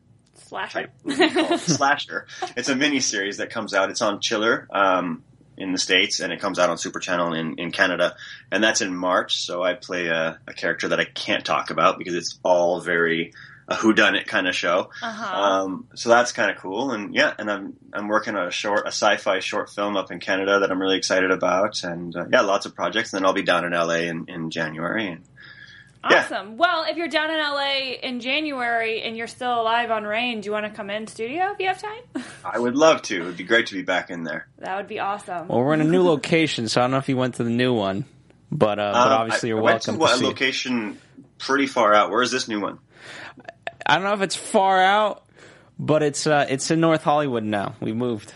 Slasher. 0.51 0.79
type 0.81 0.91
movie 1.05 1.29
called 1.29 1.59
Slasher. 1.61 2.27
It's 2.57 2.67
a 2.67 2.75
mini 2.75 2.99
series 2.99 3.37
that 3.37 3.51
comes 3.51 3.73
out. 3.73 3.89
It's 3.89 4.01
on 4.01 4.19
Chiller 4.19 4.67
um, 4.69 5.23
in 5.55 5.71
the 5.71 5.77
states, 5.77 6.19
and 6.19 6.33
it 6.33 6.41
comes 6.41 6.59
out 6.59 6.69
on 6.69 6.77
Super 6.77 6.99
Channel 6.99 7.33
in, 7.33 7.55
in 7.57 7.71
Canada, 7.71 8.17
and 8.51 8.61
that's 8.61 8.81
in 8.81 8.93
March. 8.93 9.37
So 9.37 9.63
I 9.63 9.75
play 9.75 10.07
a, 10.07 10.39
a 10.45 10.53
character 10.53 10.89
that 10.89 10.99
I 10.99 11.05
can't 11.05 11.45
talk 11.45 11.69
about 11.69 11.97
because 11.97 12.15
it's 12.15 12.37
all 12.43 12.81
very 12.81 13.33
a 13.69 13.75
whodunit 13.75 14.27
kind 14.27 14.49
of 14.49 14.55
show. 14.55 14.89
Um, 15.33 15.87
so 15.95 16.09
that's 16.09 16.33
kind 16.33 16.51
of 16.51 16.57
cool. 16.57 16.91
And 16.91 17.15
yeah, 17.15 17.33
and 17.39 17.49
I'm 17.49 17.77
I'm 17.93 18.09
working 18.09 18.35
on 18.35 18.45
a 18.47 18.51
short, 18.51 18.81
a 18.85 18.87
sci-fi 18.91 19.39
short 19.39 19.69
film 19.69 19.95
up 19.95 20.11
in 20.11 20.19
Canada 20.19 20.59
that 20.59 20.69
I'm 20.69 20.81
really 20.81 20.97
excited 20.97 21.31
about. 21.31 21.81
And 21.85 22.13
uh, 22.13 22.25
yeah, 22.29 22.41
lots 22.41 22.65
of 22.65 22.75
projects. 22.75 23.13
And 23.13 23.21
then 23.21 23.25
I'll 23.25 23.33
be 23.33 23.43
down 23.43 23.63
in 23.63 23.71
LA 23.71 24.07
in, 24.09 24.25
in 24.27 24.49
January. 24.49 25.07
And 25.07 25.21
Yeah. 26.09 26.23
Awesome. 26.23 26.57
Well, 26.57 26.85
if 26.89 26.97
you're 26.97 27.07
down 27.07 27.29
in 27.29 27.37
LA 27.37 27.93
in 28.01 28.19
January 28.21 29.01
and 29.03 29.15
you're 29.15 29.27
still 29.27 29.61
alive 29.61 29.91
on 29.91 30.03
Reign, 30.03 30.41
do 30.41 30.47
you 30.47 30.51
want 30.51 30.65
to 30.65 30.71
come 30.71 30.89
in 30.89 31.05
studio 31.05 31.51
if 31.51 31.59
you 31.59 31.67
have 31.67 31.79
time? 31.81 32.23
I 32.45 32.57
would 32.57 32.75
love 32.75 33.03
to. 33.03 33.21
It'd 33.21 33.37
be 33.37 33.43
great 33.43 33.67
to 33.67 33.75
be 33.75 33.83
back 33.83 34.09
in 34.09 34.23
there. 34.23 34.47
that 34.57 34.77
would 34.77 34.87
be 34.87 34.99
awesome. 34.99 35.47
Well, 35.47 35.59
we're 35.59 35.75
in 35.75 35.81
a 35.81 35.83
new 35.83 36.01
location, 36.01 36.67
so 36.69 36.81
I 36.81 36.85
don't 36.85 36.91
know 36.91 36.97
if 36.97 37.07
you 37.07 37.17
went 37.17 37.35
to 37.35 37.43
the 37.43 37.51
new 37.51 37.73
one, 37.73 38.05
but 38.51 38.79
uh, 38.79 38.91
but 38.93 39.11
Um, 39.11 39.21
obviously 39.21 39.49
I, 39.49 39.51
you're 39.51 39.59
I 39.59 39.63
went 39.63 39.85
welcome 39.87 39.93
to 39.93 39.97
to 39.97 40.01
what, 40.01 40.15
a 40.15 40.17
see. 40.17 40.25
location 40.25 40.97
pretty 41.37 41.67
far 41.67 41.93
out. 41.93 42.09
Where 42.09 42.23
is 42.23 42.31
this 42.31 42.47
new 42.47 42.59
one? 42.59 42.79
I 43.85 43.95
don't 43.95 44.03
know 44.03 44.13
if 44.13 44.21
it's 44.21 44.35
far 44.35 44.81
out, 44.81 45.23
but 45.77 46.01
it's 46.01 46.25
uh, 46.25 46.47
it's 46.49 46.71
in 46.71 46.79
North 46.79 47.03
Hollywood 47.03 47.43
now. 47.43 47.75
We 47.79 47.93
moved. 47.93 48.33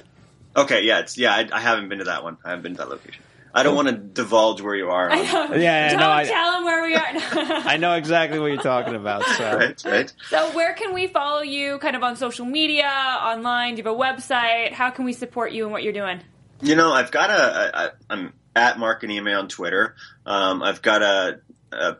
Okay, 0.55 0.83
yeah, 0.83 0.99
it's 0.99 1.17
yeah. 1.17 1.33
I, 1.33 1.47
I 1.51 1.61
haven't 1.61 1.89
been 1.89 1.97
to 1.99 2.05
that 2.05 2.23
one. 2.23 2.37
I 2.45 2.49
haven't 2.51 2.61
been 2.63 2.73
to 2.73 2.77
that 2.79 2.89
location. 2.89 3.23
I 3.55 3.63
don't 3.63 3.73
want 3.75 3.87
to 3.87 3.93
divulge 3.95 4.61
where 4.61 4.75
you 4.75 4.89
are. 4.89 5.09
I 5.09 5.15
know. 5.21 5.45
Yeah, 5.53 5.57
yeah, 5.57 5.89
Don't 5.91 5.99
no, 6.01 6.11
I- 6.11 6.23
tell 6.25 6.51
them 6.51 6.65
where 6.65 6.83
we 6.83 6.93
are. 6.95 7.01
I 7.67 7.77
know 7.77 7.93
exactly 7.93 8.37
what 8.37 8.47
you're 8.47 8.61
talking 8.61 8.95
about. 8.95 9.23
So 9.25 9.43
Right, 9.57 9.81
right. 9.85 10.13
so, 10.29 10.51
where 10.51 10.73
can 10.73 10.93
we 10.93 11.07
follow 11.07 11.41
you? 11.41 11.79
Kind 11.79 11.95
of 11.95 12.03
on 12.03 12.17
social 12.17 12.45
media, 12.45 12.85
online? 12.87 13.75
Do 13.75 13.81
you 13.81 13.87
have 13.87 13.95
a 13.95 13.97
website? 13.97 14.73
How 14.73 14.89
can 14.89 15.05
we 15.05 15.13
support 15.13 15.53
you 15.53 15.63
and 15.63 15.71
what 15.71 15.83
you're 15.83 15.93
doing? 15.93 16.19
You 16.61 16.75
know, 16.75 16.91
I've 16.91 17.11
got 17.11 17.29
a. 17.29 17.33
I, 17.33 17.85
I- 17.85 17.91
I'm 18.09 18.33
at 18.57 18.77
Mark 18.77 19.01
Ghanimé 19.03 19.37
on 19.39 19.47
Twitter. 19.47 19.95
Um, 20.25 20.61
I've 20.61 20.81
got 20.81 21.01
a 21.01 21.39
a, 21.71 21.77
a, 21.77 21.97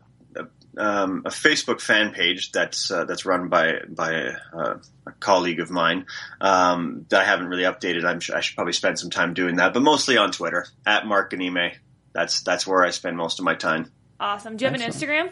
um, 0.78 1.24
a 1.26 1.30
Facebook 1.30 1.82
fan 1.82 2.12
page 2.12 2.52
that's 2.52 2.92
uh, 2.92 3.06
that's 3.06 3.26
run 3.26 3.50
by 3.50 3.80
by 3.88 4.12
a, 4.14 4.36
a 4.54 5.12
colleague 5.20 5.60
of 5.60 5.70
mine 5.70 6.06
um, 6.42 7.06
that 7.10 7.22
I 7.22 7.26
haven't 7.26 7.48
really 7.48 7.64
updated. 7.64 8.06
I'm 8.06 8.20
sure 8.20 8.36
I 8.36 8.42
should 8.42 8.56
probably 8.56 8.74
spend 8.74 9.00
some 9.00 9.10
time 9.10 9.34
doing 9.34 9.58
that, 9.58 9.74
but 9.74 9.82
mostly 9.82 10.18
on 10.18 10.32
Twitter 10.32 10.68
at 10.86 11.06
Mark 11.06 11.32
Ghanimé. 11.32 11.76
That's 12.14 12.42
that's 12.42 12.66
where 12.66 12.84
I 12.84 12.92
spend 12.92 13.18
most 13.18 13.40
of 13.40 13.46
my 13.46 13.56
time. 13.56 13.92
Awesome. 14.20 14.58
Do 14.58 14.66
you 14.66 14.72
have 14.72 14.80
an 14.80 14.88
Instagram? 14.88 15.32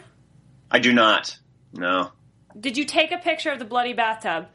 I 0.69 0.79
do 0.79 0.91
not. 0.91 1.37
No. 1.73 2.11
Did 2.59 2.77
you 2.77 2.85
take 2.85 3.11
a 3.11 3.17
picture 3.17 3.51
of 3.51 3.59
the 3.59 3.65
bloody 3.65 3.93
bathtub? 3.93 4.47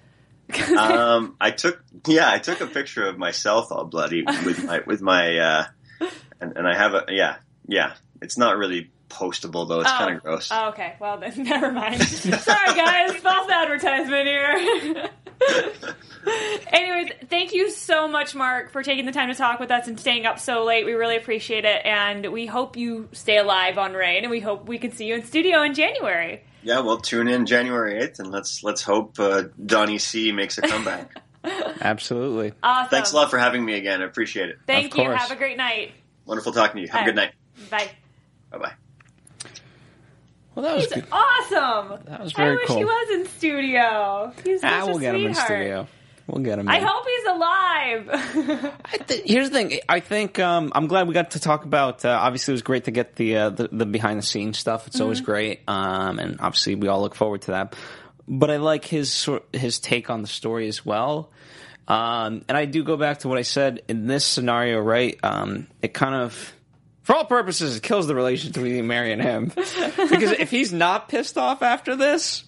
um, 0.79 1.37
I 1.41 1.51
took 1.51 1.83
yeah, 2.07 2.31
I 2.31 2.39
took 2.39 2.61
a 2.61 2.67
picture 2.67 3.07
of 3.07 3.19
myself 3.19 3.71
all 3.71 3.85
bloody 3.85 4.25
with 4.45 4.65
my 4.65 4.81
with 4.87 5.03
my 5.03 5.39
uh, 5.39 5.67
and, 6.41 6.57
and 6.57 6.67
I 6.67 6.75
have 6.75 6.95
a 6.95 7.05
yeah 7.09 7.37
yeah. 7.67 7.95
It's 8.21 8.39
not 8.39 8.57
really 8.57 8.91
postable 9.09 9.69
though. 9.69 9.81
It's 9.81 9.91
kind 9.91 10.17
of 10.17 10.23
gross. 10.23 10.49
Oh, 10.53 10.69
okay. 10.71 10.95
Well, 11.01 11.19
then 11.19 11.33
never 11.45 11.73
mind. 11.73 12.03
Sorry, 12.03 12.75
guys. 12.75 13.15
False 13.17 13.51
advertisement 13.51 14.27
here. 14.27 15.09
Anyways, 16.69 17.13
thank 17.31 17.53
you 17.55 17.71
so 17.71 18.09
much, 18.09 18.35
Mark, 18.35 18.71
for 18.73 18.83
taking 18.83 19.07
the 19.07 19.13
time 19.13 19.29
to 19.29 19.35
talk 19.35 19.61
with 19.61 19.71
us 19.71 19.87
and 19.89 19.99
staying 19.99 20.27
up 20.27 20.39
so 20.39 20.65
late. 20.65 20.85
We 20.85 20.93
really 20.93 21.17
appreciate 21.17 21.65
it, 21.65 21.85
and 21.87 22.31
we 22.33 22.45
hope 22.47 22.77
you 22.77 23.09
stay 23.13 23.39
alive 23.39 23.79
on 23.79 23.95
Reign, 23.95 24.25
and 24.25 24.31
we 24.31 24.41
hope 24.41 24.69
we 24.69 24.79
can 24.79 24.91
see 24.93 25.07
you 25.07 25.15
in 25.15 25.25
studio 25.25 25.63
in 25.63 25.75
January. 25.75 26.43
yeah, 26.63 26.81
well, 26.81 26.99
tune 26.99 27.29
in 27.29 27.47
January 27.47 27.99
eighth, 28.03 28.19
and 28.19 28.31
let's 28.31 28.63
let's 28.63 28.83
hope 28.83 29.19
uh, 29.19 29.45
Donnie 29.65 29.99
C 29.99 30.33
makes 30.33 30.59
a 30.59 30.63
comeback. 30.63 31.23
absolutely. 31.81 32.53
Awesome. 32.63 32.91
Thanks 32.91 33.13
a 33.13 33.17
lot 33.17 33.31
for 33.31 33.39
having 33.39 33.65
me 33.65 33.75
again. 33.75 34.03
I 34.03 34.05
appreciate 34.05 34.51
it. 34.51 34.59
Thank 34.67 34.93
Of 34.93 34.99
you. 34.99 35.05
course. 35.05 35.21
Have 35.21 35.31
a 35.31 35.37
great 35.37 35.57
night. 35.57 35.93
Wonderful 36.27 36.53
talking 36.53 36.77
to 36.77 36.83
you. 36.83 36.89
Have 36.89 37.03
a 37.03 37.05
good 37.07 37.17
night. 37.17 37.33
Bye. 37.71 37.89
Bye 38.51 38.59
bye. 38.59 38.73
Well, 40.59 40.67
that 40.67 40.75
was 40.75 40.85
He's 40.87 40.95
good. 40.95 41.05
awesome. 41.13 42.01
That 42.07 42.21
was 42.21 42.33
very 42.33 42.51
I 42.51 42.55
wish 42.57 42.67
cool. 42.67 42.77
he 42.79 42.85
was 42.85 43.11
in 43.13 43.27
studio. 43.27 44.33
He's 44.43 44.61
such 44.61 44.73
Ah, 44.73 44.87
we'll 44.87 44.97
a 44.97 45.01
get 45.01 45.15
him 45.15 45.27
in 45.27 45.35
studio. 45.37 45.87
We'll 46.27 46.43
get 46.43 46.59
him. 46.59 46.69
I 46.69 46.79
in. 46.79 46.85
hope 46.85 47.07
he's 47.07 47.27
alive. 47.27 48.73
I 48.85 48.97
th- 48.99 49.23
here's 49.25 49.51
the 49.51 49.55
thing. 49.55 49.79
I 49.89 50.01
think 50.01 50.41
um, 50.41 50.73
I'm 50.75 50.89
glad 50.89 51.07
we 51.07 51.15
got 51.15 51.31
to 51.31 51.41
talk 51.41 51.65
about. 51.65 52.05
Uh, 52.05 52.09
obviously, 52.21 52.51
it 52.51 52.57
was 52.57 52.63
great 52.63 52.85
to 52.85 52.91
get 52.91 53.15
the 53.15 53.37
uh, 53.37 53.51
the, 53.51 53.69
the 53.71 53.87
behind 53.87 54.19
the 54.19 54.25
scenes 54.27 54.59
stuff. 54.59 54.89
It's 54.89 55.01
always 55.01 55.21
great, 55.21 55.61
um, 55.69 56.19
and 56.19 56.41
obviously, 56.41 56.75
we 56.75 56.89
all 56.89 57.01
look 57.03 57.15
forward 57.15 57.43
to 57.43 57.53
that. 57.53 57.77
But 58.27 58.51
I 58.51 58.57
like 58.57 58.85
his 58.85 59.29
his 59.53 59.79
take 59.79 60.11
on 60.11 60.23
the 60.23 60.29
story 60.29 60.67
as 60.67 60.85
well. 60.85 61.31
Um, 61.87 62.45
and 62.49 62.59
I 62.59 62.65
do 62.65 62.83
go 62.83 62.97
back 62.99 63.21
to 63.21 63.29
what 63.29 63.39
I 63.39 63.43
said 63.43 63.83
in 63.89 64.07
this 64.09 64.25
scenario. 64.25 64.81
Right? 64.81 65.19
Um, 65.23 65.69
it 65.83 65.95
kind 65.95 66.17
of, 66.17 66.53
for 67.09 67.17
all 67.17 67.25
purposes, 67.25 67.75
it 67.75 67.83
kills 67.83 68.07
the 68.07 68.15
relationship 68.15 68.53
between 68.53 68.87
Mary 68.87 69.13
and 69.15 69.23
him. 69.23 69.45
because 69.55 70.33
if 70.33 70.51
he's 70.51 70.75
not 70.75 71.09
pissed 71.09 71.39
off 71.39 71.63
after 71.63 71.97
this, 71.97 72.45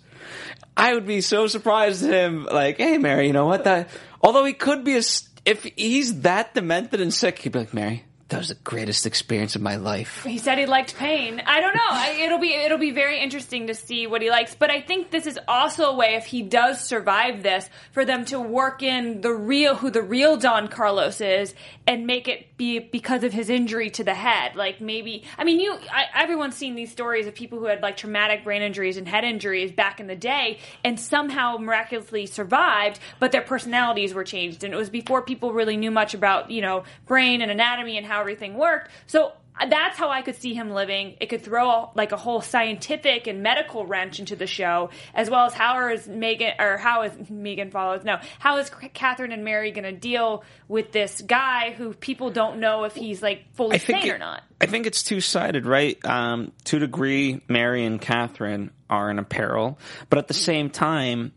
I 0.77 0.92
would 0.92 1.07
be 1.07 1.23
so 1.23 1.46
surprised 1.46 2.05
at 2.05 2.12
him. 2.12 2.44
Like, 2.44 2.77
hey, 2.77 2.99
Mary, 2.99 3.27
you 3.27 3.33
know 3.33 3.46
what? 3.46 3.64
That 3.64 3.88
although 4.20 4.44
he 4.44 4.53
could 4.53 4.85
be 4.85 4.99
a, 4.99 5.03
if 5.46 5.64
he's 5.64 6.20
that 6.20 6.53
demented 6.53 7.01
and 7.01 7.12
sick, 7.12 7.38
he'd 7.38 7.53
be 7.53 7.61
like, 7.61 7.73
Mary, 7.73 8.05
that 8.31 8.38
was 8.38 8.49
the 8.49 8.55
greatest 8.55 9.07
experience 9.07 9.57
of 9.57 9.62
my 9.62 9.77
life. 9.77 10.25
He 10.25 10.38
said 10.38 10.57
he 10.59 10.66
liked 10.66 10.96
pain. 10.96 11.42
I 11.44 11.61
don't 11.61 11.75
know. 11.75 11.81
I, 11.88 12.20
it'll 12.25 12.38
be 12.38 12.55
it'll 12.55 12.79
be 12.79 12.92
very 12.92 13.20
interesting 13.20 13.66
to 13.66 13.75
see 13.75 14.07
what 14.07 14.23
he 14.23 14.31
likes. 14.31 14.55
But 14.55 14.70
I 14.70 14.81
think 14.81 15.11
this 15.11 15.27
is 15.27 15.38
also 15.49 15.87
a 15.87 15.96
way, 15.96 16.14
if 16.14 16.27
he 16.27 16.42
does 16.42 16.85
survive 16.85 17.42
this, 17.42 17.68
for 17.90 18.05
them 18.05 18.25
to 18.27 18.38
work 18.38 18.83
in 18.83 19.20
the 19.20 19.33
real 19.33 19.75
who 19.75 19.90
the 19.90 20.03
real 20.03 20.37
Don 20.37 20.68
Carlos 20.68 21.20
is, 21.20 21.55
and 21.90 22.07
make 22.07 22.29
it 22.29 22.57
be 22.57 22.79
because 22.79 23.24
of 23.24 23.33
his 23.33 23.50
injury 23.50 23.90
to 23.90 24.05
the 24.05 24.14
head. 24.14 24.55
Like 24.55 24.81
maybe, 24.81 25.24
I 25.37 25.42
mean, 25.42 25.59
you 25.59 25.76
I, 25.92 26.05
everyone's 26.14 26.55
seen 26.55 26.76
these 26.76 26.92
stories 26.92 27.26
of 27.26 27.35
people 27.35 27.59
who 27.59 27.64
had 27.64 27.83
like 27.83 27.96
traumatic 27.96 28.44
brain 28.44 28.62
injuries 28.62 28.96
and 28.96 29.09
head 29.09 29.24
injuries 29.24 29.72
back 29.72 29.98
in 29.98 30.07
the 30.07 30.14
day, 30.14 30.61
and 30.85 31.00
somehow 31.00 31.57
miraculously 31.57 32.26
survived, 32.26 33.00
but 33.18 33.33
their 33.33 33.42
personalities 33.42 34.14
were 34.14 34.22
changed, 34.22 34.62
and 34.62 34.72
it 34.72 34.76
was 34.76 34.88
before 34.88 35.20
people 35.22 35.53
really 35.53 35.76
knew 35.76 35.90
much 35.90 36.14
about 36.14 36.53
you 36.53 36.62
know 36.62 36.85
brain 37.09 37.42
and 37.42 37.50
anatomy 37.50 37.98
and 37.98 38.07
how 38.07 38.20
everything 38.20 38.55
worked. 38.55 38.88
So 39.09 39.33
that's 39.68 39.99
how 39.99 40.09
I 40.09 40.23
could 40.23 40.37
see 40.37 40.55
him 40.55 40.70
living. 40.70 41.16
It 41.20 41.27
could 41.29 41.42
throw 41.42 41.90
like 41.94 42.12
a 42.12 42.16
whole 42.16 42.40
scientific 42.40 43.27
and 43.27 43.42
medical 43.42 43.85
wrench 43.87 44.18
into 44.18 44.37
the 44.37 44.46
show, 44.46 44.90
as 45.14 45.29
well 45.29 45.46
as 45.46 45.55
how 45.55 45.88
is 45.90 46.09
Megan 46.09 46.53
or 46.59 46.77
how 46.79 47.03
is 47.03 47.12
Megan 47.31 47.70
follows? 47.70 48.05
No, 48.05 48.18
how 48.38 48.59
is 48.59 48.70
Catherine 48.94 49.33
and 49.33 49.44
Mary 49.44 49.70
going 49.73 49.85
to 49.85 49.92
deal 49.92 50.44
with 50.68 50.92
this 50.92 51.20
guy 51.20 51.73
who 51.73 51.92
people 51.94 52.31
don't 52.31 52.61
know 52.61 52.85
if 52.85 52.94
he's 52.94 53.23
like 53.23 53.44
fully 53.55 53.79
sane 53.79 54.07
it- 54.07 54.11
or 54.14 54.18
not? 54.18 54.42
I 54.62 54.66
think 54.66 54.87
it's 54.87 55.03
two 55.03 55.20
sided, 55.20 55.64
right? 55.66 55.99
Um, 56.05 56.53
to 56.64 56.77
a 56.77 56.81
degree, 56.81 57.40
Mary 57.49 57.85
and 57.85 57.99
Catherine 58.01 58.70
are 58.90 59.11
in 59.11 59.18
a 59.18 59.25
peril, 59.25 59.79
but 60.11 60.18
at 60.18 60.29
the 60.29 60.35
same 60.35 60.68
time, 60.70 61.33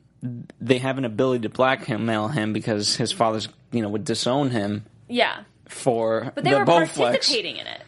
they 0.59 0.77
have 0.79 0.97
an 0.97 1.05
ability 1.05 1.41
to 1.43 1.49
blackmail 1.49 2.27
him 2.27 2.53
because 2.53 2.95
his 2.97 3.11
father's, 3.11 3.47
you 3.71 3.81
know, 3.81 3.89
would 3.89 4.03
disown 4.05 4.49
him 4.49 4.85
Yeah, 5.07 5.43
for 5.67 6.31
but 6.35 6.43
they 6.43 6.51
the 6.51 6.59
were 6.59 6.65
Bowflex. 6.65 6.95
participating 6.95 7.57
in 7.57 7.67
it. 7.67 7.81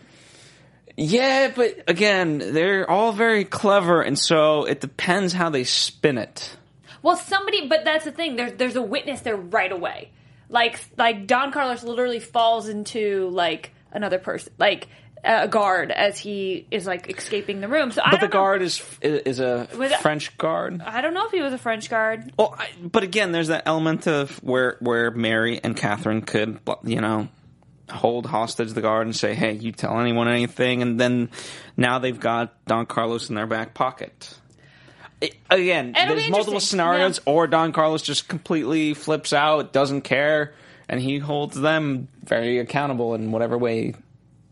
Yeah, 0.97 1.51
but 1.53 1.83
again, 1.87 2.37
they're 2.37 2.89
all 2.89 3.11
very 3.11 3.43
clever, 3.43 4.01
and 4.01 4.17
so 4.17 4.63
it 4.65 4.79
depends 4.79 5.33
how 5.33 5.49
they 5.49 5.63
spin 5.65 6.17
it. 6.17 6.55
Well, 7.01 7.17
somebody, 7.17 7.67
but 7.67 7.83
that's 7.83 8.05
the 8.05 8.11
thing. 8.11 8.35
There's 8.35 8.53
there's 8.53 8.75
a 8.75 8.81
witness 8.81 9.21
there 9.21 9.35
right 9.35 9.71
away. 9.71 10.11
Like 10.49 10.79
like 10.97 11.27
Don 11.27 11.51
Carlos 11.51 11.83
literally 11.83 12.19
falls 12.19 12.69
into 12.69 13.29
like 13.29 13.71
another 13.91 14.19
person, 14.19 14.53
like 14.57 14.87
a 15.23 15.47
guard 15.47 15.91
as 15.91 16.17
he 16.17 16.65
is 16.71 16.85
like 16.85 17.09
escaping 17.09 17.59
the 17.59 17.67
room. 17.67 17.91
So 17.91 18.01
I 18.03 18.11
But 18.11 18.21
the 18.21 18.27
know. 18.27 18.31
guard 18.31 18.61
is 18.61 18.81
is 19.01 19.39
a 19.39 19.67
Was 19.77 19.93
French 19.95 20.37
guard. 20.37 20.81
I 20.81 21.01
don't 21.01 21.13
know 21.13 21.25
if 21.25 21.31
he 21.31 21.41
was 21.41 21.51
a 21.51 21.57
French 21.57 21.89
guard. 21.89 22.31
Well, 22.37 22.55
I, 22.57 22.69
but 22.81 23.03
again, 23.03 23.31
there's 23.31 23.47
that 23.49 23.63
element 23.65 24.07
of 24.07 24.41
where 24.43 24.77
where 24.79 25.11
Mary 25.11 25.59
and 25.63 25.75
Catherine 25.75 26.21
could, 26.21 26.59
you 26.83 27.01
know, 27.01 27.27
hold 27.89 28.25
hostage 28.25 28.73
the 28.73 28.81
guard 28.81 29.07
and 29.07 29.15
say, 29.15 29.33
"Hey, 29.33 29.53
you 29.53 29.71
tell 29.71 29.99
anyone 29.99 30.27
anything," 30.27 30.81
and 30.81 30.99
then 30.99 31.29
now 31.77 31.99
they've 31.99 32.19
got 32.19 32.53
Don 32.65 32.85
Carlos 32.85 33.29
in 33.29 33.35
their 33.35 33.47
back 33.47 33.73
pocket. 33.73 34.37
It- 35.21 35.35
again, 35.49 35.95
It'll 35.95 36.15
there's 36.15 36.29
multiple 36.29 36.59
scenarios, 36.59 37.19
yeah. 37.25 37.33
or 37.33 37.47
Don 37.47 37.71
Carlos 37.71 38.01
just 38.01 38.27
completely 38.27 38.93
flips 38.93 39.33
out, 39.33 39.71
doesn't 39.71 40.01
care, 40.01 40.53
and 40.89 40.99
he 40.99 41.19
holds 41.19 41.59
them 41.59 42.07
very 42.23 42.59
accountable 42.59 43.15
in 43.15 43.31
whatever 43.31 43.57
way 43.57 43.93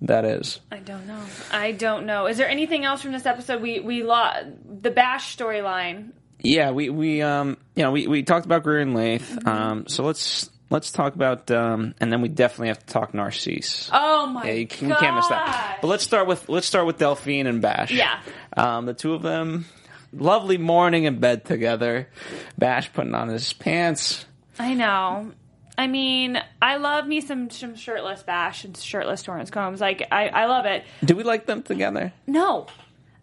that 0.04 0.26
is. 0.26 0.60
I 0.72 0.78
don't 0.78 1.08
know. 1.08 1.22
I 1.52 1.72
don't 1.72 2.06
know. 2.06 2.28
Is 2.28 2.38
there 2.38 2.50
anything 2.50 2.86
else 2.86 3.02
from 3.02 3.12
this 3.14 3.26
episode? 3.26 3.62
We 3.62 3.80
we 3.80 4.04
lost 4.04 4.46
the 4.82 4.92
Bash 4.92 5.36
storyline. 5.38 6.12
Yeah, 6.40 6.72
we 6.72 6.90
we 6.90 7.22
um 7.22 7.58
you 7.76 7.84
know 7.84 7.92
we, 7.92 8.08
we 8.08 8.24
talked 8.24 8.46
about 8.46 8.64
Greer 8.64 8.80
and 8.80 8.94
Leith. 8.94 9.30
Mm-hmm. 9.32 9.48
Um, 9.48 9.88
so 9.88 10.04
let's 10.04 10.50
let's 10.74 10.92
talk 10.92 11.16
about 11.16 11.50
um 11.52 11.94
and 12.02 12.12
then 12.12 12.22
we 12.22 12.28
definitely 12.28 12.70
have 12.70 12.80
to 12.80 12.86
talk 12.88 13.14
Narcisse. 13.14 13.90
Oh 13.94 14.26
my 14.26 14.46
yeah, 14.46 14.54
you, 14.54 14.68
can, 14.68 14.90
god! 14.90 14.96
you 14.96 15.00
can't 15.00 15.16
miss 15.16 15.28
that. 15.28 15.78
But 15.82 15.88
let's 15.88 16.04
start 16.04 16.28
with 16.28 16.50
let's 16.50 16.68
start 16.68 16.86
with 16.86 16.98
Delphine 16.98 17.48
and 17.48 17.62
Bash. 17.62 17.92
Yeah. 17.92 18.20
um, 18.58 18.86
the 18.88 18.94
two 18.94 19.14
of 19.14 19.22
them, 19.22 19.66
lovely 20.12 20.58
morning 20.58 21.06
in 21.06 21.20
bed 21.20 21.46
together. 21.46 22.10
Bash 22.58 22.92
putting 22.92 23.14
on 23.14 23.30
his 23.30 23.54
pants. 23.54 24.26
I 24.60 24.74
know. 24.74 25.32
I 25.78 25.88
mean, 25.88 26.42
I 26.62 26.78
love 26.78 27.08
me 27.08 27.22
some 27.22 27.50
some 27.50 27.76
shirtless 27.76 28.24
Bash 28.24 28.66
and 28.66 28.76
shirtless 28.76 29.22
Torrance 29.22 29.52
Coombs. 29.52 29.80
Like 29.80 30.08
I 30.12 30.28
I 30.28 30.46
love 30.46 30.66
it. 30.66 30.84
Do 31.06 31.16
we 31.16 31.24
like 31.24 31.46
them 31.46 31.62
together? 31.62 32.12
No, 32.28 32.66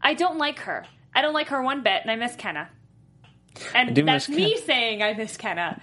I 0.00 0.14
don't 0.14 0.38
like 0.38 0.60
her. 0.60 0.86
I 1.12 1.22
don't 1.22 1.34
like 1.34 1.48
her 1.48 1.60
one 1.60 1.82
bit, 1.82 2.02
and 2.02 2.10
I 2.10 2.16
miss 2.16 2.36
Kenna. 2.36 2.68
and 3.74 3.96
that's 3.96 4.28
miss 4.28 4.36
me 4.36 4.56
saying 4.58 5.02
I 5.02 5.14
miss 5.14 5.36
Kenna. 5.36 5.82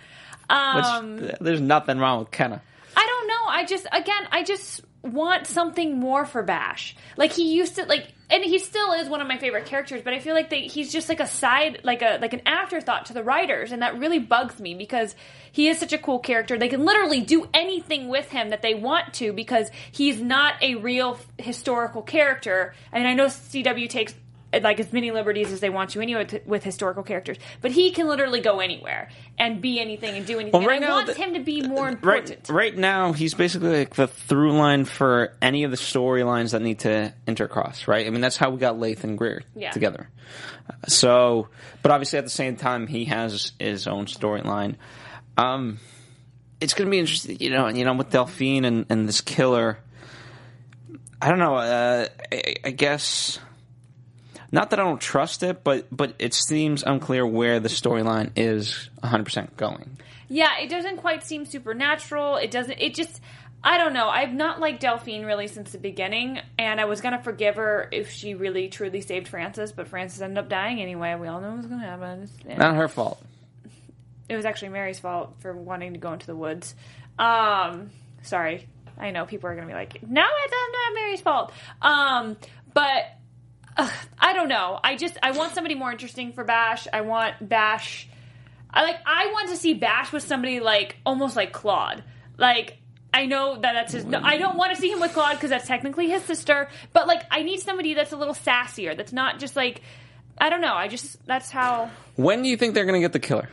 Which, 0.50 0.86
Um, 0.86 1.32
there's 1.42 1.62
nothing 1.62 2.00
wrong 2.00 2.20
with 2.20 2.32
Kenna. 2.32 2.62
I 2.96 3.06
don't 3.06 3.28
know. 3.28 3.48
I 3.48 3.66
just 3.66 3.86
again, 3.92 4.28
I 4.32 4.44
just 4.44 4.82
want 5.04 5.48
something 5.48 6.00
more 6.00 6.26
for 6.26 6.44
Bash. 6.44 6.96
Like 7.16 7.32
he 7.32 7.54
used 7.56 7.76
to 7.76 7.86
like, 7.86 8.08
and 8.30 8.44
he 8.44 8.60
still 8.60 8.94
is 8.94 9.08
one 9.08 9.22
of 9.22 9.28
my 9.28 9.38
favorite 9.38 9.66
characters. 9.66 10.02
But 10.02 10.14
I 10.14 10.20
feel 10.20 10.34
like 10.34 10.50
they, 10.50 10.62
he's 10.62 10.92
just 10.92 11.08
like 11.10 11.20
a 11.20 11.28
side, 11.28 11.82
like 11.84 12.02
a 12.02 12.18
like 12.22 12.34
an 12.34 12.42
afterthought 12.46 13.08
to 13.08 13.14
the 13.14 13.24
writers, 13.24 13.72
and 13.72 13.82
that 13.82 14.00
really 14.00 14.20
bugs 14.20 14.60
me 14.60 14.74
because 14.74 15.16
he 15.52 15.68
is 15.68 15.78
such 15.78 15.94
a 15.94 15.98
cool 15.98 16.20
character. 16.20 16.58
They 16.58 16.70
can 16.70 16.86
literally 16.86 17.22
do 17.22 17.48
anything 17.54 18.08
with 18.10 18.30
him 18.30 18.50
that 18.50 18.62
they 18.62 18.74
want 18.74 19.14
to 19.16 19.34
because 19.34 19.70
he's 19.92 20.22
not 20.22 20.56
a 20.62 20.76
real 20.76 21.20
historical 21.38 22.02
character. 22.02 22.74
And 22.92 23.08
I 23.08 23.14
know 23.14 23.26
CW 23.28 23.90
takes 23.90 24.14
like 24.64 24.80
as 24.80 24.92
many 24.94 25.12
liberties 25.12 25.52
as 25.52 25.60
they 25.60 25.70
want 25.70 25.96
you 25.96 26.02
anyway 26.02 26.28
with 26.46 26.64
historical 26.64 27.04
characters, 27.04 27.38
but 27.62 27.72
he 27.72 27.92
can 27.92 28.08
literally 28.08 28.40
go 28.42 28.60
anywhere 28.60 29.10
and 29.38 29.62
be 29.62 29.80
anything 29.80 30.16
and 30.16 30.26
do 30.26 30.40
anything. 30.40 30.60
Well, 30.60 30.68
right 30.68 30.78
and 30.78 30.86
I 30.86 30.88
now, 30.88 30.94
want 30.96 31.08
the- 31.08 31.14
him 31.14 31.34
to 31.36 31.40
be 31.40 31.62
more 31.62 31.90
important. 31.90 32.48
Right, 32.50 32.50
right 32.50 32.78
now, 32.78 33.14
he's 33.14 33.34
basically 33.34 33.78
like 33.80 33.96
the 33.96 34.08
through 34.08 34.54
line 34.54 34.86
for 34.86 35.34
any 35.42 35.64
of 35.64 35.72
the 35.72 35.78
storylines 35.78 36.52
that 36.52 36.62
need 36.62 36.80
to 36.80 37.14
intercross. 37.28 37.88
Right? 37.88 38.06
I 38.08 38.10
mean, 38.10 38.22
that's 38.22 38.38
how 38.38 38.50
we 38.50 38.58
got 38.60 38.80
Leith 38.80 39.04
and 39.04 39.18
Greer 39.18 39.44
Yeah. 39.56 39.72
together. 39.72 40.10
Uh, 40.70 40.74
So, 40.88 41.48
but 41.82 41.92
obviously, 41.92 42.20
at 42.20 42.26
the 42.26 42.30
same 42.32 42.56
time, 42.56 42.88
he 42.88 43.06
has 43.06 43.52
his 43.60 43.88
own 43.88 44.06
storyline. 44.06 44.76
Um, 45.38 45.80
it's 46.60 46.74
going 46.74 46.88
to 46.88 46.92
be 46.92 46.98
interesting, 47.00 47.38
you 47.40 47.50
know. 47.52 47.68
You 47.68 47.86
know, 47.86 47.94
with 47.94 48.10
Delphine 48.10 48.66
and, 48.66 48.86
and 48.90 49.08
this 49.08 49.22
killer. 49.22 49.78
I 51.22 51.30
don't 51.30 51.40
know. 51.40 51.56
Uh, 51.56 52.08
I, 52.32 52.56
I 52.66 52.72
guess 52.72 53.40
not 54.52 54.70
that 54.70 54.80
I 54.80 54.84
don't 54.84 55.02
trust 55.02 55.44
it, 55.44 55.64
but 55.64 55.88
but 55.92 56.14
it 56.20 56.34
seems 56.34 56.84
unclear 56.84 57.26
where 57.26 57.60
the 57.60 57.70
storyline 57.70 58.32
is 58.36 58.90
100 59.00 59.24
percent 59.24 59.58
going. 59.58 59.98
Yeah, 60.30 60.60
it 60.60 60.70
doesn't 60.70 60.98
quite 60.98 61.24
seem 61.24 61.46
supernatural. 61.46 62.36
It 62.38 62.52
doesn't. 62.52 62.80
It 62.80 62.96
just. 62.96 63.22
I 63.64 63.80
don't 63.80 63.94
know. 63.94 64.08
I've 64.08 64.34
not 64.34 64.60
liked 64.60 64.82
Delphine 64.82 65.26
really 65.26 65.48
since 65.48 65.72
the 65.72 65.80
beginning, 65.80 66.40
and 66.60 66.80
I 66.80 66.86
was 66.86 67.02
gonna 67.02 67.22
forgive 67.22 67.56
her 67.56 67.90
if 67.92 68.12
she 68.12 68.36
really 68.36 68.68
truly 68.70 69.02
saved 69.02 69.28
Francis, 69.28 69.72
but 69.72 69.88
Francis 69.88 70.22
ended 70.22 70.38
up 70.38 70.48
dying 70.48 70.80
anyway. 70.80 71.16
We 71.16 71.28
all 71.28 71.42
know 71.42 71.50
what 71.50 71.58
was 71.58 71.66
gonna 71.66 71.84
happen. 71.86 72.30
Yeah. 72.48 72.58
Not 72.58 72.76
her 72.76 72.88
fault. 72.88 73.22
it 74.30 74.36
was 74.36 74.46
actually 74.46 74.70
Mary's 74.70 75.00
fault 75.00 75.34
for 75.40 75.54
wanting 75.56 75.94
to 75.94 76.00
go 76.00 76.14
into 76.14 76.28
the 76.28 76.36
woods. 76.36 76.76
Um, 77.18 77.90
sorry, 78.22 78.68
I 78.98 79.10
know 79.12 79.26
people 79.26 79.50
are 79.50 79.56
gonna 79.56 79.68
be 79.68 79.74
like, 79.74 80.02
"No, 80.08 80.24
it's 80.44 80.54
not 80.54 80.94
Mary's 80.94 81.22
fault." 81.22 81.52
Um, 81.82 82.38
but 82.74 83.06
ugh, 83.78 83.92
I 84.20 84.34
don't 84.34 84.50
know. 84.50 84.80
I 84.84 84.96
just 84.96 85.18
I 85.22 85.32
want 85.32 85.54
somebody 85.54 85.76
more 85.76 85.92
interesting 85.92 86.34
for 86.34 86.44
Bash. 86.44 86.88
I 86.92 87.02
want 87.02 87.36
Bash. 87.48 88.08
I 88.70 88.84
like. 88.84 88.98
I 89.06 89.32
want 89.34 89.50
to 89.50 89.56
see 89.56 89.74
Bash 89.74 90.12
with 90.12 90.24
somebody 90.24 90.60
like 90.60 90.98
almost 91.06 91.36
like 91.36 91.54
Claude. 91.54 92.04
Like 92.38 92.78
I 93.14 93.26
know 93.26 93.56
that 93.56 93.74
that's 93.74 93.94
his. 93.94 94.06
No, 94.06 94.20
I 94.22 94.38
don't 94.38 94.58
want 94.58 94.76
to 94.76 94.82
see 94.82 94.92
him 94.92 95.00
with 95.00 95.14
Claude 95.14 95.36
because 95.36 95.50
that's 95.50 95.68
technically 95.68 96.10
his 96.10 96.24
sister. 96.24 96.70
But 96.94 97.08
like, 97.08 97.24
I 97.32 97.42
need 97.44 97.60
somebody 97.60 97.94
that's 97.94 98.12
a 98.12 98.18
little 98.18 98.36
sassier. 98.36 98.96
That's 98.96 99.14
not 99.14 99.40
just 99.40 99.56
like. 99.56 99.82
I 100.40 100.50
don't 100.50 100.62
know. 100.62 100.76
I 100.76 100.88
just 100.88 101.26
that's 101.26 101.50
how. 101.50 101.90
When 102.16 102.44
do 102.44 102.50
you 102.50 102.58
think 102.58 102.76
they're 102.76 102.86
going 102.86 103.00
to 103.00 103.04
get 103.04 103.14
the 103.14 103.20
killer? 103.20 103.50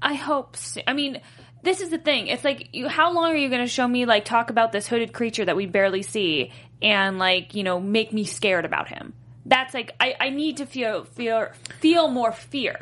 I 0.00 0.14
hope. 0.14 0.56
So. 0.56 0.80
I 0.86 0.92
mean, 0.92 1.20
this 1.62 1.80
is 1.80 1.90
the 1.90 1.98
thing. 1.98 2.26
It's 2.28 2.44
like, 2.44 2.68
you, 2.72 2.88
how 2.88 3.12
long 3.12 3.32
are 3.32 3.36
you 3.36 3.48
going 3.48 3.62
to 3.62 3.68
show 3.68 3.86
me 3.86 4.06
like 4.06 4.24
talk 4.24 4.50
about 4.50 4.72
this 4.72 4.86
hooded 4.86 5.12
creature 5.12 5.44
that 5.44 5.56
we 5.56 5.66
barely 5.66 6.02
see, 6.02 6.52
and 6.82 7.18
like 7.18 7.54
you 7.54 7.62
know 7.62 7.80
make 7.80 8.12
me 8.12 8.24
scared 8.24 8.64
about 8.64 8.88
him? 8.88 9.12
That's 9.46 9.74
like 9.74 9.94
I, 10.00 10.14
I 10.18 10.30
need 10.30 10.58
to 10.58 10.66
feel 10.66 11.04
feel 11.04 11.48
feel 11.80 12.08
more 12.08 12.32
fear. 12.32 12.78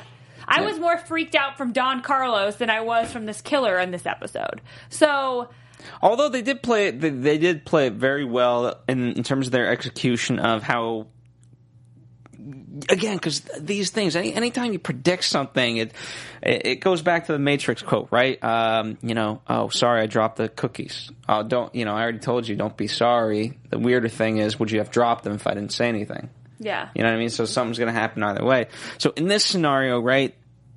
I 0.50 0.62
was 0.62 0.78
more 0.78 0.96
freaked 0.96 1.34
out 1.34 1.58
from 1.58 1.72
Don 1.72 2.00
Carlos 2.00 2.56
than 2.56 2.70
I 2.70 2.80
was 2.80 3.12
from 3.12 3.26
this 3.26 3.42
killer 3.42 3.78
in 3.78 3.90
this 3.90 4.06
episode. 4.06 4.62
So 4.88 5.50
Although 6.02 6.28
they 6.28 6.42
did 6.42 6.62
play 6.62 6.88
it, 6.88 7.00
they, 7.00 7.10
they 7.10 7.38
did 7.38 7.64
play 7.64 7.86
it 7.86 7.94
very 7.94 8.24
well 8.24 8.80
in, 8.88 9.12
in 9.12 9.22
terms 9.22 9.46
of 9.46 9.52
their 9.52 9.70
execution 9.70 10.38
of 10.38 10.62
how. 10.62 11.06
Again, 12.88 13.16
because 13.16 13.40
these 13.58 13.90
things, 13.90 14.14
any 14.14 14.34
anytime 14.34 14.72
you 14.72 14.78
predict 14.78 15.24
something, 15.24 15.78
it 15.78 15.92
it 16.42 16.80
goes 16.80 17.02
back 17.02 17.26
to 17.26 17.32
the 17.32 17.38
Matrix 17.38 17.82
quote, 17.82 18.08
right? 18.10 18.42
Um, 18.42 18.98
you 19.02 19.14
know, 19.14 19.40
oh, 19.48 19.68
sorry, 19.68 20.02
I 20.02 20.06
dropped 20.06 20.36
the 20.36 20.48
cookies. 20.48 21.10
Oh, 21.28 21.42
don't, 21.42 21.74
you 21.74 21.84
know, 21.84 21.94
I 21.94 22.02
already 22.02 22.18
told 22.18 22.46
you, 22.46 22.56
don't 22.56 22.76
be 22.76 22.86
sorry. 22.86 23.58
The 23.70 23.78
weirder 23.78 24.08
thing 24.08 24.38
is, 24.38 24.58
would 24.58 24.70
you 24.70 24.78
have 24.78 24.90
dropped 24.90 25.24
them 25.24 25.34
if 25.34 25.46
I 25.46 25.54
didn't 25.54 25.72
say 25.72 25.88
anything? 25.88 26.30
yeah, 26.60 26.88
You 26.94 27.02
know 27.02 27.08
what 27.10 27.16
I 27.16 27.18
mean? 27.18 27.30
So 27.30 27.44
something's 27.44 27.78
going 27.78 27.92
to 27.92 27.98
happen 27.98 28.22
either 28.22 28.44
way. 28.44 28.66
So 28.98 29.12
in 29.16 29.28
this 29.28 29.44
scenario, 29.44 30.00
right, 30.00 30.34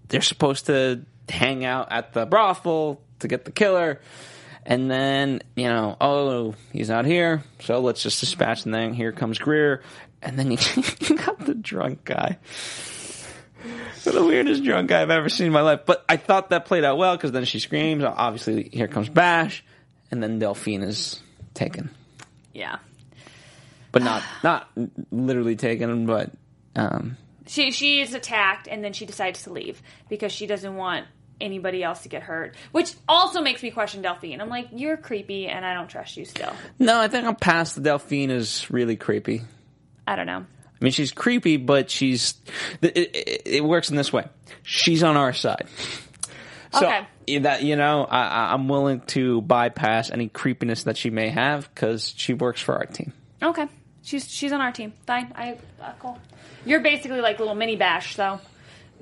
they're 0.09 0.21
supposed 0.21 0.67
to 0.67 1.05
hang 1.27 1.65
out 1.65 1.91
at 1.91 2.13
the 2.13 2.25
brothel 2.25 3.01
to 3.19 3.27
get 3.27 3.45
the 3.45 3.51
killer. 3.51 3.99
And 4.63 4.91
then, 4.91 5.41
you 5.55 5.67
know, 5.67 5.97
oh, 5.99 6.53
he's 6.71 6.89
not 6.89 7.05
here. 7.05 7.43
So 7.61 7.79
let's 7.79 8.03
just 8.03 8.19
dispatch. 8.19 8.65
And 8.65 8.73
then 8.73 8.93
here 8.93 9.11
comes 9.11 9.39
Greer. 9.39 9.81
And 10.21 10.37
then 10.37 10.51
you, 10.51 10.57
you 10.99 11.17
got 11.17 11.39
the 11.39 11.55
drunk 11.55 12.05
guy. 12.05 12.37
the 14.03 14.23
weirdest 14.23 14.63
drunk 14.63 14.89
guy 14.89 15.01
I've 15.01 15.09
ever 15.09 15.29
seen 15.29 15.47
in 15.47 15.53
my 15.53 15.61
life. 15.61 15.81
But 15.85 16.05
I 16.07 16.17
thought 16.17 16.49
that 16.49 16.65
played 16.65 16.83
out 16.83 16.97
well 16.97 17.15
because 17.15 17.31
then 17.31 17.45
she 17.45 17.59
screams. 17.59 18.03
Obviously, 18.03 18.69
here 18.71 18.87
comes 18.87 19.09
Bash. 19.09 19.63
And 20.11 20.21
then 20.21 20.39
Delphine 20.39 20.81
is 20.83 21.21
taken 21.53 21.89
yeah. 22.53 22.77
but 23.91 24.03
not 24.03 24.23
not 24.43 24.69
literally 25.11 25.55
taken, 25.55 26.05
but 26.05 26.31
um, 26.75 27.17
She 27.47 27.71
she 27.71 28.01
is 28.01 28.13
attacked 28.13 28.67
and 28.67 28.83
then 28.83 28.93
she 28.93 29.05
decides 29.05 29.43
to 29.43 29.53
leave 29.53 29.81
because 30.09 30.31
she 30.31 30.47
doesn't 30.47 30.75
want 30.75 31.05
anybody 31.39 31.83
else 31.83 32.03
to 32.03 32.09
get 32.09 32.23
hurt. 32.23 32.55
Which 32.71 32.93
also 33.09 33.41
makes 33.41 33.63
me 33.63 33.71
question 33.71 34.01
Delphine. 34.01 34.41
I'm 34.41 34.49
like, 34.49 34.67
you're 34.73 34.97
creepy 34.97 35.47
and 35.47 35.65
I 35.65 35.73
don't 35.73 35.87
trust 35.87 36.17
you 36.17 36.25
still. 36.25 36.53
no, 36.79 36.99
I 36.99 37.07
think 37.07 37.25
I'm 37.25 37.35
past 37.35 37.75
the 37.75 37.81
Delphine 37.81 38.29
is 38.29 38.69
really 38.69 38.95
creepy. 38.95 39.41
I 40.11 40.15
don't 40.17 40.25
know. 40.25 40.45
I 40.45 40.83
mean, 40.83 40.91
she's 40.91 41.11
creepy, 41.11 41.57
but 41.57 41.89
she's 41.89 42.33
it, 42.81 42.97
it, 42.97 43.41
it 43.45 43.63
works 43.63 43.89
in 43.89 43.95
this 43.95 44.11
way. 44.11 44.25
She's 44.63 45.03
on 45.03 45.15
our 45.15 45.31
side. 45.33 45.67
So 46.73 46.87
Okay. 46.87 47.39
that 47.39 47.63
you 47.63 47.75
know, 47.75 48.03
I, 48.09 48.21
I- 48.27 48.53
I'm 48.53 48.67
willing 48.67 49.01
to 49.07 49.41
bypass 49.41 50.09
any 50.11 50.27
creepiness 50.27 50.83
that 50.83 50.97
she 50.97 51.09
may 51.09 51.29
have 51.29 51.69
because 51.73 52.13
she 52.17 52.33
works 52.33 52.61
for 52.61 52.75
our 52.75 52.85
team. 52.85 53.13
Okay. 53.43 53.67
She's 54.03 54.29
she's 54.29 54.51
on 54.51 54.61
our 54.61 54.71
team. 54.71 54.93
Fine. 55.05 55.31
I 55.35 55.57
uh, 55.81 55.91
cool. 55.99 56.17
You're 56.65 56.79
basically 56.81 57.21
like 57.21 57.39
little 57.39 57.55
mini 57.55 57.75
bash, 57.75 58.15
so 58.15 58.39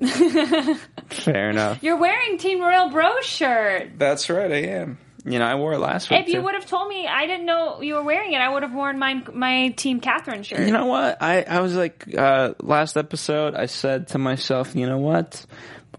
Fair 1.10 1.50
enough. 1.50 1.82
you're 1.82 1.96
wearing 1.96 2.38
Team 2.38 2.60
Royal 2.60 2.88
Bro 2.90 3.20
shirt. 3.22 3.98
That's 3.98 4.28
right, 4.30 4.50
I 4.50 4.56
am. 4.62 4.98
You 5.24 5.38
know, 5.38 5.44
I 5.44 5.54
wore 5.56 5.74
it 5.74 5.78
last 5.78 6.08
week. 6.10 6.20
If 6.20 6.28
you 6.28 6.34
too. 6.34 6.42
would 6.42 6.54
have 6.54 6.66
told 6.66 6.88
me 6.88 7.06
I 7.06 7.26
didn't 7.26 7.44
know 7.46 7.82
you 7.82 7.94
were 7.94 8.02
wearing 8.02 8.32
it, 8.32 8.38
I 8.38 8.48
would 8.48 8.62
have 8.62 8.72
worn 8.72 8.98
my 8.98 9.22
my 9.32 9.68
Team 9.70 10.00
Catherine 10.00 10.42
shirt. 10.42 10.60
You 10.60 10.72
know 10.72 10.86
what? 10.86 11.22
I, 11.22 11.42
I 11.42 11.60
was 11.60 11.74
like, 11.76 12.12
uh, 12.16 12.54
last 12.60 12.96
episode, 12.96 13.54
I 13.54 13.66
said 13.66 14.08
to 14.08 14.18
myself, 14.18 14.74
you 14.74 14.86
know 14.86 14.98
what? 14.98 15.44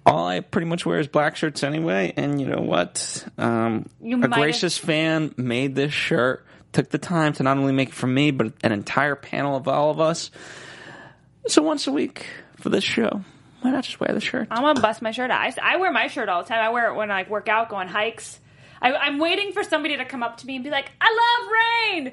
All 0.06 0.26
I 0.28 0.40
pretty 0.40 0.66
much 0.68 0.86
wear 0.86 0.98
is 1.00 1.08
black 1.08 1.36
shirts 1.36 1.64
anyway. 1.64 2.14
And 2.18 2.42
you 2.42 2.48
know 2.48 2.62
what? 2.62 3.26
Um, 3.38 3.86
You 4.02 4.16
a 4.16 4.20
might 4.20 4.32
have- 4.34 4.40
gracious 4.42 4.78
fan 4.78 5.34
made 5.38 5.76
this 5.76 5.94
shirt, 5.94 6.44
took 6.72 6.90
the 6.90 6.98
time 6.98 7.34
to 7.34 7.44
not 7.44 7.58
only 7.58 7.74
make 7.74 7.90
it 7.90 7.96
for 7.96 8.08
me, 8.08 8.32
but 8.32 8.54
an 8.64 8.72
entire 8.72 9.16
panel 9.16 9.56
of 9.56 9.68
all 9.68 9.92
of 9.92 10.00
us. 10.00 10.32
So 11.48 11.62
once 11.62 11.86
a 11.86 11.92
week 11.92 12.26
for 12.58 12.70
this 12.70 12.84
show, 12.84 13.22
why 13.62 13.70
not 13.72 13.84
just 13.84 14.00
wear 14.00 14.12
the 14.14 14.20
shirt? 14.22 14.48
I'm 14.50 14.64
gonna 14.64 14.82
bust 14.82 15.04
my 15.04 15.12
shirt 15.12 15.30
out. 15.30 15.40
I, 15.60 15.74
I 15.74 15.78
wear 15.78 15.92
my 15.92 16.08
shirt 16.08 16.30
all 16.30 16.42
the 16.42 16.50
time. 16.50 16.60
I 16.66 16.70
wear 16.70 16.90
it 16.92 16.96
when 16.96 17.12
I 17.12 17.18
like, 17.18 17.30
work 17.30 17.48
out, 17.48 17.70
go 17.70 17.76
on 17.76 17.88
hikes. 17.88 18.40
I, 18.82 18.94
I'm 18.94 19.20
waiting 19.20 19.52
for 19.52 19.64
somebody 19.64 19.98
to 19.98 20.06
come 20.06 20.24
up 20.24 20.38
to 20.38 20.48
me 20.48 20.56
and 20.56 20.64
be 20.64 20.70
like, 20.70 20.92
"I 21.00 21.10
love 21.22 21.52
Reign," 22.06 22.12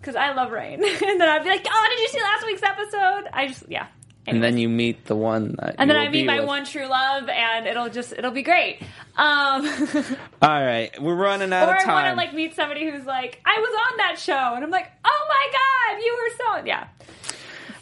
because 0.00 0.16
I 0.16 0.32
love 0.32 0.50
Reign. 0.52 0.82
and 0.84 1.20
then 1.20 1.28
I'd 1.28 1.42
be 1.42 1.48
like, 1.48 1.66
"Oh, 1.70 1.86
did 1.90 2.00
you 2.00 2.08
see 2.08 2.20
last 2.22 2.46
week's 2.46 2.62
episode?" 2.62 3.28
I 3.32 3.46
just 3.48 3.64
yeah. 3.68 3.86
and 4.26 4.42
then 4.42 4.58
you 4.58 4.68
meet 4.68 5.06
the 5.06 5.16
one 5.16 5.54
that 5.58 5.76
and 5.78 5.88
then 5.88 5.96
will 5.96 6.04
I 6.06 6.08
meet 6.10 6.26
my 6.26 6.40
with. 6.40 6.48
one 6.48 6.64
true 6.64 6.86
love, 6.86 7.28
and 7.28 7.66
it'll 7.66 7.88
just 7.88 8.12
it'll 8.12 8.30
be 8.30 8.42
great. 8.42 8.80
Um, 9.16 9.66
All 10.42 10.64
right, 10.64 10.90
we're 11.00 11.14
running 11.14 11.52
out 11.52 11.68
of 11.68 11.78
time. 11.78 11.88
or 11.88 11.90
I 11.90 11.94
want 11.94 12.06
to 12.08 12.14
like 12.16 12.34
meet 12.34 12.54
somebody 12.54 12.90
who's 12.90 13.06
like, 13.06 13.40
"I 13.44 13.58
was 13.58 13.70
on 13.92 13.96
that 13.98 14.18
show," 14.18 14.54
and 14.54 14.64
I'm 14.64 14.70
like, 14.70 14.90
"Oh 15.04 15.26
my 15.28 15.94
god, 15.96 16.04
you 16.04 16.18
were 16.22 16.36
so 16.36 16.66
yeah." 16.66 16.88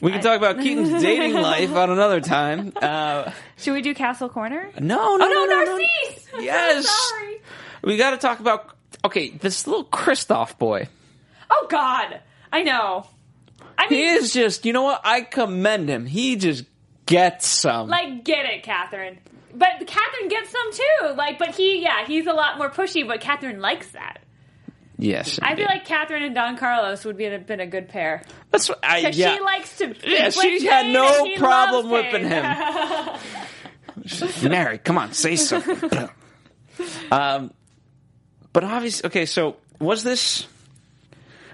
we 0.00 0.12
can 0.12 0.20
talk 0.20 0.36
about 0.36 0.58
Keaton's 0.62 1.02
dating 1.02 1.34
life 1.34 1.74
on 1.74 1.90
another 1.90 2.20
time. 2.20 2.72
Uh, 2.76 3.30
Should 3.56 3.72
we 3.72 3.82
do 3.82 3.94
Castle 3.94 4.28
Corner? 4.28 4.70
no, 4.78 4.96
no, 4.96 5.14
Oh 5.14 5.16
no, 5.16 5.26
no, 5.26 5.44
no, 5.46 5.64
no. 5.64 5.76
Narcisse! 5.78 6.28
I'm 6.34 6.38
so 6.38 6.44
Yes. 6.44 7.12
We 7.86 7.96
got 7.96 8.10
to 8.10 8.16
talk 8.16 8.40
about 8.40 8.76
okay, 9.04 9.30
this 9.30 9.66
little 9.66 9.84
Kristoff 9.84 10.58
boy. 10.58 10.88
Oh 11.48 11.66
God, 11.70 12.20
I 12.52 12.64
know. 12.64 13.06
I 13.78 13.86
He 13.86 14.02
is 14.02 14.32
just, 14.32 14.66
you 14.66 14.72
know 14.72 14.82
what? 14.82 15.02
I 15.04 15.20
commend 15.20 15.88
him. 15.88 16.04
He 16.04 16.34
just 16.34 16.64
gets 17.06 17.46
some. 17.46 17.88
like, 17.88 18.24
get 18.24 18.44
it, 18.46 18.64
Catherine. 18.64 19.18
But 19.54 19.86
Catherine 19.86 20.28
gets 20.28 20.50
some 20.50 20.72
too. 20.72 21.14
Like, 21.14 21.38
but 21.38 21.54
he, 21.54 21.80
yeah, 21.80 22.04
he's 22.04 22.26
a 22.26 22.32
lot 22.32 22.58
more 22.58 22.70
pushy. 22.70 23.06
But 23.06 23.20
Catherine 23.20 23.60
likes 23.60 23.92
that. 23.92 24.18
Yes, 24.98 25.38
I 25.40 25.54
feel 25.54 25.66
like 25.66 25.84
Catherine 25.84 26.22
and 26.22 26.34
Don 26.34 26.56
Carlos 26.56 27.04
would 27.04 27.16
be 27.16 27.24
have 27.24 27.46
been 27.46 27.60
a 27.60 27.66
good 27.66 27.88
pair 27.88 28.22
that's 28.50 28.68
what 28.70 28.78
I. 28.82 29.00
because 29.00 29.18
Yeah, 29.18 29.34
she 29.34 29.40
likes 29.42 29.78
to. 29.78 29.94
yeah, 30.04 30.30
she 30.30 30.66
had 30.66 30.86
no 30.86 31.36
problem 31.36 31.90
whipping 31.90 32.26
him. 32.26 32.44
Mary, 34.50 34.78
come 34.78 34.98
on, 34.98 35.12
say 35.12 35.36
something. 35.36 36.08
um, 37.10 37.52
but 38.56 38.64
obviously, 38.64 39.06
okay. 39.08 39.26
So 39.26 39.56
was 39.78 40.02
this 40.02 40.46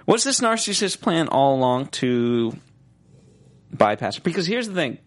was 0.07 0.23
this 0.23 0.41
Narcisse's 0.41 0.95
plan 0.95 1.27
all 1.27 1.57
along 1.57 1.89
to 1.99 2.57
bypass? 3.73 4.19
her? 4.19 4.23
Because 4.23 4.47
here's 4.47 4.69
the 4.69 4.75
thing: 4.75 4.99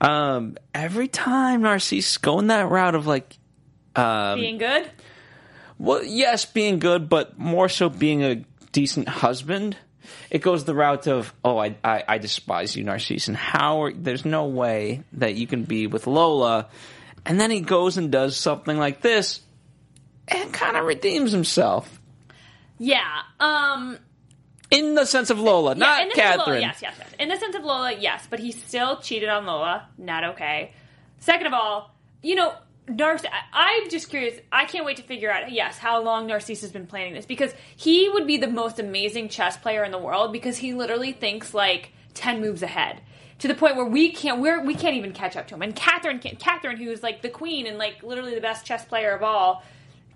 um, 0.00 0.56
every 0.74 1.06
time 1.06 1.62
Narcissus 1.62 2.18
going 2.18 2.48
that 2.48 2.68
route 2.68 2.96
of 2.96 3.06
like, 3.06 3.38
um, 3.94 4.40
Being 4.40 4.58
good. 4.58 4.90
well, 5.78 6.02
yes, 6.02 6.46
being 6.46 6.80
good, 6.80 7.08
but 7.08 7.38
more 7.38 7.68
so 7.68 7.88
being 7.88 8.24
a 8.24 8.42
decent 8.72 9.08
husband. 9.08 9.76
It 10.30 10.42
goes 10.42 10.64
the 10.64 10.74
route 10.74 11.06
of, 11.06 11.32
oh, 11.44 11.58
I, 11.58 11.76
I, 11.84 12.02
I 12.08 12.18
despise 12.18 12.74
you, 12.74 12.82
Narcissus, 12.82 13.28
and 13.28 13.36
how 13.36 13.84
are, 13.84 13.92
there's 13.92 14.24
no 14.24 14.46
way 14.46 15.04
that 15.12 15.36
you 15.36 15.46
can 15.46 15.62
be 15.62 15.86
with 15.86 16.08
Lola. 16.08 16.66
And 17.24 17.40
then 17.40 17.52
he 17.52 17.60
goes 17.60 17.98
and 17.98 18.10
does 18.10 18.36
something 18.36 18.76
like 18.76 19.00
this 19.00 19.40
and 20.30 20.52
kind 20.52 20.76
of 20.76 20.84
redeems 20.84 21.32
himself. 21.32 22.00
Yeah. 22.78 23.22
Um. 23.38 23.98
In 24.70 24.94
the 24.94 25.04
sense 25.04 25.30
of 25.30 25.40
Lola, 25.40 25.72
Yeah, 25.72 25.78
not 25.80 26.02
in 26.02 26.08
the 26.10 26.14
sense 26.14 26.30
of 26.34 26.38
Lola, 26.38 26.44
Catherine. 26.46 26.62
yes, 26.62 26.78
yes, 26.80 26.94
yes. 26.96 27.08
In 27.18 27.28
the 27.28 27.36
sense 27.36 27.56
of 27.56 27.64
Lola, 27.64 27.92
yes, 27.98 28.26
but 28.30 28.38
he 28.38 28.52
still 28.52 28.98
cheated 29.00 29.28
on 29.28 29.44
Lola. 29.44 29.88
Not 29.98 30.22
okay. 30.24 30.72
Second 31.18 31.48
of 31.48 31.52
all, 31.54 31.92
you 32.22 32.36
know, 32.36 32.54
Narcisse. 32.86 33.28
I- 33.52 33.80
I'm 33.82 33.90
just 33.90 34.10
curious. 34.10 34.38
I 34.52 34.66
can't 34.66 34.84
wait 34.86 34.98
to 34.98 35.02
figure 35.02 35.28
out, 35.30 35.50
yes, 35.50 35.76
how 35.76 36.00
long 36.02 36.28
Narcissus 36.28 36.62
has 36.62 36.70
been 36.70 36.86
planning 36.86 37.14
this 37.14 37.26
because 37.26 37.52
he 37.76 38.08
would 38.08 38.28
be 38.28 38.36
the 38.36 38.46
most 38.46 38.78
amazing 38.78 39.28
chess 39.28 39.56
player 39.56 39.82
in 39.82 39.90
the 39.90 39.98
world 39.98 40.32
because 40.32 40.56
he 40.58 40.72
literally 40.72 41.12
thinks 41.12 41.52
like 41.52 41.90
ten 42.14 42.40
moves 42.40 42.62
ahead. 42.62 43.00
To 43.40 43.48
the 43.48 43.54
point 43.54 43.74
where 43.74 43.86
we 43.86 44.12
can't, 44.12 44.38
we're, 44.40 44.62
we 44.64 44.74
can't 44.76 44.94
even 44.94 45.12
catch 45.12 45.34
up 45.36 45.48
to 45.48 45.54
him. 45.56 45.62
And 45.62 45.74
Catherine, 45.74 46.20
Catherine, 46.20 46.76
who's 46.76 47.02
like 47.02 47.22
the 47.22 47.28
queen 47.30 47.66
and 47.66 47.76
like 47.76 48.04
literally 48.04 48.36
the 48.36 48.40
best 48.40 48.64
chess 48.66 48.84
player 48.84 49.12
of 49.16 49.22
all, 49.24 49.64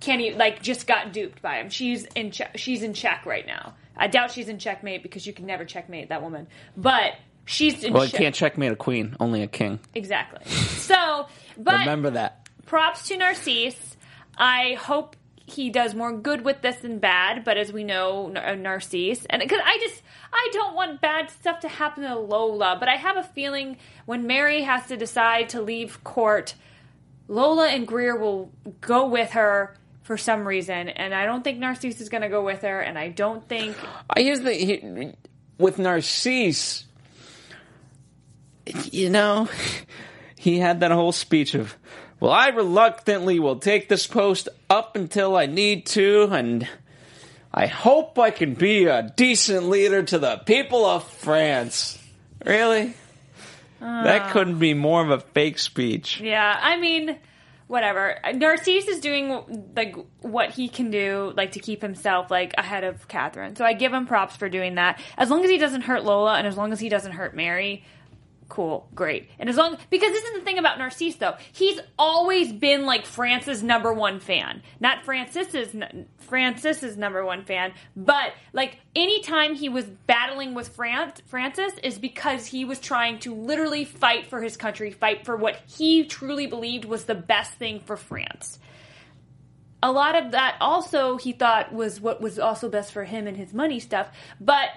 can't 0.00 0.20
even 0.20 0.38
like 0.38 0.62
just 0.62 0.86
got 0.86 1.12
duped 1.12 1.40
by 1.42 1.56
him. 1.58 1.70
She's 1.70 2.04
in 2.14 2.30
check. 2.30 2.56
She's 2.58 2.82
in 2.82 2.94
check 2.94 3.24
right 3.26 3.46
now. 3.46 3.74
I 3.96 4.06
doubt 4.08 4.32
she's 4.32 4.48
in 4.48 4.58
checkmate 4.58 5.02
because 5.02 5.26
you 5.26 5.32
can 5.32 5.46
never 5.46 5.64
checkmate 5.64 6.08
that 6.08 6.22
woman. 6.22 6.48
But 6.76 7.14
she's 7.44 7.84
in 7.84 7.92
Well, 7.92 8.04
you 8.04 8.10
check. 8.10 8.20
can't 8.20 8.34
checkmate 8.34 8.72
a 8.72 8.76
queen, 8.76 9.16
only 9.20 9.42
a 9.42 9.46
king. 9.46 9.78
exactly. 9.94 10.44
So, 10.50 11.26
but 11.56 11.78
Remember 11.80 12.10
that. 12.10 12.48
props 12.66 13.08
to 13.08 13.16
Narcisse. 13.16 13.96
I 14.36 14.74
hope 14.74 15.14
he 15.46 15.70
does 15.70 15.94
more 15.94 16.10
good 16.12 16.44
with 16.44 16.60
this 16.62 16.76
than 16.76 16.98
bad. 16.98 17.44
But 17.44 17.56
as 17.56 17.72
we 17.72 17.84
know, 17.84 18.28
Nar- 18.28 18.44
uh, 18.46 18.54
Narcisse, 18.56 19.24
and 19.30 19.40
because 19.40 19.60
I 19.64 19.78
just 19.78 20.02
I 20.32 20.48
don't 20.52 20.74
want 20.74 21.00
bad 21.00 21.30
stuff 21.30 21.60
to 21.60 21.68
happen 21.68 22.02
to 22.02 22.18
Lola. 22.18 22.76
But 22.80 22.88
I 22.88 22.96
have 22.96 23.16
a 23.16 23.22
feeling 23.22 23.76
when 24.06 24.26
Mary 24.26 24.62
has 24.62 24.86
to 24.88 24.96
decide 24.96 25.50
to 25.50 25.60
leave 25.62 26.02
court, 26.02 26.54
Lola 27.28 27.68
and 27.68 27.86
Greer 27.86 28.16
will 28.16 28.50
go 28.80 29.06
with 29.06 29.30
her 29.32 29.76
for 30.04 30.18
some 30.18 30.46
reason, 30.46 30.90
and 30.90 31.14
I 31.14 31.24
don't 31.24 31.42
think 31.42 31.58
Narcisse 31.58 32.00
is 32.00 32.10
going 32.10 32.22
to 32.22 32.28
go 32.28 32.44
with 32.44 32.60
her, 32.60 32.80
and 32.80 32.98
I 32.98 33.08
don't 33.08 33.46
think 33.48 33.76
Uh, 34.08 34.14
Here's 34.18 34.40
the 34.40 34.52
he, 34.52 35.12
with 35.58 35.78
Narcisse. 35.78 36.84
You 38.66 39.10
know, 39.10 39.48
he 40.36 40.58
had 40.58 40.80
that 40.80 40.90
whole 40.90 41.12
speech 41.12 41.54
of, 41.54 41.76
"Well, 42.20 42.30
I 42.30 42.48
reluctantly 42.48 43.40
will 43.40 43.56
take 43.56 43.88
this 43.88 44.06
post 44.06 44.48
up 44.68 44.94
until 44.94 45.36
I 45.36 45.46
need 45.46 45.86
to, 45.86 46.28
and 46.30 46.68
I 47.52 47.66
hope 47.66 48.18
I 48.18 48.30
can 48.30 48.54
be 48.54 48.84
a 48.84 49.10
decent 49.16 49.68
leader 49.68 50.02
to 50.02 50.18
the 50.18 50.36
people 50.44 50.84
of 50.84 51.08
France." 51.10 51.98
Really? 52.44 52.94
that 53.80 54.32
couldn't 54.32 54.58
be 54.58 54.72
more 54.74 55.02
of 55.02 55.10
a 55.10 55.20
fake 55.20 55.58
speech. 55.58 56.20
Yeah, 56.20 56.58
I 56.60 56.78
mean, 56.78 57.18
whatever. 57.66 58.18
Narcisse 58.34 58.88
is 58.88 59.00
doing 59.00 59.72
like 59.74 59.96
what 60.20 60.50
he 60.50 60.68
can 60.68 60.90
do, 60.90 61.32
like 61.36 61.52
to 61.52 61.60
keep 61.60 61.82
himself 61.82 62.30
like 62.30 62.54
ahead 62.58 62.84
of 62.84 63.08
Catherine. 63.08 63.56
So 63.56 63.64
I 63.64 63.72
give 63.72 63.92
him 63.92 64.06
props 64.06 64.36
for 64.36 64.48
doing 64.48 64.74
that. 64.76 65.00
As 65.16 65.30
long 65.30 65.44
as 65.44 65.50
he 65.50 65.58
doesn't 65.58 65.82
hurt 65.82 66.04
Lola, 66.04 66.36
and 66.36 66.46
as 66.46 66.56
long 66.56 66.72
as 66.72 66.80
he 66.80 66.88
doesn't 66.88 67.12
hurt 67.12 67.34
Mary, 67.34 67.84
cool, 68.48 68.88
great. 68.94 69.28
And 69.38 69.48
as 69.48 69.56
long 69.56 69.76
because 69.90 70.12
this 70.12 70.24
is 70.24 70.34
the 70.34 70.40
thing 70.40 70.58
about 70.58 70.78
Narcisse 70.78 71.16
though, 71.16 71.34
he's 71.52 71.80
always 71.98 72.52
been 72.52 72.86
like 72.86 73.06
France's 73.06 73.62
number 73.62 73.92
one 73.92 74.20
fan, 74.20 74.62
not 74.80 75.04
Francis's 75.04 75.74
Francis's 76.18 76.96
number 76.96 77.24
one 77.24 77.44
fan, 77.44 77.72
but 77.96 78.32
like 78.52 78.78
anytime 78.94 79.54
he 79.54 79.68
was 79.68 79.84
battling 79.84 80.54
with 80.54 80.68
France, 80.68 81.22
Francis 81.26 81.72
is 81.82 81.98
because 81.98 82.46
he 82.46 82.64
was 82.64 82.78
trying 82.78 83.18
to 83.20 83.34
literally 83.34 83.84
fight 83.84 84.26
for 84.26 84.40
his 84.40 84.56
country, 84.56 84.90
fight 84.90 85.24
for 85.24 85.36
what 85.36 85.56
he 85.66 86.04
truly 86.04 86.46
believed 86.46 86.84
was 86.84 87.04
the 87.04 87.14
best 87.14 87.52
thing 87.52 87.80
for 87.80 87.96
France. 87.96 88.58
A 89.82 89.92
lot 89.92 90.14
of 90.16 90.32
that 90.32 90.56
also 90.60 91.16
he 91.16 91.32
thought 91.32 91.72
was 91.72 92.00
what 92.00 92.20
was 92.20 92.38
also 92.38 92.68
best 92.68 92.92
for 92.92 93.04
him 93.04 93.26
and 93.26 93.36
his 93.36 93.52
money 93.52 93.80
stuff, 93.80 94.08
but 94.40 94.70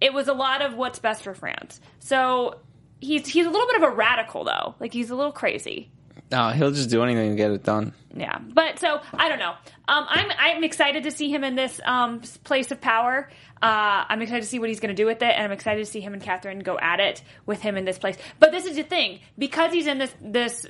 it 0.00 0.12
was 0.12 0.28
a 0.28 0.34
lot 0.34 0.62
of 0.62 0.74
what's 0.74 0.98
best 0.98 1.22
for 1.22 1.32
France. 1.32 1.80
So 2.00 2.58
he's 3.02 3.26
he's 3.26 3.46
a 3.46 3.50
little 3.50 3.66
bit 3.66 3.76
of 3.76 3.82
a 3.82 3.94
radical 3.94 4.44
though. 4.44 4.74
Like 4.80 4.92
he's 4.92 5.10
a 5.10 5.14
little 5.14 5.32
crazy. 5.32 5.90
No, 6.30 6.48
he'll 6.48 6.70
just 6.70 6.88
do 6.88 7.02
anything 7.02 7.30
to 7.30 7.36
get 7.36 7.50
it 7.50 7.62
done. 7.62 7.92
Yeah, 8.16 8.38
but 8.38 8.78
so 8.78 9.00
I 9.12 9.28
don't 9.28 9.38
know. 9.38 9.54
Um, 9.86 10.06
I'm 10.08 10.30
I'm 10.38 10.64
excited 10.64 11.02
to 11.04 11.10
see 11.10 11.30
him 11.30 11.44
in 11.44 11.56
this 11.56 11.80
um, 11.84 12.22
place 12.44 12.70
of 12.70 12.80
power. 12.80 13.28
Uh, 13.60 14.04
I'm 14.08 14.22
excited 14.22 14.42
to 14.42 14.48
see 14.48 14.58
what 14.58 14.68
he's 14.70 14.80
going 14.80 14.94
to 14.94 15.00
do 15.00 15.06
with 15.06 15.22
it, 15.22 15.30
and 15.30 15.44
I'm 15.44 15.52
excited 15.52 15.84
to 15.84 15.90
see 15.90 16.00
him 16.00 16.14
and 16.14 16.22
Catherine 16.22 16.60
go 16.60 16.78
at 16.78 17.00
it 17.00 17.22
with 17.44 17.60
him 17.60 17.76
in 17.76 17.84
this 17.84 17.98
place. 17.98 18.16
But 18.38 18.50
this 18.50 18.64
is 18.64 18.76
the 18.76 18.82
thing 18.82 19.20
because 19.36 19.72
he's 19.72 19.86
in 19.86 19.98
this 19.98 20.14
this 20.22 20.66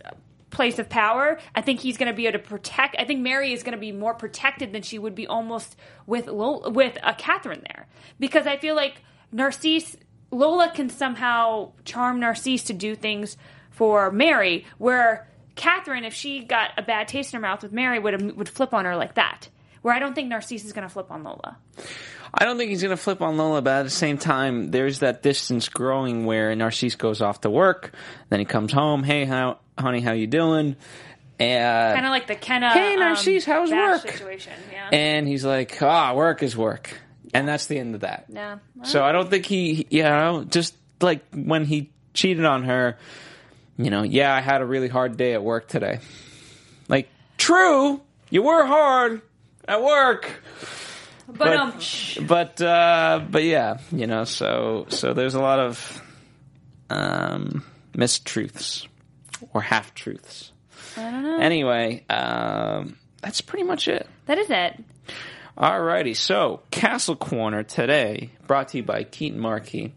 place 0.51 0.78
of 0.78 0.89
power. 0.89 1.39
I 1.55 1.62
think 1.62 1.80
he's 1.80 1.97
going 1.97 2.11
to 2.11 2.16
be 2.16 2.26
able 2.26 2.39
to 2.39 2.45
protect. 2.45 2.97
I 2.99 3.05
think 3.05 3.20
Mary 3.20 3.53
is 3.53 3.62
going 3.62 3.72
to 3.72 3.80
be 3.80 3.93
more 3.93 4.14
protected 4.14 4.72
than 4.72 4.83
she 4.83 4.99
would 4.99 5.14
be 5.14 5.26
almost 5.26 5.76
with 6.07 6.28
with 6.28 6.99
a 7.03 7.14
Catherine 7.14 7.62
there 7.68 7.87
because 8.18 8.47
I 8.47 8.57
feel 8.57 8.74
like 8.74 9.03
Narcisse 9.33 9.97
Lola 10.33 10.72
can 10.74 10.89
somehow 10.91 11.72
charm 11.85 12.18
Narcisse 12.18 12.64
to 12.64 12.72
do 12.72 12.97
things 12.97 13.37
for 13.70 14.11
Mary 14.11 14.66
where 14.78 15.28
Catherine, 15.55 16.05
if 16.05 16.14
she 16.14 16.43
got 16.43 16.70
a 16.78 16.83
bad 16.83 17.07
taste 17.07 17.33
in 17.33 17.39
her 17.39 17.43
mouth 17.47 17.62
with 17.62 17.72
Mary, 17.72 17.99
would 17.99 18.37
would 18.37 18.49
flip 18.49 18.72
on 18.74 18.85
her 18.87 18.97
like 18.97 19.14
that. 19.14 19.49
Where 19.83 19.95
I 19.95 19.99
don't 19.99 20.14
think 20.14 20.28
Narcisse 20.28 20.64
is 20.64 20.72
going 20.72 20.87
to 20.87 20.93
flip 20.93 21.11
on 21.11 21.24
Lola. 21.24 21.57
I 22.33 22.45
don't 22.45 22.57
think 22.57 22.70
he's 22.70 22.83
going 22.83 22.97
to 22.97 23.03
flip 23.03 23.20
on 23.20 23.37
Lola, 23.37 23.61
but 23.61 23.80
at 23.80 23.83
the 23.83 23.91
same 23.91 24.16
time, 24.16 24.70
there's 24.70 25.01
that 25.01 25.22
distance 25.22 25.68
growing 25.68 26.24
where 26.24 26.55
Narcisse 26.55 26.95
goes 26.95 27.20
off 27.20 27.43
to 27.43 27.51
work, 27.51 27.93
then 28.30 28.39
he 28.39 28.47
comes 28.47 28.72
home. 28.72 29.03
Hey, 29.03 29.24
how, 29.26 29.59
honey, 29.76 30.01
how 30.01 30.12
you 30.12 30.26
doing? 30.28 30.76
And 31.39 31.95
Kind 31.95 32.07
of 32.07 32.11
like 32.11 32.28
the 32.28 32.37
Kenna. 32.37 32.70
Hey, 32.70 32.95
um, 32.95 33.01
Narcisse, 33.01 33.45
how's 33.45 33.70
Bash 33.70 34.05
work? 34.05 34.12
Situation. 34.12 34.53
Yeah. 34.72 34.89
and 34.93 35.26
he's 35.28 35.45
like, 35.45 35.83
ah, 35.83 36.14
work 36.14 36.43
is 36.43 36.57
work, 36.57 36.97
and 37.33 37.49
that's 37.49 37.66
the 37.66 37.78
end 37.78 37.95
of 37.95 38.03
that. 38.03 38.26
yeah. 38.28 38.59
So 38.85 39.03
I 39.03 39.12
don't 39.12 39.30
think 39.30 39.47
he, 39.47 39.87
you 39.91 40.03
know, 40.03 40.45
just 40.45 40.74
like 41.01 41.24
when 41.35 41.64
he 41.64 41.91
cheated 42.14 42.45
on 42.45 42.64
her, 42.64 42.99
you 43.76 43.91
know, 43.91 44.03
yeah, 44.03 44.35
I 44.35 44.41
had 44.41 44.61
a 44.61 44.66
really 44.66 44.89
hard 44.89 45.16
day 45.16 45.35
at 45.35 45.43
work 45.43 45.68
today. 45.68 46.01
Like, 46.89 47.09
true, 47.39 48.01
you 48.30 48.43
were 48.43 48.64
hard 48.64 49.22
at 49.66 49.83
work 49.83 50.43
but, 51.28 51.57
um, 51.57 51.78
but 52.26 52.61
uh, 52.61 53.24
but 53.30 53.45
yeah, 53.45 53.78
you 53.91 54.07
know, 54.07 54.24
so 54.24 54.87
so 54.89 55.14
there's 55.14 55.35
a 55.35 55.41
lot 55.41 55.61
of 55.61 56.03
um, 56.91 57.64
mistruths 57.95 58.87
or 59.53 59.62
half 59.62 59.95
truths. 59.95 60.53
I 60.97 61.11
don't 61.11 61.22
know. 61.22 61.39
Anyway, 61.39 62.05
um, 62.11 62.97
that's 63.22 63.41
pretty 63.41 63.64
much 63.64 63.89
it. 63.89 64.07
That 64.26 64.39
is 64.39 64.51
it. 64.51 64.85
Alrighty, 65.57 66.16
so 66.16 66.61
Castle 66.70 67.16
Corner 67.16 67.62
today, 67.62 68.30
brought 68.46 68.68
to 68.68 68.78
you 68.78 68.82
by 68.82 69.05
Keaton 69.05 69.38
Markey. 69.38 69.94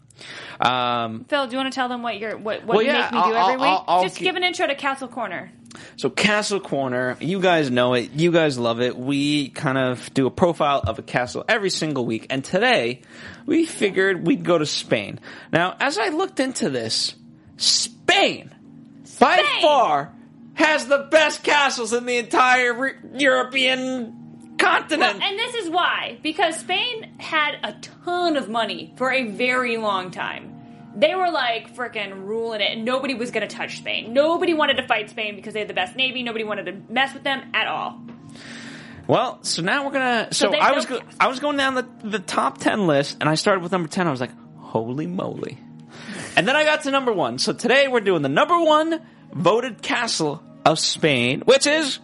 Um, 0.60 1.26
Phil, 1.26 1.46
do 1.48 1.52
you 1.54 1.58
want 1.58 1.72
to 1.72 1.76
tell 1.76 1.90
them 1.90 2.02
what 2.02 2.20
you're 2.20 2.38
what, 2.38 2.66
what 2.66 2.76
Well, 2.78 2.82
you 2.82 2.88
yeah, 2.92 3.04
make 3.04 3.12
me 3.12 3.18
do 3.18 3.24
I'll- 3.36 3.50
every 3.54 3.66
I'll- 3.66 3.72
week? 3.78 3.84
I'll 3.88 4.04
Just 4.04 4.18
gi- 4.18 4.26
give 4.26 4.36
an 4.36 4.44
intro 4.44 4.68
to 4.68 4.76
Castle 4.76 5.08
Corner. 5.08 5.52
So 5.98 6.10
Castle 6.10 6.62
Corner, 6.62 7.18
you 7.20 7.42
guys 7.42 7.70
know 7.70 7.96
it. 7.96 8.12
You 8.14 8.32
guys 8.32 8.58
love 8.58 8.80
it. 8.82 8.98
We 8.98 9.50
kind 9.50 9.78
of 9.78 10.14
do 10.14 10.26
a 10.26 10.32
profile 10.32 10.82
of 10.86 11.00
a 11.00 11.02
castle 11.02 11.44
every 11.50 11.70
single 11.70 12.06
week. 12.06 12.28
And 12.30 12.44
today, 12.46 13.02
we 13.46 13.66
figured 13.66 14.26
we'd 14.26 14.44
go 14.46 14.58
to 14.58 14.66
Spain. 14.66 15.20
Now, 15.52 15.76
as 15.82 15.98
I 15.98 16.10
looked 16.10 16.40
into 16.40 16.70
this, 16.70 17.14
Spain, 17.58 18.52
by 19.20 19.44
far, 19.62 20.14
has 20.54 20.88
the 20.88 21.08
best 21.12 21.44
castles 21.44 21.92
in 21.92 22.06
the 22.06 22.18
entire 22.18 22.74
re- 22.74 22.94
European 23.16 24.25
continent. 24.66 25.24
And 25.24 25.40
this 25.40 25.56
is 25.56 25.70
why 25.70 26.18
because 26.22 26.58
Spain 26.58 27.12
had 27.20 27.58
a 27.64 27.74
ton 28.04 28.38
of 28.38 28.50
money 28.50 28.94
for 28.98 29.12
a 29.12 29.28
very 29.30 29.78
long 29.78 30.12
time. 30.12 30.52
They 30.98 31.14
were 31.14 31.30
like 31.30 31.76
freaking 31.76 32.26
ruling 32.26 32.62
it, 32.62 32.72
and 32.72 32.86
nobody 32.86 33.16
was 33.16 33.32
going 33.32 33.46
to 33.46 33.54
touch 33.54 33.78
Spain. 33.80 34.14
Nobody 34.14 34.54
wanted 34.54 34.78
to 34.78 34.88
fight 34.88 35.10
Spain 35.10 35.36
because 35.36 35.54
they 35.54 35.60
had 35.60 35.68
the 35.68 35.74
best 35.74 35.96
navy. 35.98 36.24
Nobody 36.24 36.46
wanted 36.46 36.68
to 36.68 36.94
mess 36.94 37.14
with 37.14 37.24
them 37.24 37.42
at 37.54 37.68
all. 37.68 38.00
Well, 39.08 39.44
so 39.44 39.62
now 39.62 39.86
we're 39.86 39.92
gonna. 39.92 40.30
So, 40.32 40.50
they 40.50 40.60
I 40.60 40.72
was 40.72 40.86
go. 40.86 41.02
I 41.20 41.28
was 41.28 41.40
going 41.40 41.58
down 41.58 41.76
the 41.76 41.88
the 42.04 42.20
top 42.20 42.60
ten 42.60 42.88
list, 42.88 43.18
and 43.20 43.30
I 43.30 43.36
started 43.36 43.62
with 43.62 43.72
number 43.72 43.90
ten. 43.90 44.08
I 44.08 44.12
was 44.12 44.22
like, 44.22 44.32
holy 44.58 45.06
moly! 45.06 45.60
And 46.36 46.48
then 46.48 46.56
I 46.56 46.64
got 46.64 46.84
to 46.84 46.92
number 46.92 47.14
one. 47.14 47.40
So 47.40 47.54
today 47.54 47.88
we're 47.88 48.00
doing 48.00 48.22
the 48.22 48.30
number 48.30 48.60
one 48.60 49.02
voted 49.34 49.82
castle 49.82 50.42
of 50.66 50.80
Spain, 50.80 51.42
which 51.42 51.68
is 51.68 52.00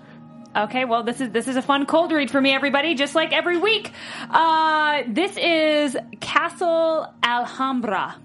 Okay, 0.53 0.83
well, 0.83 1.03
this 1.03 1.21
is 1.21 1.29
this 1.29 1.47
is 1.47 1.55
a 1.55 1.61
fun 1.61 1.85
cold 1.85 2.11
read 2.11 2.29
for 2.29 2.41
me, 2.41 2.53
everybody. 2.53 2.93
Just 2.93 3.15
like 3.15 3.31
every 3.31 3.57
week, 3.57 3.93
uh, 4.29 5.03
this 5.07 5.37
is 5.37 5.95
Castle 6.19 7.07
Alhambra. 7.23 8.17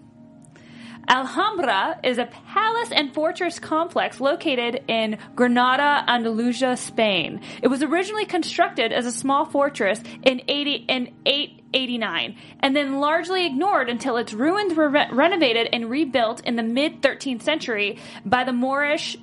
Alhambra 1.09 2.01
is 2.03 2.19
a 2.19 2.27
palace 2.27 2.91
and 2.91 3.15
fortress 3.15 3.61
complex 3.61 4.21
located 4.21 4.83
in 4.89 5.19
Granada, 5.37 6.05
Andalusia, 6.09 6.77
Spain. 6.77 7.43
It 7.63 7.69
was 7.69 7.85
originally 7.85 8.25
constructed 8.25 8.93
as 8.93 9.07
a 9.07 9.13
small 9.13 9.45
fortress 9.45 10.01
in 10.25 10.43
80 10.49 10.73
in 10.89 11.15
889 11.25 12.37
and 12.59 12.75
then 12.75 12.99
largely 12.99 13.47
ignored 13.47 13.89
until 13.89 14.17
its 14.17 14.33
ruins 14.33 14.75
were 14.75 14.89
re- 14.89 15.09
renovated 15.13 15.69
and 15.73 15.89
rebuilt 15.89 16.41
in 16.41 16.57
the 16.57 16.65
mid 16.65 17.03
13th 17.03 17.43
century 17.43 17.99
by 18.25 18.43
the 18.43 18.53
Moorish 18.53 19.17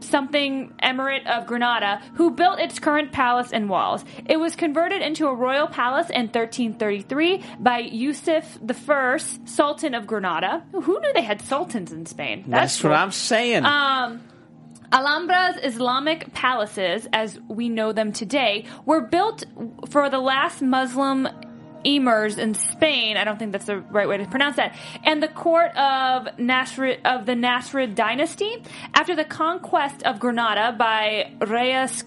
something 0.00 0.72
emirate 0.82 1.26
of 1.26 1.46
Granada, 1.46 2.00
who 2.14 2.30
built 2.30 2.58
its 2.58 2.78
current 2.78 3.12
palace 3.12 3.52
and 3.52 3.68
walls. 3.68 4.04
It 4.26 4.38
was 4.38 4.56
converted 4.56 5.02
into 5.02 5.26
a 5.26 5.34
royal 5.34 5.66
palace 5.66 6.10
in 6.10 6.26
1333 6.26 7.42
by 7.58 7.78
Yusuf 7.78 8.58
I, 8.88 9.18
Sultan 9.44 9.94
of 9.94 10.06
Granada. 10.06 10.64
Who 10.72 11.00
knew 11.00 11.12
they 11.12 11.22
had 11.22 11.42
sultans 11.42 11.92
in 11.92 12.06
Spain? 12.06 12.44
that's, 12.46 12.82
what 12.82 12.90
cool. 12.90 12.98
I'm 12.98 13.12
saying. 13.12 13.64
Um, 13.64 14.22
Alhambra's 14.90 15.56
Islamic 15.62 16.32
palaces, 16.32 17.06
as 17.12 17.38
we 17.46 17.68
know 17.68 17.92
them 17.92 18.12
today, 18.12 18.64
were 18.86 19.02
built 19.02 19.44
for 19.90 20.08
the 20.08 20.18
last 20.18 20.62
Muslim 20.62 21.28
emirs 21.84 22.38
in 22.38 22.54
Spain. 22.54 23.16
I 23.16 23.24
don't 23.24 23.38
think 23.38 23.52
that's 23.52 23.66
the 23.66 23.78
right 23.78 24.08
way 24.08 24.18
to 24.18 24.26
pronounce 24.26 24.56
that. 24.56 24.76
And 25.04 25.22
the 25.22 25.28
court 25.28 25.70
of 25.76 26.26
Nasrid 26.36 27.00
of 27.04 27.26
the 27.26 27.34
Nasrid 27.34 27.94
dynasty 27.94 28.62
after 28.94 29.14
the 29.14 29.24
conquest 29.24 30.02
of 30.02 30.18
Granada 30.18 30.74
by 30.76 31.32
Reyes 31.40 32.04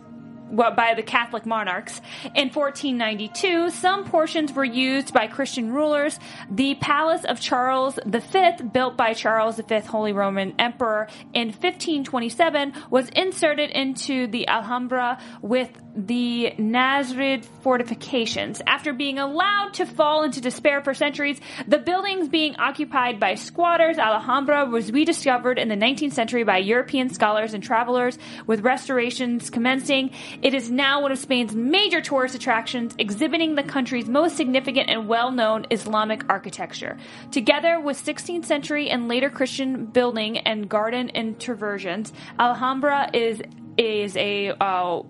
well, 0.52 0.72
by 0.72 0.94
the 0.94 1.04
Catholic 1.04 1.46
monarchs. 1.46 2.02
In 2.36 2.50
1492, 2.50 3.70
some 3.70 4.06
portions 4.06 4.54
were 4.54 4.66
used 4.66 5.14
by 5.14 5.28
Christian 5.28 5.72
rulers. 5.72 6.20
The 6.50 6.76
Palace 6.76 7.24
of 7.26 7.40
Charles 7.40 7.98
V, 8.06 8.52
built 8.72 8.98
by 8.98 9.14
Charles 9.14 9.60
V, 9.60 9.80
Holy 9.80 10.12
Roman 10.12 10.54
Emperor, 10.60 11.08
in 11.34 11.48
1527, 11.48 12.74
was 12.90 13.10
inserted 13.10 13.70
into 13.72 14.28
the 14.28 14.48
Alhambra 14.48 15.20
with 15.42 15.70
the 15.96 16.54
Nasrid 16.58 17.46
fortifications. 17.62 18.62
After 18.66 18.94
being 18.94 19.20
allowed 19.20 19.74
to 19.76 19.86
fall 19.86 20.24
into 20.24 20.42
despair 20.42 20.82
for 20.82 20.94
centuries, 20.94 21.40
the 21.68 21.78
buildings 21.78 22.30
being 22.30 22.56
occupied 22.58 23.20
by 23.20 23.36
squatters, 23.36 23.98
Alhambra 23.98 24.66
was 24.66 24.92
rediscovered 24.92 25.60
in 25.60 25.68
the 25.68 25.76
19th 25.76 26.14
century 26.14 26.44
by 26.44 26.58
European 26.58 27.10
scholars 27.10 27.54
and 27.54 27.64
travelers, 27.64 28.18
with 28.48 28.62
restorations 28.62 29.50
commencing. 29.50 30.12
It 30.42 30.54
is 30.54 30.72
now 30.72 31.02
one 31.02 31.12
of 31.12 31.20
Spain's 31.20 31.56
major 31.56 32.02
tourist 32.02 32.36
attractions, 32.36 32.96
exhibiting 32.98 33.56
the 33.56 33.64
country's 33.64 34.08
most 34.08 34.38
significant 34.38 34.90
and 34.90 35.08
well-known 35.08 35.66
Islamic 35.72 36.24
architecture. 36.30 36.98
Together 37.32 37.80
with 37.80 38.04
16th 38.04 38.46
century 38.46 38.90
and 38.90 39.08
later 39.08 39.30
Christian 39.30 39.86
building 39.86 40.38
and 40.40 40.70
garden 40.70 41.12
interversions, 41.14 42.12
Alhambra 42.40 43.10
is 43.14 43.42
is 43.78 44.18
a 44.18 44.50
uh, 44.60 45.02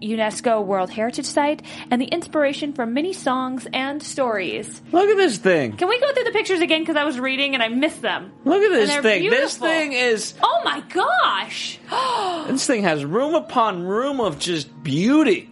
UNESCO 0.00 0.64
World 0.64 0.90
Heritage 0.90 1.26
Site 1.26 1.62
and 1.90 2.00
the 2.00 2.06
inspiration 2.06 2.72
for 2.72 2.86
many 2.86 3.12
songs 3.12 3.66
and 3.72 4.02
stories. 4.02 4.80
Look 4.92 5.08
at 5.08 5.16
this 5.16 5.38
thing. 5.38 5.76
Can 5.76 5.88
we 5.88 6.00
go 6.00 6.12
through 6.12 6.24
the 6.24 6.32
pictures 6.32 6.60
again 6.60 6.80
because 6.82 6.96
I 6.96 7.04
was 7.04 7.18
reading 7.18 7.54
and 7.54 7.62
I 7.62 7.68
missed 7.68 8.02
them? 8.02 8.32
Look 8.44 8.62
at 8.62 8.70
this 8.70 8.96
thing. 8.98 9.30
This 9.30 9.56
thing 9.56 9.92
is. 9.92 10.34
Oh 10.42 10.60
my 10.64 10.80
gosh! 10.88 11.78
This 12.48 12.66
thing 12.66 12.82
has 12.84 13.04
room 13.04 13.34
upon 13.34 13.82
room 13.82 14.20
of 14.20 14.38
just 14.38 14.82
beauty. 14.82 15.50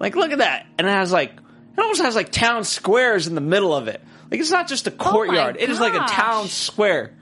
Like, 0.00 0.16
look 0.16 0.32
at 0.32 0.38
that. 0.38 0.66
And 0.78 0.86
it 0.86 0.90
has 0.90 1.12
like, 1.12 1.30
it 1.30 1.80
almost 1.80 2.02
has 2.02 2.16
like 2.16 2.32
town 2.32 2.64
squares 2.64 3.28
in 3.28 3.34
the 3.36 3.40
middle 3.40 3.72
of 3.74 3.86
it. 3.86 4.02
Like, 4.30 4.40
it's 4.40 4.50
not 4.50 4.66
just 4.66 4.88
a 4.88 4.92
oh 4.92 4.96
courtyard. 4.96 5.56
it 5.60 5.70
is 5.70 5.78
like 5.78 5.94
a 5.94 6.06
town 6.12 6.48
square. 6.48 7.12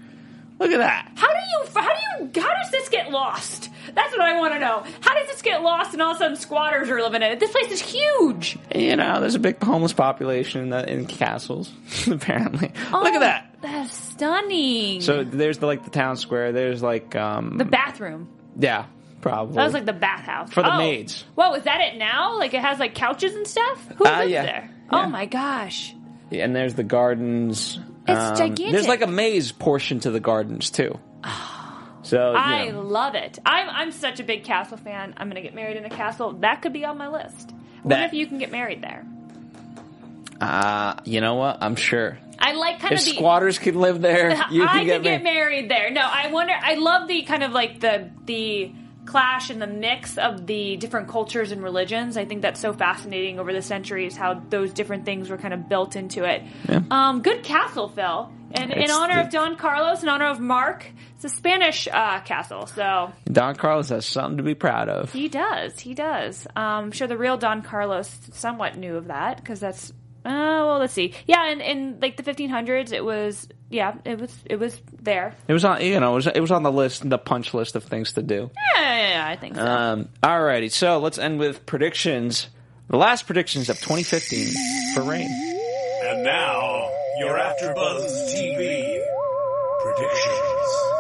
Look 0.58 0.70
at 0.70 0.78
that. 0.78 1.12
How 1.14 1.26
do 1.26 1.34
you? 1.34 1.64
How 1.74 1.94
do 1.94 2.24
you? 2.24 2.42
How 2.42 2.54
does 2.62 2.70
this 2.70 2.88
get 2.88 3.10
lost? 3.10 3.70
That's 3.94 4.12
what 4.12 4.20
I 4.20 4.38
want 4.38 4.54
to 4.54 4.58
know. 4.60 4.84
How 5.00 5.14
does 5.14 5.28
this 5.28 5.42
get 5.42 5.62
lost 5.62 5.92
and 5.92 6.02
all 6.02 6.10
of 6.12 6.16
a 6.16 6.18
sudden 6.18 6.36
squatters 6.36 6.88
are 6.90 7.00
living 7.02 7.22
in 7.22 7.32
it? 7.32 7.40
This 7.40 7.50
place 7.50 7.70
is 7.70 7.80
huge. 7.80 8.58
You 8.74 8.96
know, 8.96 9.20
there's 9.20 9.34
a 9.34 9.38
big 9.40 9.62
homeless 9.62 9.92
population 9.92 10.62
in, 10.62 10.70
the, 10.70 10.90
in 10.90 11.06
castles, 11.06 11.72
apparently. 12.10 12.72
Oh, 12.92 13.00
Look 13.02 13.12
Oh, 13.12 13.16
at 13.16 13.20
that. 13.20 13.56
That's 13.62 13.94
stunning. 13.94 15.00
So 15.00 15.24
there's 15.24 15.58
the, 15.58 15.66
like 15.66 15.84
the 15.84 15.90
town 15.90 16.16
square. 16.16 16.52
There's 16.52 16.82
like, 16.82 17.14
um, 17.16 17.58
the 17.58 17.64
bathroom. 17.64 18.28
yeah, 18.58 18.86
probably. 19.20 19.56
That 19.56 19.64
was 19.64 19.74
like 19.74 19.86
the 19.86 19.92
bathhouse 19.92 20.52
For 20.52 20.62
the 20.62 20.74
Oh. 20.74 20.78
maids. 20.78 21.24
Whoa, 21.34 21.54
is 21.54 21.64
that 21.64 21.80
it 21.80 21.98
now? 21.98 22.38
Like 22.38 22.54
it 22.54 22.60
has 22.62 22.78
like 22.78 22.94
couches 22.94 23.34
and 23.34 23.46
stuff. 23.46 23.86
Who 23.96 24.04
Uh, 24.06 24.18
lives 24.20 24.30
yeah. 24.32 24.42
there? 24.44 24.70
Yeah. 24.92 25.04
Oh 25.04 25.08
my 25.08 25.26
gosh. 25.26 25.94
and 26.32 26.54
there's 26.56 26.74
the 26.74 26.84
gardens. 26.84 27.78
Um, 28.08 28.16
It's 28.16 28.38
gigantic. 28.38 28.72
There's 28.72 28.88
like 28.88 29.02
a 29.02 29.06
maze 29.06 29.52
portion 29.52 30.00
to 30.00 30.10
the 30.10 30.20
gardens 30.20 30.70
too. 30.70 30.98
So 32.10 32.32
you 32.32 32.36
I 32.38 32.68
know, 32.70 32.80
love 32.82 33.14
it. 33.14 33.38
I'm 33.46 33.68
I'm 33.70 33.92
such 33.92 34.18
a 34.20 34.24
big 34.24 34.42
castle 34.44 34.76
fan. 34.76 35.14
I'm 35.16 35.28
gonna 35.28 35.42
get 35.42 35.54
married 35.54 35.76
in 35.76 35.84
a 35.84 35.90
castle. 35.90 36.32
That 36.32 36.60
could 36.62 36.72
be 36.72 36.84
on 36.84 36.98
my 36.98 37.08
list. 37.08 37.52
What 37.82 37.90
That- 37.90 38.04
if 38.06 38.12
you 38.14 38.26
can 38.26 38.38
get 38.38 38.50
married 38.50 38.82
there? 38.82 39.04
uh, 40.40 40.94
you 41.04 41.20
know 41.20 41.34
what? 41.34 41.58
I'm 41.60 41.76
sure 41.76 42.18
I 42.38 42.52
like 42.54 42.80
kind 42.80 42.94
if 42.94 43.00
of 43.00 43.04
the 43.04 43.10
squatters 43.12 43.58
can 43.58 43.74
live 43.78 44.00
there, 44.00 44.30
you 44.50 44.64
I 44.64 44.78
can 44.78 44.86
get 44.86 44.94
could 44.96 45.02
get 45.04 45.22
married. 45.22 45.68
married 45.68 45.70
there. 45.70 45.90
No, 45.90 46.00
I 46.02 46.32
wonder. 46.32 46.54
I 46.60 46.74
love 46.74 47.08
the 47.08 47.22
kind 47.22 47.42
of 47.42 47.52
like 47.52 47.80
the 47.80 48.10
the 48.24 48.72
clash 49.06 49.50
and 49.50 49.60
the 49.60 49.66
mix 49.66 50.16
of 50.18 50.46
the 50.46 50.76
different 50.76 51.08
cultures 51.08 51.52
and 51.52 51.62
religions. 51.62 52.16
I 52.16 52.24
think 52.24 52.42
that's 52.42 52.60
so 52.60 52.72
fascinating 52.72 53.38
over 53.38 53.52
the 53.52 53.62
centuries 53.62 54.16
how 54.16 54.34
those 54.50 54.72
different 54.72 55.04
things 55.04 55.28
were 55.30 55.36
kind 55.38 55.52
of 55.54 55.68
built 55.68 55.96
into 55.96 56.24
it. 56.24 56.42
Um, 56.90 57.22
good 57.22 57.42
castle, 57.42 57.88
Phil. 57.88 58.32
And 58.52 58.72
in 58.72 58.90
honor 58.90 59.14
the- 59.14 59.20
of 59.22 59.30
Don 59.30 59.56
Carlos, 59.56 60.02
in 60.02 60.08
honor 60.08 60.26
of 60.26 60.40
Mark, 60.40 60.86
it's 61.16 61.24
a 61.24 61.28
Spanish 61.28 61.86
uh, 61.90 62.20
castle. 62.20 62.66
So 62.66 63.12
Don 63.30 63.54
Carlos 63.54 63.88
has 63.90 64.06
something 64.06 64.38
to 64.38 64.42
be 64.42 64.54
proud 64.54 64.88
of. 64.88 65.12
he 65.12 65.28
does. 65.28 65.78
He 65.78 65.94
does. 65.94 66.46
Um, 66.56 66.64
I'm 66.86 66.92
sure 66.92 67.06
the 67.06 67.16
real 67.18 67.36
Don 67.36 67.62
Carlos 67.62 68.10
somewhat 68.32 68.76
knew 68.76 68.96
of 68.96 69.06
that 69.08 69.36
because 69.36 69.60
that's. 69.60 69.90
Uh, 70.22 70.28
well, 70.66 70.78
let's 70.78 70.92
see. 70.92 71.14
Yeah, 71.26 71.50
in, 71.50 71.60
in 71.62 71.98
like 72.00 72.16
the 72.18 72.22
1500s, 72.22 72.92
it 72.92 73.02
was. 73.04 73.48
Yeah, 73.70 73.94
it 74.04 74.20
was. 74.20 74.34
It 74.44 74.56
was 74.56 74.78
there. 75.00 75.34
It 75.48 75.52
was 75.54 75.64
on, 75.64 75.80
you 75.82 75.98
know, 76.00 76.12
it 76.12 76.16
was, 76.16 76.26
it 76.26 76.40
was 76.40 76.50
on 76.50 76.62
the 76.62 76.72
list, 76.72 77.08
the 77.08 77.16
punch 77.18 77.54
list 77.54 77.74
of 77.76 77.84
things 77.84 78.12
to 78.14 78.22
do. 78.22 78.50
Yeah, 78.74 78.82
yeah, 78.82 79.08
yeah, 79.10 79.26
I 79.28 79.36
think 79.36 79.54
so. 79.56 79.64
Um, 79.66 80.08
alrighty, 80.22 80.70
so 80.70 80.98
let's 80.98 81.18
end 81.18 81.38
with 81.38 81.64
predictions. 81.66 82.48
The 82.88 82.96
last 82.98 83.26
predictions 83.26 83.70
of 83.70 83.76
2015 83.78 84.48
for 84.94 85.02
Reign. 85.04 85.30
And 86.02 86.24
now, 86.24 86.90
your 87.20 87.36
AfterBuzz 87.36 88.34
TV 88.34 88.98
predictions. 89.82 90.90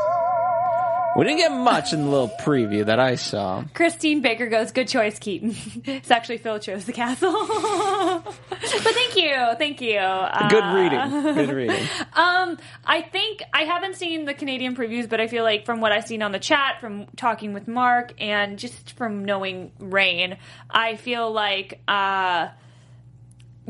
We 1.16 1.24
didn't 1.24 1.38
get 1.38 1.52
much 1.52 1.94
in 1.94 2.04
the 2.04 2.10
little 2.10 2.30
preview 2.42 2.84
that 2.84 3.00
I 3.00 3.14
saw. 3.14 3.64
Christine 3.72 4.20
Baker 4.20 4.46
goes, 4.46 4.70
"Good 4.70 4.86
choice, 4.86 5.18
Keaton." 5.18 5.56
it's 5.86 6.10
actually 6.10 6.36
Phil 6.36 6.58
chose 6.58 6.84
the 6.84 6.92
castle, 6.92 7.32
but 7.48 8.34
thank 8.60 9.16
you, 9.16 9.34
thank 9.56 9.80
you. 9.80 9.96
Uh, 9.96 10.48
Good 10.50 10.74
reading. 10.74 11.34
Good 11.34 11.54
reading. 11.54 11.88
Um, 12.12 12.58
I 12.84 13.00
think 13.00 13.42
I 13.54 13.62
haven't 13.62 13.96
seen 13.96 14.26
the 14.26 14.34
Canadian 14.34 14.76
previews, 14.76 15.08
but 15.08 15.20
I 15.20 15.26
feel 15.26 15.42
like 15.42 15.64
from 15.64 15.80
what 15.80 15.90
I've 15.90 16.06
seen 16.06 16.20
on 16.22 16.32
the 16.32 16.38
chat, 16.38 16.80
from 16.80 17.06
talking 17.16 17.54
with 17.54 17.66
Mark, 17.66 18.12
and 18.20 18.58
just 18.58 18.92
from 18.92 19.24
knowing 19.24 19.72
Reign, 19.78 20.36
I 20.68 20.96
feel 20.96 21.32
like 21.32 21.80
uh, 21.88 22.48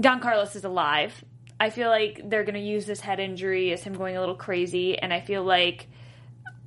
Don 0.00 0.18
Carlos 0.18 0.56
is 0.56 0.64
alive. 0.64 1.24
I 1.60 1.68
feel 1.68 1.90
like 1.90 2.22
they're 2.24 2.44
going 2.44 2.54
to 2.54 2.60
use 2.60 2.86
this 2.86 3.00
head 3.00 3.20
injury 3.20 3.70
as 3.72 3.82
him 3.82 3.92
going 3.92 4.16
a 4.16 4.20
little 4.20 4.34
crazy, 4.34 4.98
and 4.98 5.12
I 5.12 5.20
feel 5.20 5.44
like 5.44 5.86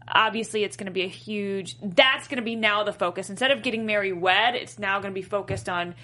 obviously 0.08 0.64
it's 0.64 0.78
going 0.78 0.86
to 0.86 0.92
be 0.92 1.02
a 1.02 1.08
huge. 1.08 1.78
That's 1.82 2.28
going 2.28 2.38
to 2.38 2.44
be 2.44 2.56
now 2.56 2.84
the 2.84 2.94
focus 2.94 3.32
instead 3.32 3.50
of 3.50 3.64
getting 3.64 3.88
Mary 3.88 4.14
wed. 4.14 4.54
It's 4.54 4.78
now 4.78 5.00
going 5.00 5.12
to 5.12 5.20
be 5.20 5.26
focused 5.26 5.68
on 5.68 5.96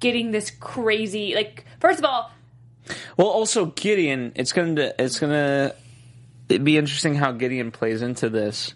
getting 0.00 0.30
this 0.30 0.50
crazy. 0.50 1.34
Like 1.34 1.66
first 1.78 1.98
of 1.98 2.06
all, 2.06 2.30
Well, 3.16 3.28
also 3.28 3.66
Gideon. 3.66 4.32
It's 4.34 4.52
gonna. 4.52 4.92
It's 4.98 5.20
gonna. 5.20 5.74
It'd 6.48 6.64
be 6.64 6.78
interesting 6.78 7.14
how 7.14 7.32
Gideon 7.32 7.70
plays 7.70 8.02
into 8.02 8.28
this 8.28 8.74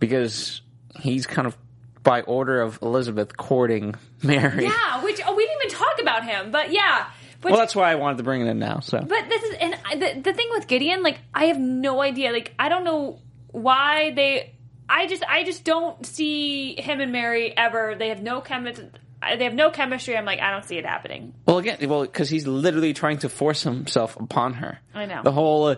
because 0.00 0.62
he's 1.00 1.26
kind 1.26 1.46
of 1.46 1.56
by 2.02 2.22
order 2.22 2.60
of 2.60 2.80
Elizabeth 2.82 3.36
courting 3.36 3.94
Mary. 4.22 4.64
Yeah, 4.64 5.04
which 5.04 5.20
oh, 5.24 5.36
we 5.36 5.46
didn't 5.46 5.62
even 5.62 5.78
talk 5.78 6.00
about 6.00 6.24
him, 6.24 6.50
but 6.50 6.72
yeah. 6.72 7.06
Which, 7.42 7.52
Well, 7.52 7.60
that's 7.60 7.74
why 7.74 7.90
I 7.90 7.96
wanted 7.96 8.18
to 8.18 8.22
bring 8.22 8.40
it 8.40 8.46
in 8.46 8.58
now. 8.58 8.80
So 8.80 8.98
but 9.00 9.28
this 9.28 9.42
is 9.42 9.54
and 9.60 9.76
I, 9.84 9.96
the 9.96 10.20
the 10.20 10.32
thing 10.32 10.48
with 10.50 10.66
Gideon, 10.68 11.02
like 11.02 11.18
I 11.34 11.46
have 11.46 11.58
no 11.58 12.00
idea. 12.00 12.32
Like 12.32 12.54
I 12.58 12.68
don't 12.68 12.84
know 12.84 13.18
why 13.50 14.12
they. 14.14 14.54
I 14.88 15.06
just 15.06 15.24
I 15.28 15.44
just 15.44 15.64
don't 15.64 16.04
see 16.06 16.80
him 16.80 17.00
and 17.00 17.12
Mary 17.12 17.56
ever. 17.56 17.94
They 17.98 18.08
have 18.08 18.22
no 18.22 18.40
chemistry. 18.40 18.90
They 19.38 19.44
have 19.44 19.54
no 19.54 19.70
chemistry. 19.70 20.16
I'm 20.16 20.24
like, 20.24 20.40
I 20.40 20.50
don't 20.50 20.64
see 20.64 20.76
it 20.76 20.84
happening. 20.84 21.32
Well, 21.46 21.58
again, 21.58 21.78
well, 21.88 22.02
because 22.02 22.28
he's 22.28 22.46
literally 22.46 22.92
trying 22.92 23.18
to 23.18 23.28
force 23.28 23.62
himself 23.62 24.16
upon 24.16 24.54
her. 24.54 24.80
I 24.94 25.06
know. 25.06 25.22
the 25.22 25.32
whole. 25.32 25.66
Uh, 25.66 25.76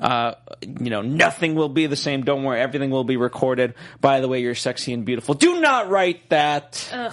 uh, 0.00 0.34
you 0.62 0.88
know, 0.88 1.02
nothing 1.02 1.54
will 1.54 1.68
be 1.68 1.86
the 1.86 1.96
same. 1.96 2.22
Don't 2.24 2.42
worry, 2.42 2.58
everything 2.58 2.90
will 2.90 3.04
be 3.04 3.18
recorded. 3.18 3.74
By 4.00 4.20
the 4.20 4.28
way, 4.28 4.40
you're 4.40 4.54
sexy 4.54 4.94
and 4.94 5.04
beautiful. 5.04 5.34
Do 5.34 5.60
not 5.60 5.90
write 5.90 6.30
that. 6.30 6.88
Ugh, 6.92 7.12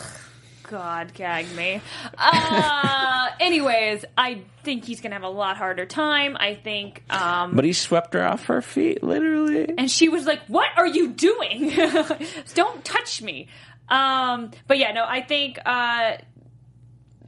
God, 0.68 1.14
gag 1.14 1.50
me. 1.56 1.82
Uh, 2.18 3.30
anyways, 3.40 4.04
I 4.18 4.42
think 4.64 4.84
he's 4.84 5.00
gonna 5.00 5.16
have 5.16 5.24
a 5.24 5.30
lot 5.30 5.56
harder 5.58 5.86
time. 5.86 6.36
I 6.38 6.56
think, 6.56 7.04
um, 7.10 7.56
but 7.56 7.64
he 7.64 7.72
swept 7.74 8.14
her 8.14 8.26
off 8.26 8.46
her 8.46 8.62
feet, 8.62 9.02
literally. 9.02 9.74
and 9.78 9.90
she 9.90 10.10
was 10.10 10.26
like, 10.26 10.42
"What 10.48 10.68
are 10.76 10.86
you 10.88 11.10
doing? 11.10 11.72
Don't 12.54 12.84
touch 12.84 13.22
me." 13.22 13.48
Um, 13.88 14.52
but 14.68 14.78
yeah, 14.78 14.92
no, 14.92 15.06
I 15.08 15.22
think 15.22 15.58
uh, 15.66 16.18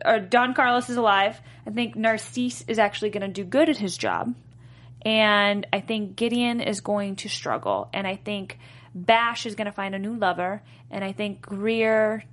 uh, 0.04 0.20
Don 0.20 0.54
Carlos 0.54 0.90
is 0.90 0.98
alive. 0.98 1.40
I 1.66 1.72
think 1.72 1.96
Narcisse 1.96 2.64
is 2.68 2.78
actually 2.78 3.12
going 3.12 3.22
to 3.22 3.30
do 3.30 3.46
good 3.46 3.70
at 3.70 3.78
his 3.78 3.98
job, 3.98 4.36
and 5.04 5.66
I 5.72 5.80
think 5.80 6.18
Gideon 6.18 6.60
is 6.60 6.82
going 6.82 7.16
to 7.18 7.30
struggle, 7.30 7.90
and 7.94 8.06
I 8.06 8.18
think 8.18 8.60
Bash 8.94 9.46
is 9.46 9.56
going 9.56 9.68
to 9.68 9.72
find 9.72 9.96
a 9.96 10.00
new 10.00 10.16
lover, 10.16 10.62
and 10.92 11.04
I 11.06 11.14
think 11.14 11.42
Greer. 11.42 12.26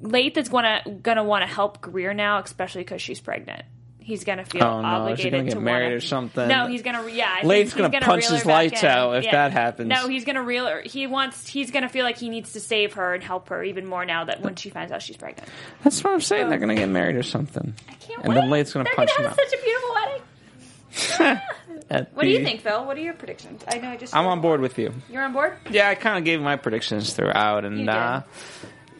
Leith 0.00 0.36
is 0.36 0.48
gonna 0.48 0.82
gonna 1.02 1.24
want 1.24 1.42
to 1.42 1.46
help 1.52 1.80
Greer 1.80 2.14
now, 2.14 2.38
especially 2.38 2.82
because 2.82 3.02
she's 3.02 3.20
pregnant. 3.20 3.62
He's 4.02 4.24
gonna 4.24 4.44
feel 4.44 4.64
Oh, 4.64 4.80
no. 4.80 4.88
Obligated 4.88 5.32
gonna 5.32 5.44
get 5.44 5.52
to 5.52 5.60
married 5.60 5.84
wanna- 5.84 5.96
or 5.96 6.00
something? 6.00 6.48
No, 6.48 6.66
he's 6.66 6.82
gonna 6.82 7.06
yeah. 7.10 7.38
I 7.42 7.46
Leith's 7.46 7.74
he's 7.74 7.80
gonna 7.80 8.00
punch 8.00 8.26
his 8.28 8.44
lights 8.46 8.82
out 8.82 9.16
if 9.24 9.30
that 9.30 9.52
happens. 9.52 9.88
No, 9.88 10.08
he's 10.08 10.24
gonna 10.24 10.42
reel 10.42 10.66
her. 10.66 10.80
He 10.84 11.06
wants. 11.06 11.46
He's 11.46 11.70
gonna 11.70 11.88
feel 11.88 12.04
like 12.04 12.16
he 12.18 12.28
needs 12.28 12.54
to 12.54 12.60
save 12.60 12.94
her 12.94 13.14
and 13.14 13.22
help 13.22 13.50
her 13.50 13.62
even 13.62 13.86
more 13.86 14.04
now 14.04 14.24
that 14.24 14.40
when 14.40 14.56
she 14.56 14.70
finds 14.70 14.90
out 14.90 15.02
she's 15.02 15.16
pregnant. 15.18 15.48
That's 15.84 16.02
what 16.02 16.12
I'm 16.14 16.20
saying. 16.22 16.48
They're 16.48 16.58
gonna 16.58 16.74
get 16.74 16.88
married 16.88 17.16
or 17.16 17.22
something. 17.22 17.74
I 17.88 17.92
can't 17.94 18.24
And 18.24 18.34
wait. 18.34 18.40
then 18.40 18.50
Leith's 18.50 18.72
gonna 18.72 18.84
They're 18.84 18.94
punch 18.94 19.10
gonna 19.16 19.28
him 19.28 19.30
have 19.30 19.38
out. 19.38 19.48
such 19.50 19.60
a 19.60 19.62
beautiful 19.62 19.94
wedding. 19.94 21.40
At 21.90 22.12
What 22.14 22.22
do 22.24 22.28
you 22.28 22.42
think, 22.44 22.62
Phil? 22.62 22.84
What 22.84 22.96
are 22.96 23.00
your 23.00 23.14
predictions? 23.14 23.62
I 23.68 23.78
know 23.78 23.90
I 23.90 23.96
just. 23.96 24.14
I'm 24.16 24.26
on 24.26 24.40
board 24.40 24.60
with 24.60 24.78
you. 24.78 24.92
You're 25.08 25.22
on 25.22 25.32
board. 25.32 25.54
Yeah, 25.70 25.88
I 25.88 25.94
kind 25.94 26.18
of 26.18 26.24
gave 26.24 26.40
my 26.40 26.56
predictions 26.56 27.12
throughout, 27.12 27.64
and 27.64 27.88
uh, 27.88 28.22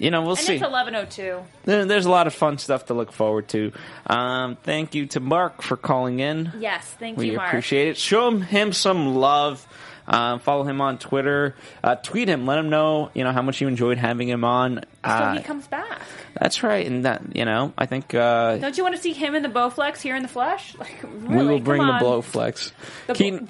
you 0.01 0.11
know, 0.11 0.22
we'll 0.22 0.30
And 0.30 0.38
see. 0.40 0.55
it's 0.57 0.64
11:02. 0.64 1.42
There- 1.64 1.84
There's 1.84 2.07
a 2.07 2.11
lot 2.11 2.26
of 2.26 2.34
fun 2.34 2.59
stuff 2.59 2.86
to 2.86 2.94
look 2.94 3.12
forward 3.12 3.48
to. 3.48 3.72
Um, 4.07 4.57
thank 4.64 4.94
you 4.94 5.07
to 5.07 5.20
Mark 5.20 5.62
for 5.62 5.76
calling 5.76 6.20
in. 6.20 6.51
Yes, 6.59 6.84
thank 6.98 7.18
we 7.18 7.30
you, 7.30 7.36
Mark. 7.36 7.48
appreciate 7.48 7.88
it. 7.88 7.96
Show 7.98 8.26
him, 8.28 8.40
him 8.40 8.72
some 8.72 9.14
love. 9.16 9.66
Uh, 10.09 10.38
follow 10.38 10.64
him 10.64 10.80
on 10.80 10.98
Twitter. 10.98 11.55
Uh, 11.84 11.94
tweet 11.94 12.26
him. 12.28 12.44
Let 12.44 12.59
him 12.59 12.68
know 12.68 13.11
you 13.14 13.22
know 13.22 13.30
how 13.30 13.42
much 13.42 13.61
you 13.61 13.68
enjoyed 13.68 13.96
having 13.98 14.28
him 14.28 14.42
on. 14.42 14.80
So 15.05 15.11
Uh, 15.11 15.34
he 15.34 15.40
comes 15.42 15.68
back. 15.68 16.01
that's 16.34 16.64
right, 16.64 16.84
and 16.84 17.05
that 17.05 17.22
you 17.36 17.44
know 17.44 17.72
I 17.78 17.86
think 17.86 18.12
uh, 18.14 18.57
Don't 18.57 18.76
you 18.76 18.82
want 18.82 18.96
to 18.96 19.01
see 19.01 19.12
him 19.12 19.36
in 19.36 19.42
the 19.44 19.48
Bowflex 19.48 20.01
here 20.01 20.16
in 20.16 20.22
the 20.22 20.28
flesh? 20.28 20.74
Like, 20.80 21.03
really? 21.05 21.36
we 21.44 21.51
will 21.53 21.61
bring 21.61 21.82
the 21.82 21.92
on. 21.92 22.03
Blowflex. 22.03 22.72
The 23.07 23.12
Keaton, 23.14 23.48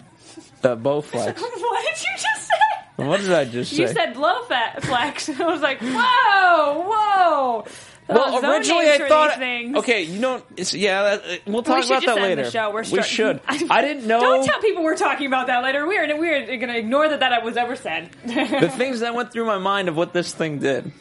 the 0.60 0.76
Bowflex. 0.76 1.40
what 1.40 1.84
did 1.94 2.02
you 2.02 2.12
just? 2.14 2.49
What 3.06 3.20
did 3.20 3.32
I 3.32 3.44
just 3.44 3.72
say? 3.72 3.82
You 3.82 3.88
said 3.88 4.14
blow 4.14 4.42
fat 4.44 4.82
flex. 4.82 5.28
I 5.28 5.44
was 5.44 5.60
like, 5.60 5.80
whoa, 5.80 6.84
whoa. 6.88 7.64
Well, 8.12 8.40
Zone 8.40 8.50
originally 8.50 8.90
I 8.90 9.08
thought. 9.08 9.40
Okay, 9.40 10.02
you 10.02 10.20
know, 10.20 10.42
it's, 10.56 10.74
yeah, 10.74 11.02
that, 11.02 11.24
uh, 11.24 11.36
we'll 11.46 11.62
talk 11.62 11.82
we 11.82 11.86
about 11.96 12.04
that 12.06 12.16
later. 12.16 12.44
the 12.44 12.50
show. 12.50 12.72
We're 12.72 12.84
we 12.90 13.02
should. 13.02 13.40
I 13.48 13.82
didn't 13.82 14.06
know. 14.06 14.20
Don't 14.20 14.44
tell 14.44 14.60
people 14.60 14.82
we're 14.82 14.96
talking 14.96 15.26
about 15.26 15.46
that 15.46 15.62
later. 15.62 15.86
We're 15.86 16.18
we're 16.18 16.46
going 16.46 16.68
to 16.68 16.78
ignore 16.78 17.08
that 17.08 17.20
that 17.20 17.44
was 17.44 17.56
ever 17.56 17.76
said. 17.76 18.10
the 18.24 18.68
things 18.76 19.00
that 19.00 19.14
went 19.14 19.32
through 19.32 19.46
my 19.46 19.58
mind 19.58 19.88
of 19.88 19.96
what 19.96 20.12
this 20.12 20.32
thing 20.32 20.58
did. 20.58 20.92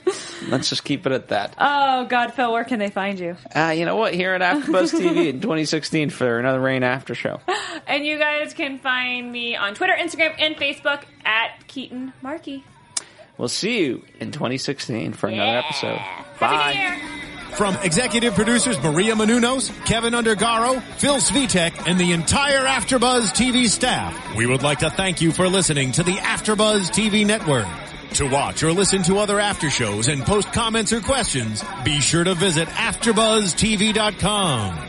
Let's 0.48 0.70
just 0.70 0.84
keep 0.84 1.06
it 1.06 1.12
at 1.12 1.30
that. 1.30 1.56
oh 1.58 2.06
God, 2.06 2.34
Phil, 2.34 2.52
where 2.52 2.64
can 2.64 2.80
they 2.80 2.90
find 2.90 3.20
you? 3.20 3.36
Uh, 3.54 3.74
you 3.76 3.86
know 3.86 3.96
what? 3.96 4.14
Here 4.14 4.34
at 4.34 4.42
AfterBuzz 4.42 4.94
TV 5.00 5.28
in 5.30 5.42
2016 5.42 6.10
for 6.10 6.40
another 6.40 6.60
Reign 6.60 6.84
After 6.84 7.16
Show. 7.16 7.40
And 7.88 8.06
you 8.06 8.18
guys 8.18 8.54
can 8.54 8.80
find 8.80 9.32
me 9.32 9.56
on 9.56 9.74
Twitter, 9.74 9.94
Instagram, 9.98 10.36
and 10.40 10.56
Facebook 10.56 11.04
at 11.26 11.68
Keaton 11.68 12.14
Markey. 12.22 12.64
We'll 13.40 13.48
see 13.48 13.80
you 13.80 14.04
in 14.20 14.30
2016 14.32 15.14
for 15.14 15.28
another 15.28 15.60
episode. 15.60 15.98
Bye. 16.42 17.00
From 17.54 17.78
executive 17.78 18.36
producers 18.36 18.78
Maria 18.84 19.16
Menounos, 19.16 19.72
Kevin 19.86 20.14
Undergaro, 20.14 20.82
Phil 20.98 21.16
Svitek, 21.16 21.90
and 21.90 21.98
the 22.00 22.12
entire 22.12 22.66
Afterbuzz 22.66 23.32
TV 23.32 23.68
staff, 23.68 24.36
we 24.36 24.46
would 24.46 24.62
like 24.62 24.80
to 24.80 24.90
thank 24.90 25.22
you 25.22 25.32
for 25.32 25.48
listening 25.48 25.94
to 25.94 26.04
the 26.04 26.16
Afterbuzz 26.16 26.92
TV 26.92 27.26
network. 27.26 27.66
To 28.16 28.30
watch 28.30 28.62
or 28.64 28.74
listen 28.74 29.04
to 29.04 29.20
other 29.20 29.40
after 29.40 29.70
shows 29.70 30.10
and 30.10 30.22
post 30.24 30.52
comments 30.52 30.92
or 30.92 31.00
questions, 31.00 31.64
be 31.86 32.02
sure 32.02 32.26
to 32.26 32.36
visit 32.36 32.68
AfterBuzzTV.com. 32.68 34.89